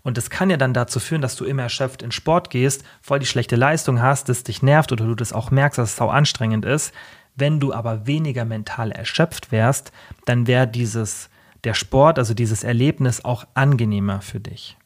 Und 0.04 0.18
das 0.18 0.30
kann 0.30 0.52
ja 0.52 0.58
dann 0.58 0.76
dazu 0.76 1.00
führen, 1.00 1.24
dass 1.24 1.36
du 1.36 1.44
immer 1.46 1.64
erschöpft 1.64 2.04
in 2.04 2.12
Sport 2.12 2.52
gehst, 2.52 2.84
voll 3.02 3.18
die 3.18 3.26
schlechte 3.26 3.56
Leistung 3.56 4.00
hast, 4.00 4.30
das 4.30 4.44
dich 4.44 4.62
nervt 4.62 4.92
oder 4.92 5.06
du 5.06 5.16
das 5.16 5.34
auch 5.34 5.50
merkst, 5.50 5.80
dass 5.80 5.90
es 5.90 5.96
sau 5.96 6.10
anstrengend 6.10 6.66
ist. 6.66 6.94
Wenn 7.36 7.60
du 7.60 7.74
aber 7.74 8.06
weniger 8.06 8.46
mental 8.46 8.92
erschöpft 8.92 9.52
wärst, 9.52 9.92
dann 10.26 10.46
wäre 10.46 10.68
dieses 10.68 11.32
der 11.64 11.74
Sport, 11.74 12.20
also 12.20 12.36
dieses 12.36 12.64
Erlebnis 12.64 13.26
auch 13.26 13.48
angenehmer 13.56 14.22
für 14.22 14.40
dich. 14.40 14.78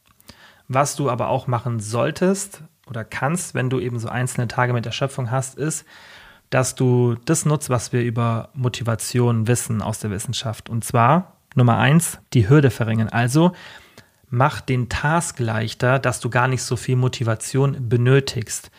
Was 0.69 0.95
du 0.95 1.09
aber 1.09 1.27
auch 1.27 1.47
machen 1.47 1.81
solltest 1.81 2.63
oder 2.87 3.03
kannst, 3.03 3.53
wenn 3.53 3.69
du 3.69 3.81
eben 3.81 3.99
so 3.99 4.07
einzelne 4.07 4.47
Tage 4.47 4.71
mit 4.71 4.85
Erschöpfung 4.85 5.29
hast, 5.29 5.57
ist, 5.57 5.85
dass 6.51 6.75
du 6.75 7.15
das 7.25 7.45
nutzt, 7.45 7.69
was 7.69 7.91
wir 7.91 8.03
über 8.03 8.49
Motivation 8.53 9.47
wissen 9.47 9.81
aus 9.81 9.99
der 9.99 10.11
Wissenschaft. 10.11 10.69
Und 10.69 10.83
zwar 10.83 11.37
Nummer 11.55 11.77
eins, 11.77 12.19
die 12.33 12.47
Hürde 12.47 12.69
verringern. 12.69 13.09
Also 13.09 13.53
mach 14.29 14.61
den 14.61 14.89
Task 14.89 15.39
leichter, 15.39 15.97
dass 15.97 16.19
du 16.19 16.29
gar 16.29 16.47
nicht 16.47 16.61
so 16.61 16.75
viel 16.75 16.97
Motivation 16.97 17.89
benötigst. 17.89 18.69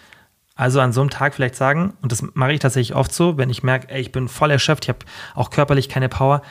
Also 0.55 0.81
an 0.81 0.93
so 0.93 1.01
einem 1.01 1.11
Tag 1.11 1.35
vielleicht 1.35 1.57
sagen, 1.57 1.95
und 2.03 2.13
das 2.13 2.23
mache 2.35 2.53
ich 2.53 2.61
tatsächlich 2.61 2.95
oft 2.95 3.13
so, 3.13 3.39
wenn 3.39 3.49
ich 3.51 3.63
merke, 3.63 3.89
ey, 3.89 4.03
ich 4.03 4.13
bin 4.13 4.29
voll 4.29 4.51
erschöpft, 4.51 4.85
ich 4.85 4.89
habe 4.91 5.01
auch 5.35 5.49
körperlich 5.49 5.89
keine 5.89 6.11
Power, 6.11 6.43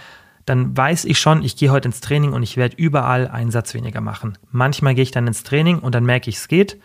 dann 0.45 0.75
weiß 0.75 1.05
ich 1.05 1.19
schon, 1.19 1.43
ich 1.43 1.55
gehe 1.55 1.69
heute 1.69 1.87
ins 1.87 2.01
Training 2.01 2.33
und 2.33 2.41
ich 2.41 2.57
werde 2.57 2.75
überall 2.77 3.27
einen 3.27 3.51
Satz 3.51 3.75
weniger 3.75 4.01
machen. 4.01 4.39
Manchmal 4.49 4.95
gehe 4.95 5.03
ich 5.03 5.11
dann 5.11 5.27
ins 5.27 5.43
Training 5.43 5.77
und 5.77 5.93
dann 5.93 6.03
merke 6.03 6.31
ich, 6.31 6.37
es 6.37 6.47
geht 6.47 6.79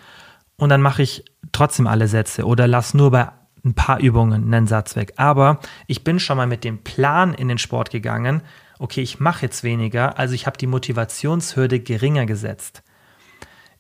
und 0.57 0.69
dann 0.69 0.83
mache 0.83 1.03
ich 1.03 1.25
trotzdem 1.53 1.87
alle 1.87 2.07
Sätze 2.07 2.45
oder 2.45 2.67
lass 2.67 2.93
nur 2.93 3.11
bei 3.11 3.31
ein 3.67 3.75
paar 3.75 4.01
Übungen 4.01 4.55
einen 4.55 4.67
Satz 4.67 4.97
weg. 4.97 5.13
Aber 5.17 5.61
ich 5.87 6.05
bin 6.05 6.19
schon 6.19 6.37
mal 6.37 6.47
mit 6.47 6.65
dem 6.65 6.79
Plan 6.79 7.35
in 7.35 7.49
den 7.49 7.59
Sport 7.59 7.91
gegangen, 7.91 8.43
okay, 8.79 9.03
ich 9.03 9.21
mache 9.21 9.43
jetzt 9.43 9.65
weniger, 9.65 10.19
also 10.19 10.35
ich 10.35 10.47
habe 10.47 10.59
die 10.59 10.67
Motivationshürde 10.67 11.81
geringer 11.81 12.27
gesetzt. 12.27 12.83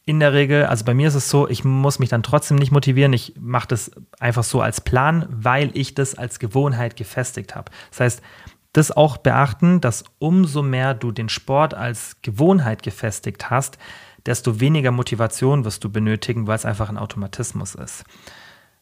In 0.05 0.21
der 0.21 0.33
Regel, 0.33 0.67
also 0.67 0.85
bei 0.85 0.95
mir 0.95 1.09
ist 1.09 1.15
es 1.15 1.31
so, 1.31 1.49
ich 1.49 1.65
muss 1.65 1.99
mich 1.99 2.09
dann 2.09 2.23
trotzdem 2.23 2.59
nicht 2.59 2.71
motivieren, 2.71 3.13
ich 3.13 3.35
mache 3.41 3.69
das 3.69 3.91
einfach 4.21 4.45
so 4.45 4.61
als 4.61 4.81
Plan, 4.81 5.27
weil 5.31 5.71
ich 5.75 5.95
das 5.95 6.15
als 6.15 6.39
Gewohnheit 6.39 6.97
gefestigt 6.97 7.55
habe. 7.55 7.73
Das 7.91 8.01
heißt, 8.01 8.23
das 8.73 8.93
auch 8.97 9.17
beachten, 9.17 9.81
dass 9.81 10.05
umso 10.19 10.63
mehr 10.63 10.95
du 10.95 11.11
den 11.11 11.29
Sport 11.29 11.75
als 11.75 12.19
Gewohnheit 12.23 12.83
gefestigt 12.83 13.51
hast, 13.51 13.79
desto 14.27 14.61
weniger 14.61 14.91
Motivation 14.91 15.65
wirst 15.65 15.83
du 15.83 15.91
benötigen, 15.91 16.47
weil 16.47 16.57
es 16.57 16.67
einfach 16.67 16.89
ein 16.89 16.99
Automatismus 16.99 17.75
ist. 17.75 18.05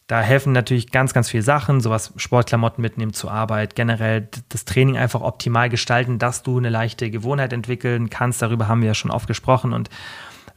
Da 0.07 0.21
helfen 0.21 0.53
natürlich 0.53 0.91
ganz, 0.91 1.15
ganz 1.15 1.31
viele 1.31 1.43
Sachen, 1.43 1.81
sowas 1.81 2.13
Sportklamotten 2.17 2.83
mitnehmen 2.83 3.15
zur 3.15 3.33
Arbeit, 3.33 3.75
generell 3.75 4.29
das 4.51 4.67
Training 4.67 4.99
einfach 4.99 5.23
optimal 5.23 5.71
gestalten, 5.71 6.19
dass 6.19 6.43
du 6.43 6.59
eine 6.59 6.69
leichte 6.69 7.11
Gewohnheit 7.11 7.55
entwickeln 7.55 8.11
kannst. 8.11 8.43
Darüber 8.43 8.69
haben 8.69 8.83
wir 8.83 8.89
ja 8.89 8.95
schon 8.95 9.11
oft 9.11 9.27
gesprochen 9.27 9.73
und 9.73 9.89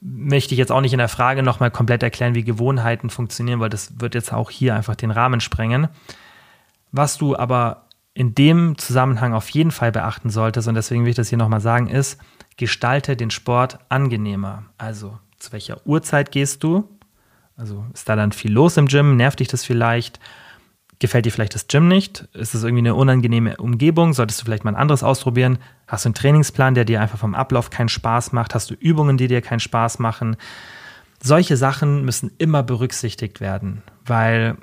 möchte 0.02 0.54
ich 0.54 0.60
jetzt 0.60 0.72
auch 0.72 0.82
nicht 0.82 0.92
in 0.92 1.00
der 1.00 1.08
Frage 1.08 1.44
nochmal 1.44 1.72
komplett 1.72 2.04
erklären, 2.04 2.36
wie 2.36 2.44
Gewohnheiten 2.44 3.10
funktionieren, 3.10 3.62
weil 3.62 3.70
das 3.70 4.00
wird 4.00 4.16
jetzt 4.16 4.34
auch 4.34 4.52
hier 4.52 4.76
einfach 4.76 4.96
den 4.96 5.12
Rahmen 5.12 5.40
sprengen. 5.40 5.88
Was 6.92 7.18
du 7.18 7.36
aber 7.36 7.86
in 8.14 8.36
dem 8.36 8.78
Zusammenhang 8.78 9.34
auf 9.34 9.50
jeden 9.50 9.72
Fall 9.72 9.92
beachten 9.92 10.30
solltest, 10.30 10.68
und 10.68 10.76
deswegen 10.76 11.04
will 11.04 11.12
ich 11.12 11.16
das 11.16 11.30
hier 11.30 11.38
nochmal 11.38 11.62
sagen, 11.62 11.88
ist, 11.88 12.20
gestalte 12.58 13.16
den 13.16 13.30
Sport 13.30 13.80
angenehmer. 13.90 14.64
Also, 14.78 15.20
zu 15.40 15.52
welcher 15.54 15.86
Uhrzeit 15.86 16.32
gehst 16.32 16.64
du? 16.64 16.97
Also 17.58 17.86
ist 17.94 18.08
da 18.08 18.16
dann 18.16 18.32
viel 18.32 18.52
los 18.52 18.78
im 18.78 18.88
Gym? 18.88 19.18
Nervt 19.18 19.40
dich 19.40 19.48
das 19.48 19.66
vielleicht? 19.66 20.20
Gefällt 21.00 21.26
dir 21.26 21.32
vielleicht 21.32 21.56
das 21.56 21.68
Gym 21.68 21.88
nicht? 21.88 22.28
Ist 22.34 22.56
es 22.56 22.64
irgendwie 22.64 22.82
eine 22.82 22.96
unangenehme 22.96 23.58
Umgebung? 23.58 24.14
Solltest 24.14 24.42
du 24.42 24.46
vielleicht 24.46 24.64
mal 24.64 24.72
ein 24.72 24.82
anderes 24.82 25.04
ausprobieren? 25.04 25.60
Hast 25.88 26.06
du 26.06 26.10
einen 26.10 26.16
Trainingsplan, 26.16 26.76
der 26.76 26.86
dir 26.86 27.02
einfach 27.02 27.20
vom 27.20 27.36
Ablauf 27.36 27.70
keinen 27.70 27.90
Spaß 27.90 28.32
macht? 28.32 28.56
Hast 28.56 28.70
du 28.70 28.76
Übungen, 28.76 29.18
die 29.18 29.28
dir 29.28 29.42
keinen 29.42 29.60
Spaß 29.60 30.00
machen? 30.00 30.38
Solche 31.22 31.58
Sachen 31.58 32.06
müssen 32.06 32.32
immer 32.38 32.64
berücksichtigt 32.64 33.42
werden, 33.42 33.84
weil 34.06 34.58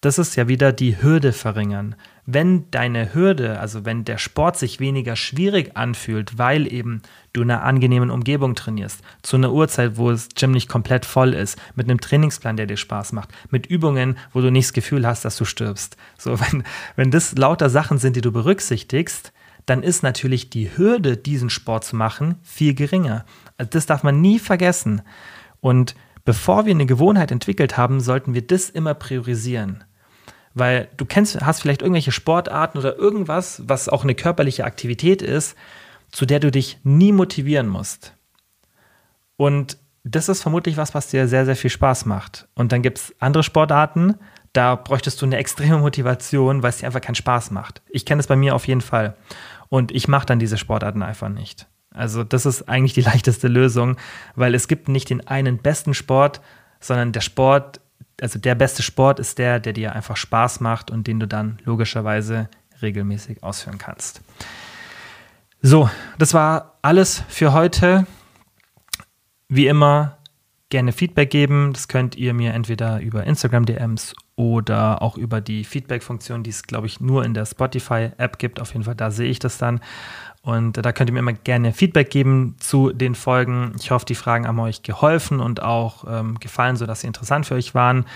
das 0.00 0.18
ist 0.18 0.36
ja 0.36 0.48
wieder 0.48 0.72
die 0.72 1.02
Hürde 1.02 1.32
verringern 1.32 1.96
wenn 2.30 2.70
deine 2.70 3.14
Hürde, 3.14 3.58
also 3.58 3.86
wenn 3.86 4.04
der 4.04 4.18
Sport 4.18 4.58
sich 4.58 4.80
weniger 4.80 5.16
schwierig 5.16 5.78
anfühlt, 5.78 6.36
weil 6.36 6.70
eben 6.70 7.00
du 7.32 7.40
in 7.40 7.50
einer 7.50 7.62
angenehmen 7.62 8.10
Umgebung 8.10 8.54
trainierst, 8.54 9.00
zu 9.22 9.36
einer 9.36 9.50
Uhrzeit, 9.50 9.96
wo 9.96 10.10
das 10.10 10.28
Gym 10.34 10.50
nicht 10.50 10.68
komplett 10.68 11.06
voll 11.06 11.32
ist, 11.32 11.58
mit 11.74 11.88
einem 11.88 12.02
Trainingsplan, 12.02 12.58
der 12.58 12.66
dir 12.66 12.76
Spaß 12.76 13.12
macht, 13.12 13.30
mit 13.48 13.64
Übungen, 13.64 14.18
wo 14.34 14.42
du 14.42 14.50
nicht 14.50 14.66
das 14.66 14.72
Gefühl 14.74 15.06
hast, 15.06 15.24
dass 15.24 15.38
du 15.38 15.46
stirbst. 15.46 15.96
So, 16.18 16.38
wenn, 16.52 16.64
wenn 16.96 17.10
das 17.10 17.34
lauter 17.34 17.70
Sachen 17.70 17.96
sind, 17.96 18.14
die 18.14 18.20
du 18.20 18.30
berücksichtigst, 18.30 19.32
dann 19.64 19.82
ist 19.82 20.02
natürlich 20.02 20.50
die 20.50 20.76
Hürde, 20.76 21.16
diesen 21.16 21.48
Sport 21.48 21.84
zu 21.84 21.96
machen, 21.96 22.34
viel 22.42 22.74
geringer. 22.74 23.24
Also 23.56 23.70
das 23.70 23.86
darf 23.86 24.02
man 24.02 24.20
nie 24.20 24.38
vergessen. 24.38 25.00
Und 25.60 25.94
bevor 26.26 26.66
wir 26.66 26.74
eine 26.74 26.84
Gewohnheit 26.84 27.32
entwickelt 27.32 27.78
haben, 27.78 28.00
sollten 28.00 28.34
wir 28.34 28.46
das 28.46 28.68
immer 28.68 28.92
priorisieren. 28.92 29.84
Weil 30.58 30.88
du 30.96 31.04
kennst, 31.04 31.40
hast 31.40 31.62
vielleicht 31.62 31.82
irgendwelche 31.82 32.12
Sportarten 32.12 32.78
oder 32.78 32.96
irgendwas, 32.96 33.62
was 33.66 33.88
auch 33.88 34.02
eine 34.02 34.14
körperliche 34.14 34.64
Aktivität 34.64 35.22
ist, 35.22 35.56
zu 36.10 36.26
der 36.26 36.40
du 36.40 36.50
dich 36.50 36.78
nie 36.84 37.12
motivieren 37.12 37.68
musst. 37.68 38.14
Und 39.36 39.78
das 40.04 40.28
ist 40.28 40.42
vermutlich 40.42 40.76
was, 40.76 40.94
was 40.94 41.08
dir 41.08 41.28
sehr, 41.28 41.44
sehr 41.44 41.56
viel 41.56 41.70
Spaß 41.70 42.06
macht. 42.06 42.48
Und 42.54 42.72
dann 42.72 42.82
gibt 42.82 42.98
es 42.98 43.14
andere 43.18 43.42
Sportarten, 43.42 44.14
da 44.52 44.74
bräuchtest 44.74 45.20
du 45.20 45.26
eine 45.26 45.36
extreme 45.38 45.78
Motivation, 45.78 46.62
weil 46.62 46.70
es 46.70 46.78
dir 46.78 46.86
einfach 46.86 47.00
keinen 47.00 47.14
Spaß 47.14 47.50
macht. 47.50 47.82
Ich 47.88 48.06
kenne 48.06 48.20
es 48.20 48.26
bei 48.26 48.36
mir 48.36 48.54
auf 48.54 48.66
jeden 48.66 48.80
Fall. 48.80 49.16
Und 49.68 49.92
ich 49.92 50.08
mache 50.08 50.26
dann 50.26 50.38
diese 50.38 50.56
Sportarten 50.56 51.02
einfach 51.02 51.28
nicht. 51.28 51.66
Also 51.92 52.24
das 52.24 52.46
ist 52.46 52.68
eigentlich 52.68 52.94
die 52.94 53.00
leichteste 53.10 53.48
Lösung, 53.48 53.96
weil 54.34 54.54
es 54.54 54.68
gibt 54.68 54.88
nicht 54.88 55.10
den 55.10 55.26
einen 55.26 55.58
besten 55.58 55.94
Sport, 55.94 56.40
sondern 56.80 57.12
der 57.12 57.20
Sport, 57.20 57.80
also 58.20 58.38
der 58.38 58.54
beste 58.54 58.82
Sport 58.82 59.20
ist 59.20 59.38
der, 59.38 59.60
der 59.60 59.72
dir 59.72 59.92
einfach 59.94 60.16
Spaß 60.16 60.60
macht 60.60 60.90
und 60.90 61.06
den 61.06 61.20
du 61.20 61.26
dann 61.26 61.58
logischerweise 61.64 62.48
regelmäßig 62.82 63.42
ausführen 63.42 63.78
kannst. 63.78 64.20
So, 65.60 65.90
das 66.18 66.34
war 66.34 66.78
alles 66.82 67.22
für 67.28 67.52
heute. 67.52 68.06
Wie 69.48 69.66
immer, 69.66 70.18
gerne 70.68 70.92
Feedback 70.92 71.30
geben. 71.30 71.72
Das 71.72 71.88
könnt 71.88 72.16
ihr 72.16 72.34
mir 72.34 72.52
entweder 72.52 73.00
über 73.00 73.24
Instagram 73.24 73.66
DMs 73.66 74.14
oder 74.36 75.02
auch 75.02 75.16
über 75.16 75.40
die 75.40 75.64
Feedback-Funktion, 75.64 76.42
die 76.42 76.50
es, 76.50 76.62
glaube 76.62 76.86
ich, 76.86 77.00
nur 77.00 77.24
in 77.24 77.34
der 77.34 77.46
Spotify-App 77.46 78.38
gibt. 78.38 78.60
Auf 78.60 78.72
jeden 78.72 78.84
Fall, 78.84 78.94
da 78.94 79.10
sehe 79.10 79.30
ich 79.30 79.38
das 79.38 79.58
dann. 79.58 79.80
Und 80.48 80.82
da 80.82 80.92
könnt 80.92 81.10
ihr 81.10 81.12
mir 81.12 81.18
immer 81.18 81.34
gerne 81.34 81.74
Feedback 81.74 82.08
geben 82.08 82.56
zu 82.58 82.90
den 82.90 83.14
Folgen. 83.14 83.74
Ich 83.78 83.90
hoffe, 83.90 84.06
die 84.06 84.14
Fragen 84.14 84.48
haben 84.48 84.58
euch 84.60 84.82
geholfen 84.82 85.40
und 85.40 85.62
auch 85.62 86.06
ähm, 86.08 86.40
gefallen, 86.40 86.76
sodass 86.76 87.02
sie 87.02 87.06
interessant 87.06 87.44
für 87.44 87.54
euch 87.54 87.74
waren. 87.74 88.06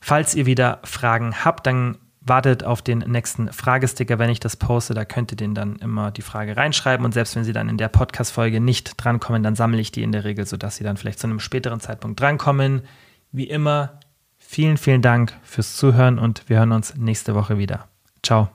Falls 0.00 0.34
ihr 0.34 0.44
wieder 0.46 0.80
Fragen 0.82 1.44
habt, 1.44 1.68
dann 1.68 1.98
wartet 2.20 2.64
auf 2.64 2.82
den 2.82 2.98
nächsten 2.98 3.52
Fragesticker, 3.52 4.18
wenn 4.18 4.28
ich 4.28 4.40
das 4.40 4.56
poste. 4.56 4.92
Da 4.92 5.04
könnt 5.04 5.30
ihr 5.30 5.36
den 5.36 5.54
dann 5.54 5.76
immer 5.76 6.10
die 6.10 6.22
Frage 6.22 6.56
reinschreiben. 6.56 7.06
Und 7.06 7.12
selbst 7.12 7.36
wenn 7.36 7.44
sie 7.44 7.52
dann 7.52 7.68
in 7.68 7.78
der 7.78 7.88
Podcast-Folge 7.88 8.60
nicht 8.60 8.94
drankommen, 8.96 9.44
dann 9.44 9.54
sammle 9.54 9.80
ich 9.80 9.92
die 9.92 10.02
in 10.02 10.10
der 10.10 10.24
Regel, 10.24 10.46
sodass 10.46 10.74
sie 10.76 10.84
dann 10.84 10.96
vielleicht 10.96 11.20
zu 11.20 11.28
einem 11.28 11.38
späteren 11.38 11.78
Zeitpunkt 11.78 12.18
drankommen. 12.18 12.82
Wie 13.30 13.48
immer, 13.48 14.00
vielen, 14.36 14.78
vielen 14.78 15.00
Dank 15.00 15.32
fürs 15.44 15.76
Zuhören 15.76 16.18
und 16.18 16.48
wir 16.48 16.58
hören 16.58 16.72
uns 16.72 16.96
nächste 16.96 17.36
Woche 17.36 17.56
wieder. 17.56 17.86
Ciao. 18.20 18.50